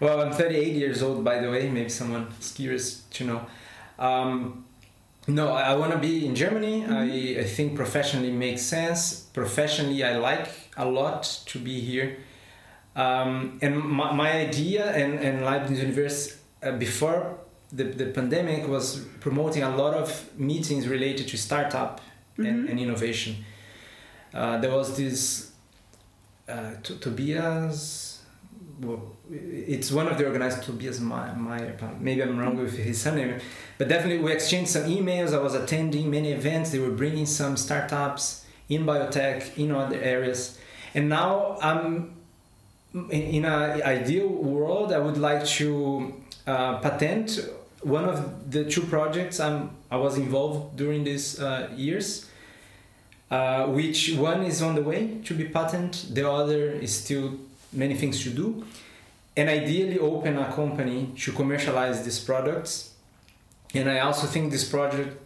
well 0.00 0.20
i'm 0.20 0.32
38 0.32 0.74
years 0.74 1.02
old 1.02 1.24
by 1.24 1.40
the 1.40 1.50
way. 1.50 1.68
Maybe 1.68 1.88
someone 1.90 2.28
is 2.40 2.52
curious 2.52 3.02
to 3.10 3.24
know. 3.24 3.46
Um, 3.98 4.64
no, 5.28 5.52
I 5.52 5.74
want 5.76 5.92
to 5.92 5.98
be 5.98 6.26
in 6.26 6.34
Germany. 6.34 6.82
Mm-hmm. 6.82 6.92
I, 6.92 7.40
I 7.42 7.44
think 7.44 7.76
professionally 7.76 8.32
makes 8.32 8.62
sense. 8.62 9.20
Professionally, 9.34 10.02
I 10.02 10.16
like 10.16 10.48
a 10.76 10.86
lot 10.86 11.22
to 11.46 11.58
be 11.58 11.80
here. 11.80 12.16
Um, 12.96 13.58
and 13.62 13.78
my, 13.78 14.12
my 14.12 14.32
idea 14.32 14.90
and, 14.90 15.20
and 15.20 15.44
Leibniz 15.44 15.78
University 15.80 16.34
uh, 16.62 16.72
before 16.72 17.38
the, 17.70 17.84
the 17.84 18.06
pandemic 18.06 18.66
was 18.66 19.04
promoting 19.20 19.62
a 19.62 19.76
lot 19.76 19.94
of 19.94 20.36
meetings 20.38 20.88
related 20.88 21.28
to 21.28 21.36
startup 21.36 22.00
mm-hmm. 22.32 22.46
and, 22.46 22.68
and, 22.68 22.80
innovation. 22.80 23.44
Uh, 24.34 24.58
there 24.58 24.70
was 24.70 24.96
this 24.96 25.52
uh, 26.48 26.72
Tobias 26.82 28.08
well, 28.80 29.16
it's 29.30 29.90
one 29.90 30.08
of 30.08 30.18
the 30.18 30.26
organizers, 30.26 30.64
Tobias 30.64 31.00
Meyer. 31.00 31.36
Maybe 32.00 32.22
I'm 32.22 32.38
wrong 32.38 32.56
with 32.56 32.76
his 32.76 33.00
surname, 33.00 33.40
but 33.76 33.88
definitely 33.88 34.22
we 34.22 34.32
exchanged 34.32 34.70
some 34.70 34.84
emails. 34.84 35.34
I 35.34 35.38
was 35.38 35.54
attending 35.54 36.10
many 36.10 36.32
events. 36.32 36.70
They 36.70 36.78
were 36.78 36.90
bringing 36.90 37.26
some 37.26 37.56
startups 37.56 38.44
in 38.68 38.84
biotech 38.84 39.56
in 39.56 39.72
other 39.72 40.00
areas, 40.00 40.58
and 40.94 41.08
now 41.08 41.58
I'm 41.60 42.14
in 43.10 43.44
an 43.44 43.82
ideal 43.82 44.28
world. 44.28 44.92
I 44.92 44.98
would 44.98 45.18
like 45.18 45.44
to 45.44 46.14
uh, 46.46 46.78
patent 46.78 47.38
one 47.82 48.04
of 48.06 48.50
the 48.50 48.64
two 48.64 48.82
projects 48.82 49.38
I'm 49.40 49.70
I 49.90 49.96
was 49.96 50.16
involved 50.16 50.76
during 50.76 51.04
these 51.04 51.40
uh, 51.40 51.70
years. 51.76 52.26
Uh, 53.30 53.66
which 53.66 54.14
one 54.14 54.42
is 54.42 54.62
on 54.62 54.74
the 54.74 54.80
way 54.80 55.18
to 55.22 55.34
be 55.34 55.44
patented, 55.44 56.14
the 56.14 56.26
other 56.26 56.70
is 56.70 56.94
still 56.94 57.34
many 57.74 57.94
things 57.94 58.22
to 58.22 58.30
do, 58.30 58.64
and 59.38 59.48
ideally 59.48 60.00
open 60.00 60.36
a 60.36 60.52
company 60.52 61.12
to 61.16 61.30
commercialize 61.30 62.02
these 62.02 62.18
products. 62.18 62.94
And 63.72 63.88
I 63.88 64.00
also 64.00 64.26
think 64.26 64.50
these 64.50 64.68
project 64.68 65.16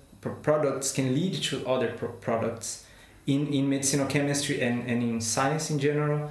products 0.43 0.93
can 0.93 1.15
lead 1.15 1.35
to 1.49 1.67
other 1.67 1.93
pro- 1.99 2.11
products 2.27 2.85
in, 3.27 3.49
in 3.55 3.71
medicinal 3.71 4.07
chemistry 4.07 4.61
and, 4.61 4.89
and 4.91 5.03
in 5.03 5.21
science 5.21 5.71
in 5.71 5.79
general. 5.79 6.31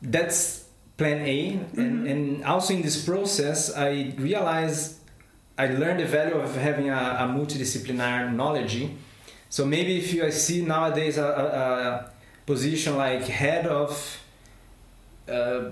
That's 0.00 0.66
plan 0.96 1.22
A. 1.22 1.52
Mm-hmm. 1.52 1.80
And, 1.80 2.06
and 2.06 2.44
also 2.44 2.74
in 2.74 2.82
this 2.82 3.04
process, 3.04 3.76
I 3.76 4.14
realized 4.16 4.98
I 5.58 5.66
learned 5.66 5.98
the 6.00 6.06
value 6.06 6.36
of 6.36 6.54
having 6.54 6.90
a, 6.90 6.94
a 6.94 7.26
multidisciplinary 7.36 8.32
knowledge. 8.32 8.88
So 9.48 9.66
maybe 9.66 9.98
if 9.98 10.14
you 10.14 10.24
I 10.24 10.30
see 10.30 10.62
nowadays 10.62 11.18
a, 11.18 11.24
a, 11.24 11.44
a 11.80 12.10
position 12.46 12.96
like 12.96 13.24
head 13.24 13.66
of 13.66 13.90
uh, 15.28 15.70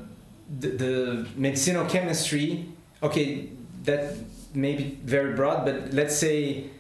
the, 0.49 0.69
the 0.69 1.27
medicinal 1.37 1.85
chemistry, 1.87 2.67
okay, 3.03 3.49
that 3.85 4.15
may 4.55 4.75
be 4.75 4.99
very 5.05 5.35
broad, 5.35 5.65
but 5.65 5.93
let's 5.93 6.17
say 6.17 6.71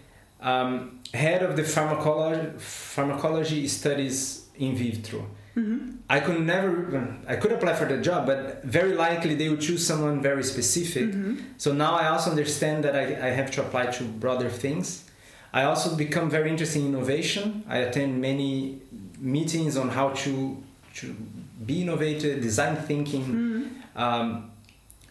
um, 0.40 1.00
head 1.14 1.42
of 1.42 1.56
the 1.56 1.64
pharmacology, 1.64 2.52
pharmacology 2.58 3.68
studies 3.68 4.46
in 4.56 4.74
vitro. 4.76 5.26
Mm-hmm. 5.56 5.96
I 6.08 6.20
could 6.20 6.40
never, 6.40 7.16
I 7.26 7.36
could 7.36 7.52
apply 7.52 7.74
for 7.74 7.84
the 7.84 7.98
job, 7.98 8.26
but 8.26 8.62
very 8.64 8.94
likely 8.94 9.34
they 9.34 9.48
would 9.48 9.60
choose 9.60 9.86
someone 9.86 10.22
very 10.22 10.44
specific. 10.44 11.06
Mm-hmm. 11.06 11.36
So 11.58 11.72
now 11.72 11.94
I 11.94 12.08
also 12.08 12.30
understand 12.30 12.84
that 12.84 12.94
I, 12.94 13.28
I 13.28 13.30
have 13.30 13.50
to 13.52 13.62
apply 13.62 13.86
to 13.86 14.04
broader 14.04 14.48
things. 14.48 15.04
I 15.52 15.64
also 15.64 15.96
become 15.96 16.30
very 16.30 16.50
interested 16.50 16.80
in 16.80 16.88
innovation. 16.88 17.64
I 17.68 17.78
attend 17.78 18.20
many 18.20 18.80
meetings 19.18 19.76
on 19.76 19.88
how 19.88 20.10
to, 20.10 20.62
to 20.96 21.16
be 21.64 21.82
innovative, 21.82 22.40
design 22.40 22.76
thinking. 22.76 23.24
Mm-hmm. 23.24 24.00
Um, 24.00 24.50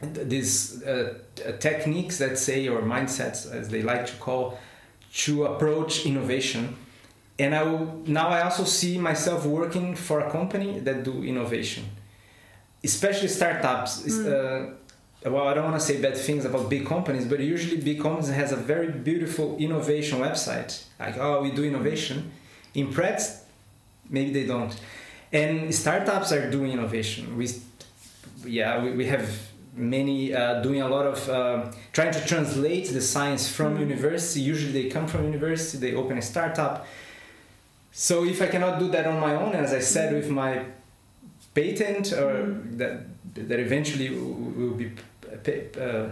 these 0.02 0.84
uh, 0.84 1.20
techniques, 1.60 2.20
let's 2.20 2.42
say, 2.42 2.68
or 2.68 2.82
mindsets, 2.82 3.52
as 3.52 3.70
they 3.70 3.82
like 3.82 4.06
to 4.06 4.14
call, 4.18 4.60
to 5.14 5.46
approach 5.46 6.06
innovation. 6.06 6.76
And 7.40 7.56
I 7.56 7.64
will, 7.64 8.04
now 8.06 8.30
I 8.30 8.42
also 8.42 8.64
see 8.64 8.98
myself 8.98 9.46
working 9.46 9.96
for 9.96 10.20
a 10.22 10.32
company 10.32 10.80
that 10.80 11.04
do 11.04 11.24
innovation, 11.24 11.86
especially 12.84 13.28
startups. 13.28 14.04
Mm. 14.04 14.74
Uh, 15.26 15.30
well, 15.30 15.48
I 15.48 15.54
don't 15.56 15.66
want 15.66 15.80
to 15.80 15.86
say 15.86 16.00
bad 16.00 16.16
things 16.16 16.46
about 16.46 16.70
big 16.70 16.86
companies, 16.86 17.26
but 17.26 17.40
usually 17.40 17.78
big 17.78 18.00
companies 18.02 18.30
has 18.30 18.52
a 18.52 18.56
very 18.56 18.92
beautiful 18.92 19.58
innovation 19.58 20.20
website. 20.20 20.84
Like, 21.00 21.18
oh, 21.18 21.42
we 21.42 21.52
do 21.52 21.64
innovation. 21.64 22.32
In 22.76 22.94
practice, 22.94 23.44
maybe 24.10 24.32
they 24.32 24.46
don't. 24.46 24.80
And 25.32 25.74
startups 25.74 26.32
are 26.32 26.50
doing 26.50 26.72
innovation. 26.72 27.38
We, 27.38 27.50
yeah, 28.46 28.82
we, 28.82 28.92
we 28.92 29.06
have 29.06 29.30
many 29.78 30.34
uh, 30.34 30.62
doing 30.62 30.82
a 30.82 30.88
lot 30.88 31.06
of 31.06 31.30
uh, 31.30 31.72
trying 31.94 32.12
to 32.12 32.26
translate 32.26 32.90
the 32.90 33.02
science 33.02 33.50
from 33.50 33.78
mm. 33.78 33.82
university. 33.82 34.42
Usually 34.42 34.72
they 34.72 34.90
come 34.90 35.08
from 35.08 35.26
university, 35.26 35.78
they 35.78 35.96
open 35.96 36.18
a 36.18 36.22
startup. 36.22 36.88
So 37.92 38.26
if 38.26 38.42
I 38.42 38.48
cannot 38.48 38.80
do 38.80 38.90
that 38.90 39.06
on 39.06 39.20
my 39.20 39.36
own, 39.36 39.54
as 39.56 39.74
I 39.74 39.80
said 39.80 40.14
with 40.14 40.30
my 40.30 40.66
patent, 41.54 42.14
or 42.14 42.46
mm. 42.46 42.78
that 42.78 43.04
that 43.36 43.60
eventually 43.60 44.10
will 44.10 44.74
be 44.74 44.92
uh, 45.28 46.08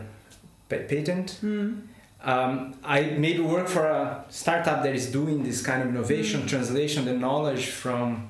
patent. 0.69 1.39
Mm. 1.43 1.81
Um, 2.23 2.73
I 2.83 3.01
maybe 3.01 3.39
work 3.39 3.67
for 3.67 3.85
a 3.85 4.25
startup 4.29 4.81
that 4.83 4.95
is 4.95 5.11
doing 5.11 5.43
this 5.43 5.61
kind 5.61 5.83
of 5.83 5.89
innovation, 5.89 6.41
mm. 6.41 6.47
translation, 6.47 7.05
the 7.05 7.13
knowledge 7.13 7.67
from 7.67 8.29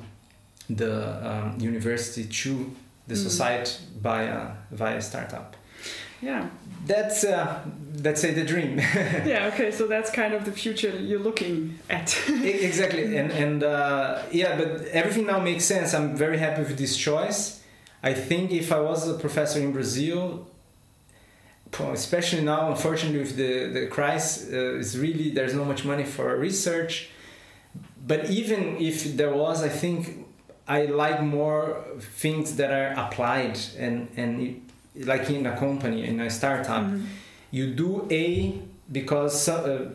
the 0.70 1.28
um, 1.28 1.60
university 1.60 2.26
to 2.26 2.72
the 3.08 3.16
mm. 3.16 3.18
society 3.18 3.72
via 4.02 4.52
via 4.72 5.02
startup. 5.02 5.56
Yeah, 6.22 6.48
that's 6.86 7.24
uh, 7.24 7.62
let's 8.04 8.22
say 8.22 8.34
the 8.34 8.44
dream. 8.44 8.78
yeah. 9.26 9.52
Okay. 9.54 9.72
So 9.72 9.88
that's 9.88 10.10
kind 10.10 10.34
of 10.34 10.46
the 10.46 10.52
future 10.52 10.90
you're 10.90 11.20
looking 11.20 11.78
at. 11.90 12.18
exactly, 12.30 13.18
and 13.20 13.32
and 13.32 13.64
uh, 13.64 14.24
yeah, 14.32 14.58
but 14.58 14.86
everything 14.88 15.28
now 15.28 15.40
makes 15.40 15.66
sense. 15.66 15.94
I'm 15.94 16.16
very 16.16 16.38
happy 16.38 16.62
with 16.62 16.78
this 16.78 16.98
choice. 16.98 17.62
I 18.02 18.14
think 18.14 18.52
if 18.52 18.72
I 18.72 18.80
was 18.80 19.08
a 19.08 19.16
professor 19.16 19.60
in 19.60 19.72
Brazil, 19.72 20.48
especially 21.80 22.44
now, 22.44 22.70
unfortunately, 22.72 23.20
with 23.20 23.36
the 23.36 23.68
the 23.68 23.88
crisis, 23.88 24.52
uh, 24.52 24.80
is 24.80 24.98
really 24.98 25.32
there's 25.32 25.54
not 25.54 25.68
much 25.68 25.86
money 25.86 26.06
for 26.06 26.36
research. 26.38 27.10
But 28.08 28.30
even 28.30 28.78
if 28.78 29.18
there 29.18 29.34
was, 29.34 29.64
I 29.64 29.70
think 29.70 30.25
I 30.68 30.86
like 30.86 31.22
more 31.22 31.84
things 32.00 32.56
that 32.56 32.72
are 32.72 32.94
applied 33.06 33.60
and 33.78 34.08
and 34.18 34.62
like 34.96 35.30
in 35.30 35.46
a 35.46 35.58
company 35.58 36.06
in 36.06 36.20
a 36.20 36.30
startup, 36.30 36.84
mm-hmm. 36.84 37.06
you 37.52 37.74
do 37.74 38.08
A 38.10 38.60
because 38.92 39.48
uh, 39.50 39.92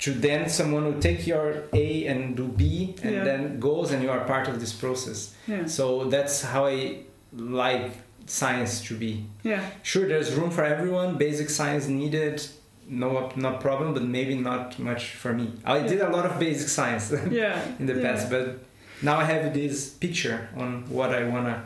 to 0.00 0.12
then 0.12 0.48
someone 0.48 0.84
will 0.84 1.00
take 1.00 1.26
your 1.26 1.64
A 1.72 2.06
and 2.06 2.36
do 2.36 2.48
B 2.48 2.94
and 3.02 3.14
yeah. 3.14 3.24
then 3.24 3.58
goes 3.58 3.92
and 3.92 4.02
you 4.02 4.10
are 4.10 4.24
part 4.24 4.48
of 4.48 4.60
this 4.60 4.72
process. 4.72 5.34
Yeah. 5.46 5.66
So 5.66 6.04
that's 6.04 6.42
how 6.42 6.66
I 6.66 7.00
like 7.32 7.92
science 8.26 8.82
to 8.82 8.94
be. 8.94 9.24
Yeah. 9.42 9.64
Sure, 9.82 10.06
there's 10.06 10.34
room 10.34 10.50
for 10.50 10.64
everyone. 10.64 11.16
Basic 11.16 11.48
science 11.48 11.86
needed, 11.86 12.46
no 12.88 13.32
no 13.36 13.56
problem, 13.56 13.94
but 13.94 14.02
maybe 14.02 14.34
not 14.34 14.78
much 14.78 15.14
for 15.14 15.32
me. 15.32 15.52
I 15.64 15.78
yeah. 15.78 15.86
did 15.86 16.00
a 16.02 16.10
lot 16.10 16.26
of 16.26 16.38
basic 16.38 16.68
science. 16.68 17.12
yeah. 17.30 17.60
in 17.78 17.86
the 17.86 17.94
past, 17.94 18.30
but 18.30 18.58
now 19.02 19.18
I 19.18 19.24
have 19.24 19.52
this 19.52 19.90
picture 19.90 20.48
on 20.56 20.88
what 20.88 21.14
I 21.14 21.24
wanna, 21.24 21.64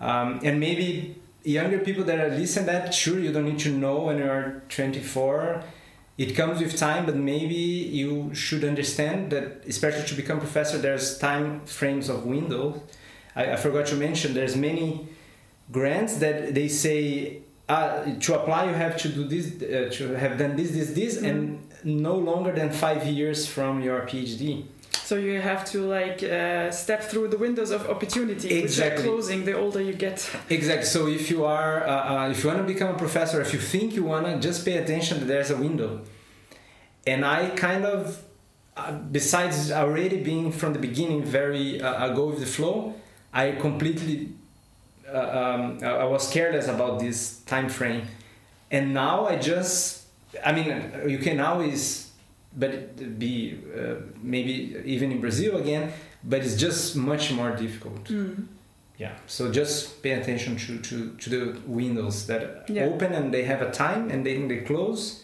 um, 0.00 0.40
and 0.42 0.58
maybe 0.60 1.16
younger 1.46 1.78
people 1.78 2.04
that 2.04 2.18
are 2.18 2.30
listening 2.30 2.66
that 2.66 2.92
sure 2.92 3.18
you 3.18 3.32
don't 3.32 3.44
need 3.44 3.58
to 3.60 3.70
know 3.70 4.00
when 4.00 4.18
you're 4.18 4.62
24 4.68 5.62
it 6.18 6.34
comes 6.34 6.60
with 6.60 6.76
time 6.76 7.06
but 7.06 7.14
maybe 7.14 7.54
you 7.54 8.34
should 8.34 8.64
understand 8.64 9.30
that 9.30 9.62
especially 9.66 10.04
to 10.04 10.14
become 10.14 10.40
professor 10.40 10.76
there's 10.78 11.18
time 11.18 11.64
frames 11.64 12.08
of 12.08 12.26
windows 12.26 12.80
I, 13.36 13.52
I 13.52 13.56
forgot 13.56 13.86
to 13.86 13.94
mention 13.94 14.34
there's 14.34 14.56
many 14.56 15.06
grants 15.70 16.16
that 16.16 16.54
they 16.54 16.66
say 16.66 17.42
uh, 17.68 18.04
to 18.20 18.34
apply 18.34 18.66
you 18.66 18.74
have 18.74 18.96
to 18.98 19.08
do 19.08 19.24
this 19.24 19.46
uh, 19.62 19.90
to 19.96 20.14
have 20.14 20.38
done 20.38 20.56
this 20.56 20.72
this 20.72 20.90
this 20.94 21.18
mm. 21.18 21.28
and 21.28 21.68
no 21.84 22.16
longer 22.16 22.52
than 22.52 22.70
five 22.70 23.06
years 23.06 23.46
from 23.46 23.82
your 23.82 24.00
phd 24.02 24.64
so 25.04 25.16
you 25.16 25.40
have 25.40 25.64
to 25.66 25.86
like 25.86 26.22
uh, 26.22 26.70
step 26.70 27.02
through 27.02 27.28
the 27.28 27.38
windows 27.38 27.70
of 27.70 27.88
opportunity, 27.88 28.58
exactly. 28.58 28.62
which 28.62 29.06
are 29.06 29.08
closing 29.08 29.44
the 29.44 29.52
older 29.52 29.80
you 29.80 29.92
get. 29.92 30.28
Exactly. 30.48 30.86
So 30.86 31.06
if 31.06 31.30
you 31.30 31.44
are, 31.44 31.86
uh, 31.86 32.26
uh, 32.26 32.30
if 32.30 32.42
you 32.42 32.48
want 32.50 32.60
to 32.66 32.72
become 32.74 32.94
a 32.94 32.98
professor, 32.98 33.40
if 33.40 33.52
you 33.52 33.58
think 33.58 33.94
you 33.94 34.04
wanna, 34.04 34.40
just 34.40 34.64
pay 34.64 34.78
attention 34.78 35.20
that 35.20 35.26
there's 35.26 35.50
a 35.50 35.56
window. 35.56 36.02
And 37.06 37.24
I 37.24 37.50
kind 37.50 37.84
of, 37.84 38.22
uh, 38.76 38.92
besides 38.92 39.70
already 39.70 40.22
being 40.22 40.50
from 40.52 40.72
the 40.72 40.78
beginning 40.78 41.22
very 41.22 41.80
uh, 41.80 42.08
go 42.08 42.26
with 42.26 42.40
the 42.40 42.46
flow, 42.46 42.94
I 43.32 43.52
completely, 43.52 44.30
uh, 45.12 45.18
um, 45.18 45.78
I 45.82 46.04
was 46.04 46.30
careless 46.30 46.68
about 46.68 46.98
this 46.98 47.40
time 47.40 47.68
frame, 47.68 48.06
and 48.70 48.92
now 48.92 49.26
I 49.26 49.36
just, 49.36 50.06
I 50.44 50.52
mean, 50.52 50.92
you 51.06 51.18
can 51.18 51.38
always 51.40 52.05
but 52.56 53.18
be 53.18 53.58
uh, 53.78 53.96
maybe 54.22 54.80
even 54.84 55.12
in 55.12 55.20
Brazil 55.20 55.56
again, 55.58 55.92
but 56.24 56.40
it's 56.40 56.56
just 56.56 56.96
much 56.96 57.30
more 57.32 57.54
difficult. 57.54 58.04
Mm. 58.04 58.46
Yeah, 58.98 59.12
so 59.26 59.52
just 59.52 60.02
pay 60.02 60.12
attention 60.12 60.56
to, 60.56 60.78
to, 60.78 61.14
to 61.16 61.30
the 61.30 61.60
windows 61.66 62.26
that 62.28 62.64
yeah. 62.68 62.84
open 62.84 63.12
and 63.12 63.32
they 63.32 63.44
have 63.44 63.60
a 63.60 63.70
time 63.70 64.10
and 64.10 64.24
then 64.24 64.48
they 64.48 64.58
close. 64.58 65.22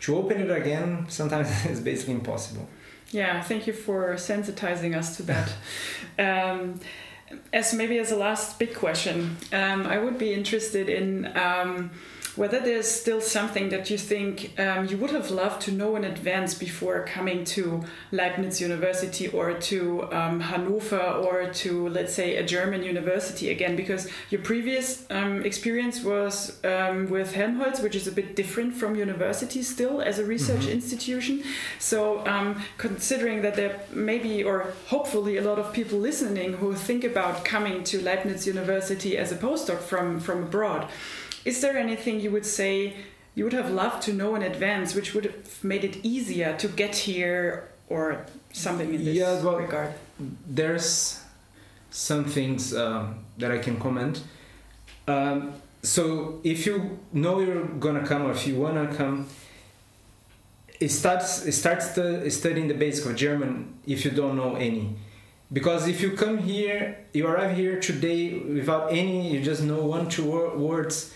To 0.00 0.16
open 0.18 0.42
it 0.42 0.50
again, 0.50 1.06
sometimes 1.08 1.48
it's 1.64 1.80
basically 1.80 2.14
impossible. 2.14 2.68
Yeah, 3.10 3.40
thank 3.40 3.66
you 3.66 3.72
for 3.72 4.14
sensitizing 4.14 4.94
us 4.94 5.16
to 5.16 5.22
that. 5.22 5.52
um, 6.18 6.80
as 7.52 7.72
maybe 7.72 7.98
as 7.98 8.12
a 8.12 8.16
last 8.16 8.58
big 8.58 8.74
question, 8.74 9.38
um, 9.52 9.86
I 9.86 9.98
would 9.98 10.18
be 10.18 10.34
interested 10.34 10.90
in. 10.90 11.34
Um, 11.36 11.90
whether 12.36 12.58
there's 12.60 12.90
still 12.90 13.20
something 13.20 13.68
that 13.68 13.90
you 13.90 13.98
think 13.98 14.58
um, 14.58 14.86
you 14.86 14.96
would 14.96 15.10
have 15.10 15.30
loved 15.30 15.62
to 15.62 15.72
know 15.72 15.94
in 15.96 16.04
advance 16.04 16.54
before 16.54 17.04
coming 17.04 17.44
to 17.44 17.84
Leibniz 18.10 18.60
University 18.60 19.28
or 19.28 19.54
to 19.54 20.12
um, 20.12 20.40
Hanover 20.40 21.00
or 21.00 21.52
to, 21.52 21.88
let's 21.88 22.14
say, 22.14 22.36
a 22.36 22.44
German 22.44 22.82
university 22.82 23.50
again, 23.50 23.76
because 23.76 24.08
your 24.30 24.40
previous 24.42 25.06
um, 25.10 25.44
experience 25.44 26.02
was 26.02 26.58
um, 26.64 27.08
with 27.08 27.34
Helmholtz, 27.34 27.80
which 27.80 27.94
is 27.94 28.06
a 28.06 28.12
bit 28.12 28.34
different 28.34 28.74
from 28.74 28.96
university 28.96 29.62
still 29.62 30.00
as 30.00 30.18
a 30.18 30.24
research 30.24 30.62
mm-hmm. 30.62 30.72
institution. 30.72 31.42
So, 31.78 32.26
um, 32.26 32.62
considering 32.78 33.42
that 33.42 33.54
there 33.54 33.80
may 33.92 34.18
be, 34.18 34.42
or 34.42 34.74
hopefully, 34.88 35.36
a 35.36 35.42
lot 35.42 35.58
of 35.58 35.72
people 35.72 35.98
listening 35.98 36.54
who 36.54 36.74
think 36.74 37.04
about 37.04 37.44
coming 37.44 37.84
to 37.84 38.02
Leibniz 38.02 38.46
University 38.46 39.16
as 39.16 39.30
a 39.30 39.36
postdoc 39.36 39.78
from, 39.78 40.20
from 40.20 40.44
abroad. 40.44 40.88
Is 41.44 41.60
there 41.60 41.76
anything 41.76 42.20
you 42.20 42.30
would 42.30 42.46
say 42.46 42.94
you 43.34 43.44
would 43.44 43.52
have 43.52 43.70
loved 43.70 44.02
to 44.02 44.12
know 44.12 44.34
in 44.34 44.42
advance, 44.42 44.94
which 44.94 45.14
would 45.14 45.24
have 45.24 45.64
made 45.64 45.84
it 45.84 45.96
easier 46.04 46.56
to 46.56 46.68
get 46.68 46.94
here, 46.94 47.68
or 47.88 48.24
something 48.52 48.94
in 48.94 49.04
this 49.04 49.16
yeah, 49.16 49.42
well, 49.42 49.58
regard? 49.58 49.92
There's 50.46 51.20
some 51.90 52.24
things 52.24 52.74
um, 52.74 53.24
that 53.38 53.50
I 53.50 53.58
can 53.58 53.78
comment. 53.78 54.22
Um, 55.06 55.54
so 55.82 56.40
if 56.44 56.64
you 56.64 56.98
know 57.12 57.40
you're 57.40 57.64
gonna 57.64 58.06
come, 58.06 58.22
or 58.22 58.30
if 58.30 58.46
you 58.46 58.58
wanna 58.58 58.94
come, 58.94 59.26
it 60.80 60.90
starts 60.90 61.44
it 61.44 61.52
starts 61.52 61.92
the, 61.92 62.30
studying 62.30 62.68
the 62.68 62.74
basics 62.74 63.06
of 63.06 63.16
German 63.16 63.74
if 63.86 64.04
you 64.04 64.10
don't 64.10 64.36
know 64.36 64.54
any 64.54 64.96
because 65.52 65.86
if 65.86 66.00
you 66.00 66.12
come 66.12 66.38
here 66.38 66.98
you 67.12 67.26
arrive 67.26 67.56
here 67.56 67.78
today 67.80 68.38
without 68.38 68.90
any 68.90 69.30
you 69.30 69.42
just 69.42 69.62
know 69.62 69.84
one 69.84 70.08
two 70.08 70.24
words 70.56 71.14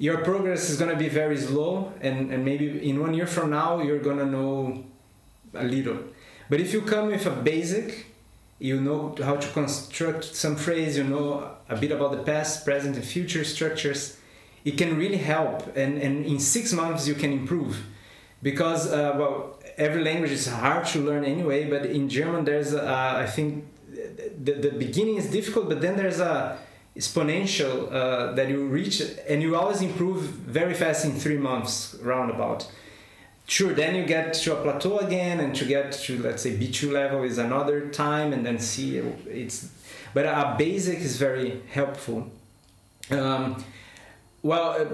your 0.00 0.24
progress 0.24 0.70
is 0.70 0.78
going 0.78 0.90
to 0.90 0.96
be 0.96 1.10
very 1.10 1.36
slow 1.36 1.92
and, 2.00 2.32
and 2.32 2.42
maybe 2.42 2.88
in 2.88 2.98
one 3.00 3.12
year 3.12 3.26
from 3.26 3.50
now 3.50 3.82
you're 3.82 3.98
going 3.98 4.16
to 4.16 4.24
know 4.24 4.82
a 5.52 5.62
little. 5.62 5.98
But 6.48 6.58
if 6.58 6.72
you 6.72 6.80
come 6.80 7.08
with 7.08 7.26
a 7.26 7.30
basic 7.30 8.06
you 8.58 8.80
know 8.80 9.14
how 9.22 9.36
to 9.36 9.48
construct 9.52 10.24
some 10.24 10.56
phrase 10.56 10.96
you 10.96 11.04
know 11.04 11.50
a 11.68 11.76
bit 11.76 11.92
about 11.92 12.12
the 12.12 12.22
past 12.22 12.64
present 12.64 12.96
and 12.96 13.04
future 13.04 13.44
structures 13.44 14.16
it 14.64 14.78
can 14.78 14.96
really 14.96 15.18
help. 15.18 15.76
And, 15.76 15.98
and 15.98 16.24
in 16.24 16.38
six 16.40 16.72
months 16.72 17.06
you 17.06 17.14
can 17.14 17.32
improve. 17.32 17.84
Because 18.42 18.90
uh, 18.90 19.14
well 19.18 19.58
every 19.76 20.02
language 20.02 20.30
is 20.30 20.46
hard 20.46 20.86
to 20.86 20.98
learn 21.00 21.24
anyway 21.24 21.68
but 21.68 21.84
in 21.86 22.08
german 22.08 22.44
there's 22.44 22.74
uh, 22.74 23.14
i 23.16 23.26
think 23.26 23.64
the, 24.46 24.52
the 24.52 24.70
beginning 24.70 25.16
is 25.16 25.30
difficult 25.30 25.68
but 25.68 25.80
then 25.80 25.96
there's 25.96 26.20
a 26.20 26.58
exponential 27.00 27.74
uh, 27.92 28.32
that 28.32 28.48
you 28.48 28.66
reach 28.66 28.96
and 29.28 29.42
you 29.42 29.56
always 29.56 29.80
improve 29.80 30.22
very 30.58 30.74
fast 30.74 31.04
in 31.04 31.12
three 31.24 31.38
months 31.38 31.96
roundabout 32.02 32.70
sure 33.46 33.72
then 33.72 33.94
you 33.94 34.04
get 34.04 34.34
to 34.34 34.48
a 34.56 34.62
plateau 34.62 34.98
again 34.98 35.40
and 35.40 35.54
to 35.54 35.64
get 35.64 35.92
to 35.92 36.12
let's 36.26 36.42
say 36.42 36.52
b2 36.56 36.92
level 36.92 37.22
is 37.30 37.38
another 37.38 37.88
time 37.88 38.32
and 38.34 38.44
then 38.46 38.58
c 38.58 38.98
it's 39.42 39.70
but 40.14 40.24
a 40.26 40.54
basic 40.58 40.98
is 40.98 41.16
very 41.16 41.62
helpful 41.78 42.30
um, 43.10 43.64
well, 44.42 44.88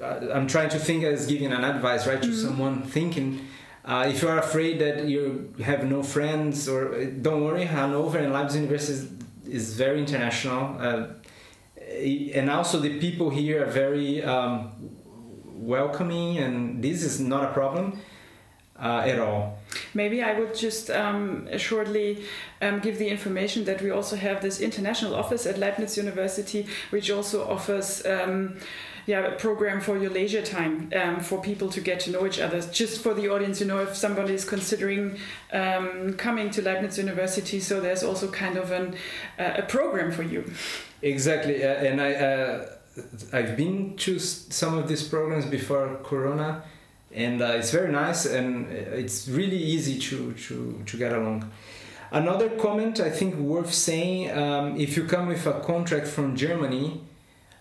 uh, 0.00 0.04
I'm 0.32 0.46
trying 0.46 0.68
to 0.70 0.78
think 0.78 1.04
as 1.04 1.26
giving 1.26 1.52
an 1.52 1.64
advice, 1.64 2.06
right, 2.06 2.20
to 2.22 2.28
mm-hmm. 2.28 2.46
someone 2.46 2.82
thinking. 2.82 3.46
Uh, 3.84 4.06
if 4.08 4.22
you 4.22 4.28
are 4.28 4.38
afraid 4.38 4.78
that 4.80 5.06
you 5.06 5.52
have 5.64 5.84
no 5.84 6.02
friends, 6.02 6.68
or 6.68 7.04
don't 7.06 7.44
worry, 7.44 7.64
Hanover 7.64 8.18
and 8.18 8.32
Leibniz 8.32 8.56
University 8.56 8.92
is, 8.92 9.10
is 9.48 9.74
very 9.74 9.98
international, 9.98 10.76
uh, 10.78 11.06
and 12.34 12.50
also 12.50 12.78
the 12.78 12.98
people 12.98 13.30
here 13.30 13.62
are 13.62 13.70
very 13.70 14.22
um, 14.22 14.72
welcoming, 15.46 16.38
and 16.38 16.82
this 16.82 17.02
is 17.02 17.20
not 17.20 17.44
a 17.44 17.52
problem 17.52 18.00
uh, 18.80 19.02
at 19.04 19.18
all. 19.18 19.58
Maybe 19.94 20.22
I 20.22 20.38
would 20.38 20.54
just 20.54 20.90
um, 20.90 21.48
shortly 21.58 22.24
um, 22.62 22.80
give 22.80 22.98
the 22.98 23.08
information 23.08 23.64
that 23.64 23.82
we 23.82 23.90
also 23.90 24.16
have 24.16 24.40
this 24.40 24.60
international 24.60 25.14
office 25.14 25.46
at 25.46 25.58
Leibniz 25.58 25.96
University, 25.96 26.66
which 26.90 27.10
also 27.10 27.48
offers. 27.48 28.04
Um, 28.06 28.58
yeah, 29.06 29.20
a 29.20 29.36
program 29.36 29.80
for 29.80 29.96
your 29.96 30.10
leisure 30.10 30.42
time 30.42 30.92
um, 30.94 31.20
for 31.20 31.40
people 31.40 31.70
to 31.70 31.80
get 31.80 31.98
to 32.00 32.10
know 32.10 32.26
each 32.26 32.38
other. 32.38 32.60
Just 32.60 33.02
for 33.02 33.14
the 33.14 33.30
audience, 33.30 33.58
you 33.58 33.66
know, 33.66 33.78
if 33.78 33.96
somebody 33.96 34.34
is 34.34 34.44
considering 34.44 35.18
um, 35.50 36.12
coming 36.18 36.50
to 36.50 36.60
Leibniz 36.60 36.98
University, 36.98 37.58
so 37.58 37.80
there's 37.80 38.02
also 38.02 38.30
kind 38.30 38.58
of 38.58 38.70
an, 38.70 38.96
uh, 39.38 39.54
a 39.56 39.62
program 39.62 40.12
for 40.12 40.22
you. 40.22 40.52
Exactly, 41.00 41.64
uh, 41.64 41.68
and 41.68 42.00
I 42.00 42.14
uh, 42.14 42.66
I've 43.32 43.56
been 43.56 43.96
to 43.98 44.18
some 44.18 44.76
of 44.76 44.88
these 44.88 45.06
programs 45.06 45.46
before 45.46 46.00
Corona 46.02 46.62
and 47.12 47.40
uh, 47.40 47.46
it's 47.46 47.70
very 47.70 47.90
nice 47.90 48.26
and 48.26 48.70
it's 48.70 49.28
really 49.28 49.56
easy 49.56 49.98
to, 49.98 50.32
to, 50.34 50.82
to 50.84 50.96
get 50.96 51.12
along. 51.12 51.50
Another 52.10 52.48
comment 52.50 53.00
I 53.00 53.10
think 53.10 53.36
worth 53.36 53.72
saying 53.72 54.30
um, 54.36 54.76
if 54.76 54.96
you 54.96 55.04
come 55.04 55.28
with 55.28 55.46
a 55.46 55.60
contract 55.60 56.06
from 56.06 56.36
Germany, 56.36 57.00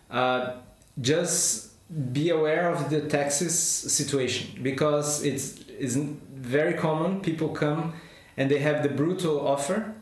uh, 0.10 0.54
just 1.00 1.74
be 2.14 2.30
aware 2.30 2.70
of 2.70 2.90
the 2.90 3.02
taxes 3.02 3.58
situation 3.58 4.62
because 4.64 5.24
it's, 5.24 5.60
it's 5.68 5.96
very 5.96 6.74
common. 6.74 7.22
People 7.22 7.50
come 7.50 7.94
and 8.36 8.50
they 8.50 8.60
have 8.60 8.84
the 8.84 8.90
brutal 8.90 9.46
offer 9.46 9.94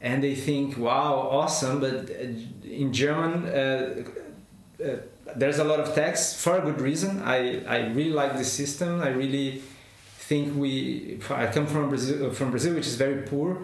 and 0.00 0.24
they 0.24 0.34
think, 0.34 0.78
wow, 0.78 1.28
awesome, 1.30 1.80
but 1.80 2.10
in 2.70 2.92
German, 2.92 3.44
uh, 3.46 4.04
uh 4.82 4.96
there's 5.36 5.58
a 5.58 5.64
lot 5.64 5.80
of 5.80 5.94
tax 5.94 6.34
for 6.34 6.58
a 6.58 6.60
good 6.60 6.80
reason. 6.80 7.22
I, 7.22 7.64
I 7.64 7.78
really 7.88 8.12
like 8.12 8.36
this 8.36 8.52
system. 8.52 9.00
I 9.00 9.08
really 9.08 9.62
think 10.18 10.56
we. 10.56 11.20
I 11.30 11.46
come 11.46 11.66
from 11.66 11.88
Brazil, 11.88 12.30
from 12.30 12.50
Brazil, 12.50 12.74
which 12.74 12.86
is 12.86 12.96
very 12.96 13.22
poor, 13.22 13.58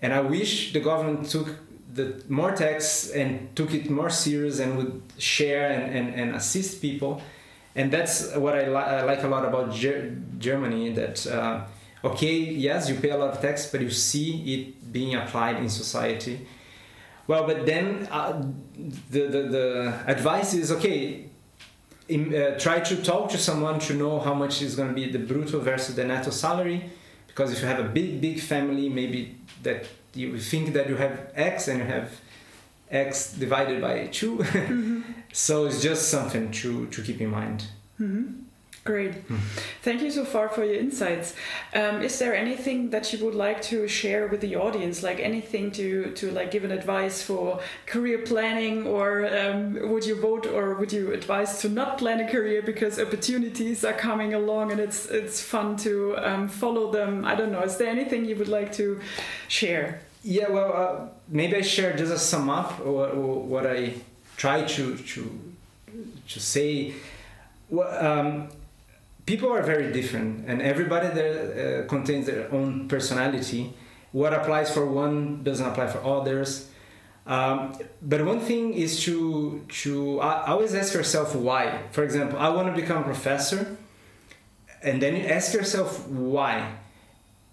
and 0.00 0.12
I 0.12 0.20
wish 0.20 0.72
the 0.72 0.80
government 0.80 1.28
took 1.28 1.48
the 1.92 2.22
more 2.28 2.52
tax 2.52 3.10
and 3.10 3.54
took 3.54 3.72
it 3.72 3.88
more 3.88 4.10
serious 4.10 4.58
and 4.58 4.76
would 4.76 5.02
share 5.18 5.70
and, 5.70 5.94
and, 5.94 6.14
and 6.14 6.34
assist 6.34 6.82
people. 6.82 7.22
And 7.76 7.92
that's 7.92 8.34
what 8.34 8.54
I, 8.54 8.68
li- 8.68 8.90
I 8.98 9.02
like 9.02 9.22
a 9.22 9.28
lot 9.28 9.44
about 9.44 9.72
Ger- 9.72 10.16
Germany. 10.38 10.92
That 10.92 11.26
uh, 11.26 11.64
okay, 12.04 12.36
yes, 12.36 12.88
you 12.88 12.96
pay 12.96 13.10
a 13.10 13.16
lot 13.16 13.30
of 13.30 13.40
tax, 13.40 13.70
but 13.70 13.80
you 13.80 13.90
see 13.90 14.54
it 14.54 14.92
being 14.92 15.14
applied 15.14 15.56
in 15.56 15.68
society 15.68 16.46
well, 17.26 17.46
but 17.46 17.66
then 17.66 18.08
uh, 18.10 18.42
the, 19.10 19.26
the, 19.26 19.42
the 19.42 20.04
advice 20.06 20.54
is 20.54 20.70
okay, 20.72 21.26
in, 22.08 22.34
uh, 22.34 22.58
try 22.58 22.80
to 22.80 23.02
talk 23.02 23.30
to 23.30 23.38
someone 23.38 23.78
to 23.80 23.94
know 23.94 24.20
how 24.20 24.34
much 24.34 24.60
is 24.60 24.76
going 24.76 24.88
to 24.88 24.94
be 24.94 25.10
the 25.10 25.18
brutto 25.18 25.60
versus 25.60 25.94
the 25.94 26.04
netto 26.04 26.30
salary. 26.30 26.90
Because 27.26 27.52
if 27.52 27.60
you 27.60 27.66
have 27.66 27.80
a 27.80 27.88
big, 27.88 28.20
big 28.20 28.40
family, 28.40 28.88
maybe 28.88 29.36
that 29.62 29.86
you 30.14 30.38
think 30.38 30.72
that 30.74 30.88
you 30.88 30.96
have 30.96 31.32
X 31.34 31.68
and 31.68 31.78
you 31.80 31.84
have 31.84 32.20
X 32.90 33.32
divided 33.32 33.80
by 33.80 34.06
2. 34.06 34.36
Mm-hmm. 34.44 35.02
so 35.32 35.66
it's 35.66 35.82
just 35.82 36.10
something 36.10 36.50
to, 36.52 36.86
to 36.86 37.02
keep 37.02 37.20
in 37.20 37.30
mind. 37.30 37.66
Mm-hmm. 38.00 38.43
Great. 38.84 39.14
Thank 39.80 40.02
you 40.02 40.10
so 40.10 40.26
far 40.26 40.50
for 40.50 40.62
your 40.62 40.74
insights. 40.74 41.34
Um, 41.74 42.02
is 42.02 42.18
there 42.18 42.36
anything 42.36 42.90
that 42.90 43.14
you 43.14 43.24
would 43.24 43.34
like 43.34 43.62
to 43.62 43.88
share 43.88 44.26
with 44.26 44.42
the 44.42 44.56
audience, 44.56 45.02
like 45.02 45.20
anything 45.20 45.72
to, 45.72 46.10
to 46.12 46.30
like 46.30 46.50
give 46.50 46.64
an 46.64 46.70
advice 46.70 47.22
for 47.22 47.60
career 47.86 48.18
planning, 48.18 48.86
or 48.86 49.26
um, 49.34 49.90
would 49.90 50.04
you 50.04 50.20
vote 50.20 50.44
or 50.46 50.74
would 50.74 50.92
you 50.92 51.14
advise 51.14 51.62
to 51.62 51.70
not 51.70 51.96
plan 51.96 52.20
a 52.20 52.30
career 52.30 52.60
because 52.60 53.00
opportunities 53.00 53.86
are 53.86 53.94
coming 53.94 54.34
along 54.34 54.70
and 54.70 54.78
it's 54.78 55.06
it's 55.06 55.40
fun 55.40 55.76
to 55.78 56.18
um, 56.18 56.46
follow 56.46 56.92
them? 56.92 57.24
I 57.24 57.34
don't 57.34 57.52
know. 57.52 57.62
Is 57.62 57.78
there 57.78 57.88
anything 57.88 58.26
you 58.26 58.36
would 58.36 58.48
like 58.48 58.70
to 58.74 59.00
share? 59.48 60.00
Yeah, 60.22 60.50
well, 60.50 60.72
uh, 60.74 61.08
maybe 61.28 61.56
I 61.56 61.62
share 61.62 61.96
just 61.96 62.12
a 62.12 62.18
sum 62.18 62.50
up 62.50 62.84
what, 62.84 63.16
what 63.16 63.66
I 63.66 63.94
try 64.36 64.64
to 64.64 64.96
to 64.96 65.54
to 66.28 66.40
say. 66.40 66.92
Well, 67.70 67.88
um, 68.06 68.48
people 69.26 69.50
are 69.52 69.62
very 69.62 69.92
different 69.92 70.46
and 70.48 70.60
everybody 70.60 71.08
there 71.08 71.84
uh, 71.84 71.88
contains 71.88 72.26
their 72.26 72.52
own 72.52 72.88
personality. 72.88 73.72
What 74.12 74.32
applies 74.32 74.72
for 74.72 74.86
one 74.86 75.42
doesn't 75.42 75.66
apply 75.66 75.88
for 75.88 76.04
others. 76.04 76.70
Um, 77.26 77.74
but 78.02 78.24
one 78.24 78.40
thing 78.40 78.74
is 78.74 79.02
to 79.04 79.64
to 79.82 80.20
uh, 80.20 80.44
always 80.46 80.74
ask 80.74 80.92
yourself 80.92 81.34
why. 81.34 81.80
For 81.90 82.04
example 82.04 82.38
i 82.38 82.48
want 82.50 82.74
to 82.74 82.80
become 82.80 82.98
a 82.98 83.04
professor 83.04 83.78
and 84.82 85.00
then 85.00 85.16
you 85.16 85.22
ask 85.22 85.54
yourself 85.54 86.06
why 86.06 86.74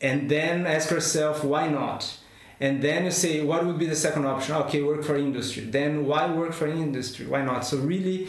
and 0.01 0.29
then 0.29 0.67
ask 0.67 0.91
yourself 0.91 1.43
why 1.43 1.67
not? 1.69 2.17
And 2.59 2.81
then 2.83 3.05
you 3.05 3.11
say 3.11 3.41
what 3.43 3.65
would 3.65 3.79
be 3.79 3.85
the 3.85 3.95
second 3.95 4.25
option? 4.25 4.55
Okay 4.55 4.83
work 4.83 5.03
for 5.05 5.15
industry. 5.15 5.63
Then 5.63 6.05
why 6.05 6.29
work 6.29 6.51
for 6.51 6.67
industry? 6.67 7.25
Why 7.25 7.41
not? 7.41 7.65
So 7.65 7.77
really 7.77 8.27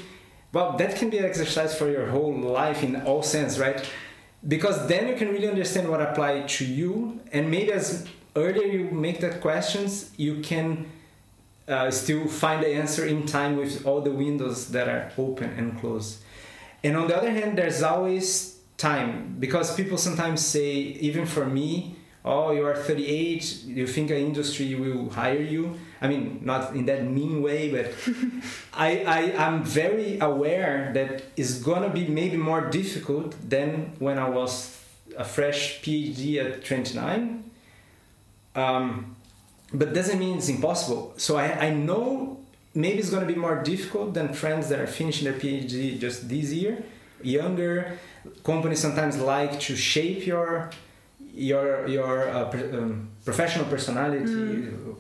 well 0.53 0.77
that 0.77 0.97
can 0.97 1.11
be 1.11 1.19
an 1.19 1.25
exercise 1.25 1.77
for 1.77 1.91
your 1.91 2.07
whole 2.07 2.35
life 2.35 2.83
in 2.83 3.03
all 3.03 3.23
sense 3.23 3.59
right? 3.59 3.89
Because 4.47 4.89
then 4.89 5.07
you 5.09 5.15
can 5.15 5.29
really 5.29 5.49
understand 5.49 5.89
what 5.89 6.01
apply 6.01 6.43
to 6.43 6.65
you 6.65 7.21
and 7.33 7.51
maybe 7.51 7.73
as 7.73 8.09
earlier 8.35 8.67
you 8.67 8.91
make 8.91 9.21
that 9.21 9.41
questions 9.41 10.11
you 10.17 10.41
can 10.41 10.87
uh, 11.69 11.91
still 11.91 12.27
find 12.27 12.63
the 12.63 12.69
answer 12.69 13.07
in 13.07 13.25
time 13.25 13.57
with 13.57 13.87
all 13.87 14.01
the 14.01 14.11
windows 14.11 14.69
that 14.69 14.89
are 14.89 15.13
open 15.17 15.51
and 15.51 15.79
closed. 15.79 16.23
And 16.83 16.97
on 16.97 17.07
the 17.07 17.17
other 17.17 17.31
hand 17.31 17.57
there's 17.57 17.83
always 17.83 18.59
time 18.77 19.37
because 19.39 19.75
people 19.77 19.97
sometimes 19.97 20.45
say 20.45 20.73
even 20.75 21.25
for 21.25 21.45
me 21.47 21.97
oh 22.25 22.53
you 22.53 22.65
are 22.65 22.77
38 22.77 23.65
you 23.65 23.87
think 23.87 24.11
an 24.11 24.17
industry 24.17 24.75
will 24.75 25.11
hire 25.11 25.41
you 25.41 25.79
I 26.03 26.09
mean, 26.09 26.41
not 26.43 26.75
in 26.75 26.87
that 26.87 27.05
mean 27.05 27.43
way, 27.43 27.71
but 27.71 27.95
I, 28.75 29.05
I 29.05 29.21
am 29.47 29.63
very 29.63 30.19
aware 30.19 30.91
that 30.95 31.23
it's 31.37 31.61
gonna 31.61 31.91
be 31.91 32.09
maybe 32.09 32.37
more 32.37 32.69
difficult 32.71 33.37
than 33.49 33.93
when 34.01 34.19
I 34.19 34.29
was 34.29 34.77
a 35.17 35.23
fresh 35.23 35.81
PhD 35.81 36.45
at 36.45 36.65
29. 36.65 37.45
Um, 38.57 39.15
but 39.73 39.95
doesn't 39.95 40.19
mean 40.19 40.39
it's 40.39 40.49
impossible. 40.49 41.15
So 41.19 41.37
I, 41.37 41.67
I 41.67 41.71
know 41.71 42.41
maybe 42.75 42.99
it's 42.99 43.11
gonna 43.11 43.25
be 43.25 43.37
more 43.37 43.63
difficult 43.63 44.13
than 44.13 44.33
friends 44.33 44.69
that 44.71 44.81
are 44.81 44.89
finishing 44.89 45.31
their 45.31 45.39
PhD 45.39 46.01
just 46.01 46.29
this 46.29 46.53
year, 46.53 46.83
younger. 47.23 47.97
Companies 48.43 48.81
sometimes 48.81 49.19
like 49.19 49.61
to 49.61 49.77
shape 49.77 50.27
your 50.27 50.71
your 51.35 51.87
your 51.89 52.29
uh, 52.29 52.51
um, 52.79 53.09
professional 53.25 53.67
personality. 53.67 54.25
Mm 54.25 54.97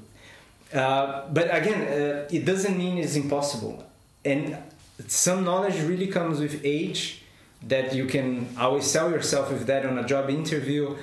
uh, 0.75 1.29
but 1.31 1.55
again, 1.55 1.83
uh, 1.83 2.29
it 2.31 2.45
doesn't 2.45 2.77
mean 2.77 2.99
it's 2.99 3.17
impossible. 3.17 3.85
And 4.25 4.57
some 5.07 5.45
knowledge 5.45 5.79
really 5.83 6.07
comes 6.07 6.41
with 6.41 6.61
age 6.65 7.23
that 7.69 7.95
you 7.95 8.07
can 8.07 8.49
always 8.59 8.91
sell 8.91 9.11
yourself 9.11 9.51
with 9.51 9.67
that 9.67 9.85
on 9.85 9.99
a 9.99 10.07
job 10.07 10.31
interview. 10.31 10.97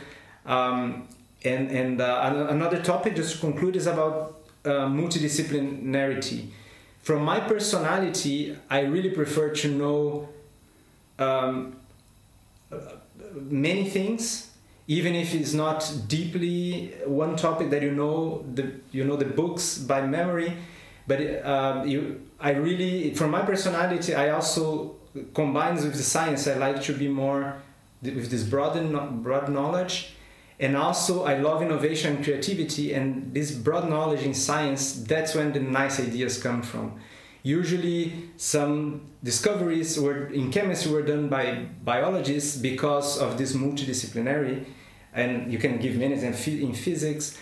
Um, 0.45 1.07
and 1.45 1.71
and 1.71 2.01
uh, 2.01 2.47
another 2.49 2.81
topic, 2.81 3.15
just 3.15 3.35
to 3.35 3.39
conclude, 3.39 3.75
is 3.75 3.87
about 3.87 4.41
uh, 4.65 4.87
multidisciplinarity. 4.87 6.47
From 7.01 7.23
my 7.23 7.39
personality, 7.39 8.57
I 8.69 8.81
really 8.81 9.11
prefer 9.11 9.49
to 9.49 9.67
know 9.69 10.29
um, 11.17 11.75
many 13.33 13.89
things 13.89 14.48
even 14.89 15.13
if 15.13 15.35
it's 15.35 15.53
not 15.53 15.79
deeply 16.07 16.93
one 17.05 17.35
topic 17.35 17.69
that 17.69 17.81
you 17.81 17.91
know 17.91 18.43
the 18.55 18.73
you 18.91 19.05
know 19.05 19.15
the 19.15 19.31
books 19.39 19.77
by 19.77 20.01
memory 20.01 20.57
but 21.07 21.19
um, 21.45 21.87
you 21.87 22.21
i 22.39 22.51
really 22.51 23.13
from 23.13 23.31
my 23.31 23.41
personality 23.41 24.13
i 24.15 24.29
also 24.29 24.95
combines 25.33 25.83
with 25.83 25.95
the 25.95 26.03
science. 26.03 26.47
I 26.47 26.53
like 26.53 26.81
to 26.83 26.93
be 26.93 27.07
more 27.07 27.61
with 28.01 28.29
this 28.29 28.43
broad 28.43 28.73
broad 29.23 29.49
knowledge 29.49 30.13
and 30.59 30.75
also 30.77 31.23
i 31.25 31.37
love 31.37 31.61
innovation 31.61 32.15
and 32.15 32.23
creativity 32.23 32.93
and 32.93 33.33
this 33.33 33.51
broad 33.51 33.89
knowledge 33.89 34.23
in 34.23 34.33
science 34.33 35.03
that's 35.03 35.35
when 35.35 35.51
the 35.51 35.59
nice 35.59 35.99
ideas 35.99 36.41
come 36.41 36.61
from 36.61 36.99
usually 37.43 38.29
some 38.37 39.01
discoveries 39.23 39.99
were 39.99 40.27
in 40.27 40.51
chemistry 40.51 40.91
were 40.91 41.01
done 41.01 41.29
by 41.29 41.65
biologists 41.83 42.57
because 42.57 43.17
of 43.17 43.37
this 43.37 43.53
multidisciplinary 43.53 44.65
and 45.13 45.51
you 45.51 45.57
can 45.57 45.77
give 45.79 45.95
in, 46.01 46.11
in 46.11 46.73
physics. 46.73 47.37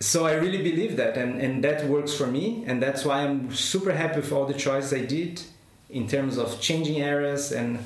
So 0.00 0.26
i 0.26 0.34
really 0.34 0.62
believe 0.62 0.96
that 0.96 1.16
and, 1.16 1.40
and 1.40 1.64
that 1.64 1.86
works 1.86 2.14
for 2.14 2.28
me 2.28 2.62
and 2.66 2.80
that's 2.80 3.04
why 3.04 3.24
i'm 3.24 3.52
super 3.52 3.92
happy 3.92 4.20
with 4.20 4.30
all 4.30 4.46
the 4.46 4.54
choices 4.54 4.92
i 4.92 5.04
did 5.04 5.42
in 5.90 6.06
terms 6.06 6.38
of 6.38 6.60
changing 6.60 7.02
areas 7.02 7.50
and 7.50 7.80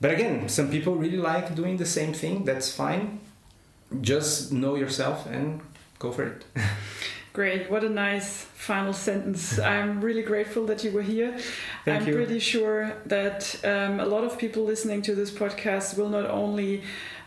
but 0.00 0.10
again 0.10 0.48
some 0.48 0.70
people 0.70 0.94
really 0.94 1.18
like 1.18 1.54
doing 1.54 1.76
the 1.76 1.86
same 1.86 2.14
thing 2.14 2.44
that's 2.44 2.72
fine. 2.72 3.20
Just 4.00 4.52
know 4.52 4.74
yourself 4.74 5.26
and 5.26 5.60
go 5.98 6.12
for 6.12 6.24
it 6.24 6.44
Great. 7.38 7.70
What 7.70 7.84
a 7.84 7.88
nice 7.88 8.42
final 8.42 8.92
sentence. 8.92 9.60
I'm 9.74 10.00
really 10.00 10.22
grateful 10.24 10.66
that 10.66 10.82
you 10.82 10.90
were 10.90 11.02
here. 11.02 11.38
Thank 11.84 12.00
I'm 12.02 12.08
you. 12.08 12.14
pretty 12.14 12.40
sure 12.40 12.92
that 13.06 13.60
um, 13.62 14.00
a 14.00 14.06
lot 14.06 14.24
of 14.24 14.36
people 14.38 14.64
listening 14.64 15.02
to 15.02 15.14
this 15.14 15.30
podcast 15.30 15.96
will 15.96 16.08
not 16.08 16.26
only 16.28 16.82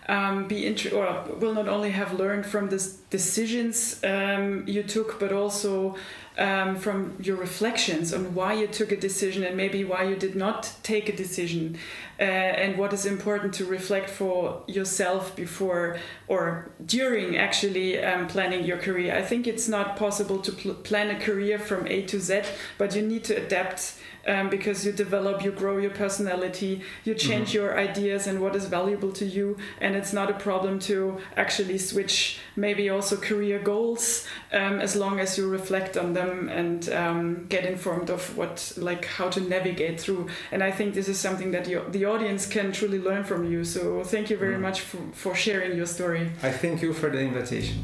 um, 0.09 0.49
be 0.49 0.66
inter- 0.66 0.93
or 0.97 1.34
will 1.36 1.53
not 1.53 1.70
only 1.70 1.91
have 1.91 2.12
learned 2.12 2.45
from 2.45 2.68
the 2.68 2.93
decisions 3.09 4.03
um, 4.03 4.66
you 4.68 4.84
took, 4.84 5.18
but 5.18 5.32
also 5.32 5.95
um, 6.38 6.76
from 6.76 7.16
your 7.20 7.36
reflections 7.36 8.14
on 8.14 8.34
why 8.34 8.54
you 8.54 8.68
took 8.68 8.92
a 8.92 8.98
decision 8.98 9.44
and 9.44 9.58
maybe 9.58 9.84
why 9.84 10.04
you 10.04 10.16
did 10.16 10.36
not 10.36 10.72
take 10.84 11.10
a 11.10 11.16
decision, 11.16 11.78
uh, 12.20 12.24
and 12.24 12.78
what 12.78 12.94
is 12.94 13.06
important 13.06 13.54
to 13.56 13.66
reflect 13.66 14.10
for 14.10 14.64
yourself 14.68 15.36
before 15.36 16.00
or 16.28 16.72
during 16.86 17.38
actually 17.38 18.02
um, 18.04 18.28
planning 18.28 18.64
your 18.64 18.78
career. 18.78 19.16
I 19.16 19.22
think 19.22 19.48
it's 19.48 19.68
not 19.68 19.98
possible 19.98 20.40
to 20.40 20.52
pl- 20.52 20.76
plan 20.76 21.10
a 21.10 21.20
career 21.20 21.60
from 21.60 21.88
A 21.88 22.04
to 22.04 22.20
Z, 22.20 22.44
but 22.78 22.96
you 22.96 23.02
need 23.02 23.24
to 23.26 23.36
adapt 23.36 23.96
um, 24.28 24.49
because 24.49 24.86
you 24.86 24.91
develop, 24.91 25.43
you 25.43 25.51
grow 25.51 25.78
your 25.78 25.91
personality, 25.91 26.82
you 27.03 27.13
change 27.15 27.49
Mm-hmm. 27.49 27.57
your 27.57 27.80
ideas 27.80 28.28
and 28.28 28.39
what 28.39 28.55
is 28.55 28.65
valuable 28.65 29.11
to 29.13 29.26
you, 29.26 29.57
and 29.80 29.95
it's 29.95 30.13
not 30.13 30.30
a 30.30 30.34
problem 30.34 30.80
to 30.80 31.17
actually 31.38 31.78
switch 31.78 32.39
maybe 32.55 32.89
also 32.89 33.15
career 33.17 33.59
goals 33.59 34.26
um, 34.53 34.80
as 34.80 34.95
long 34.95 35.19
as 35.19 35.38
you 35.38 35.47
reflect 35.49 35.97
on 35.97 36.13
them 36.13 36.49
and 36.49 36.89
um, 36.89 37.45
get 37.47 37.65
informed 37.65 38.09
of 38.09 38.38
what 38.38 38.74
like 38.78 39.05
how 39.05 39.30
to 39.30 39.39
navigate 39.41 39.99
through. 39.99 40.28
And 40.51 40.61
I 40.63 40.72
think 40.72 40.93
this 40.93 41.07
is 41.07 41.17
something 41.19 41.51
that 41.51 41.67
you, 41.67 41.82
the 41.89 42.05
audience 42.05 42.45
can 42.45 42.72
truly 42.72 42.99
learn 42.99 43.24
from 43.24 43.45
you. 43.51 43.63
So 43.63 44.03
thank 44.03 44.30
you 44.30 44.38
very 44.38 44.51
Mm. 44.57 44.61
much 44.61 44.82
for, 44.82 44.97
for 45.13 45.34
sharing 45.36 45.78
your 45.78 45.88
story. 45.88 46.30
i 46.43 46.51
thank 46.51 46.82
you 46.82 46.93
for 46.93 47.09
the 47.09 47.19
invitation 47.19 47.76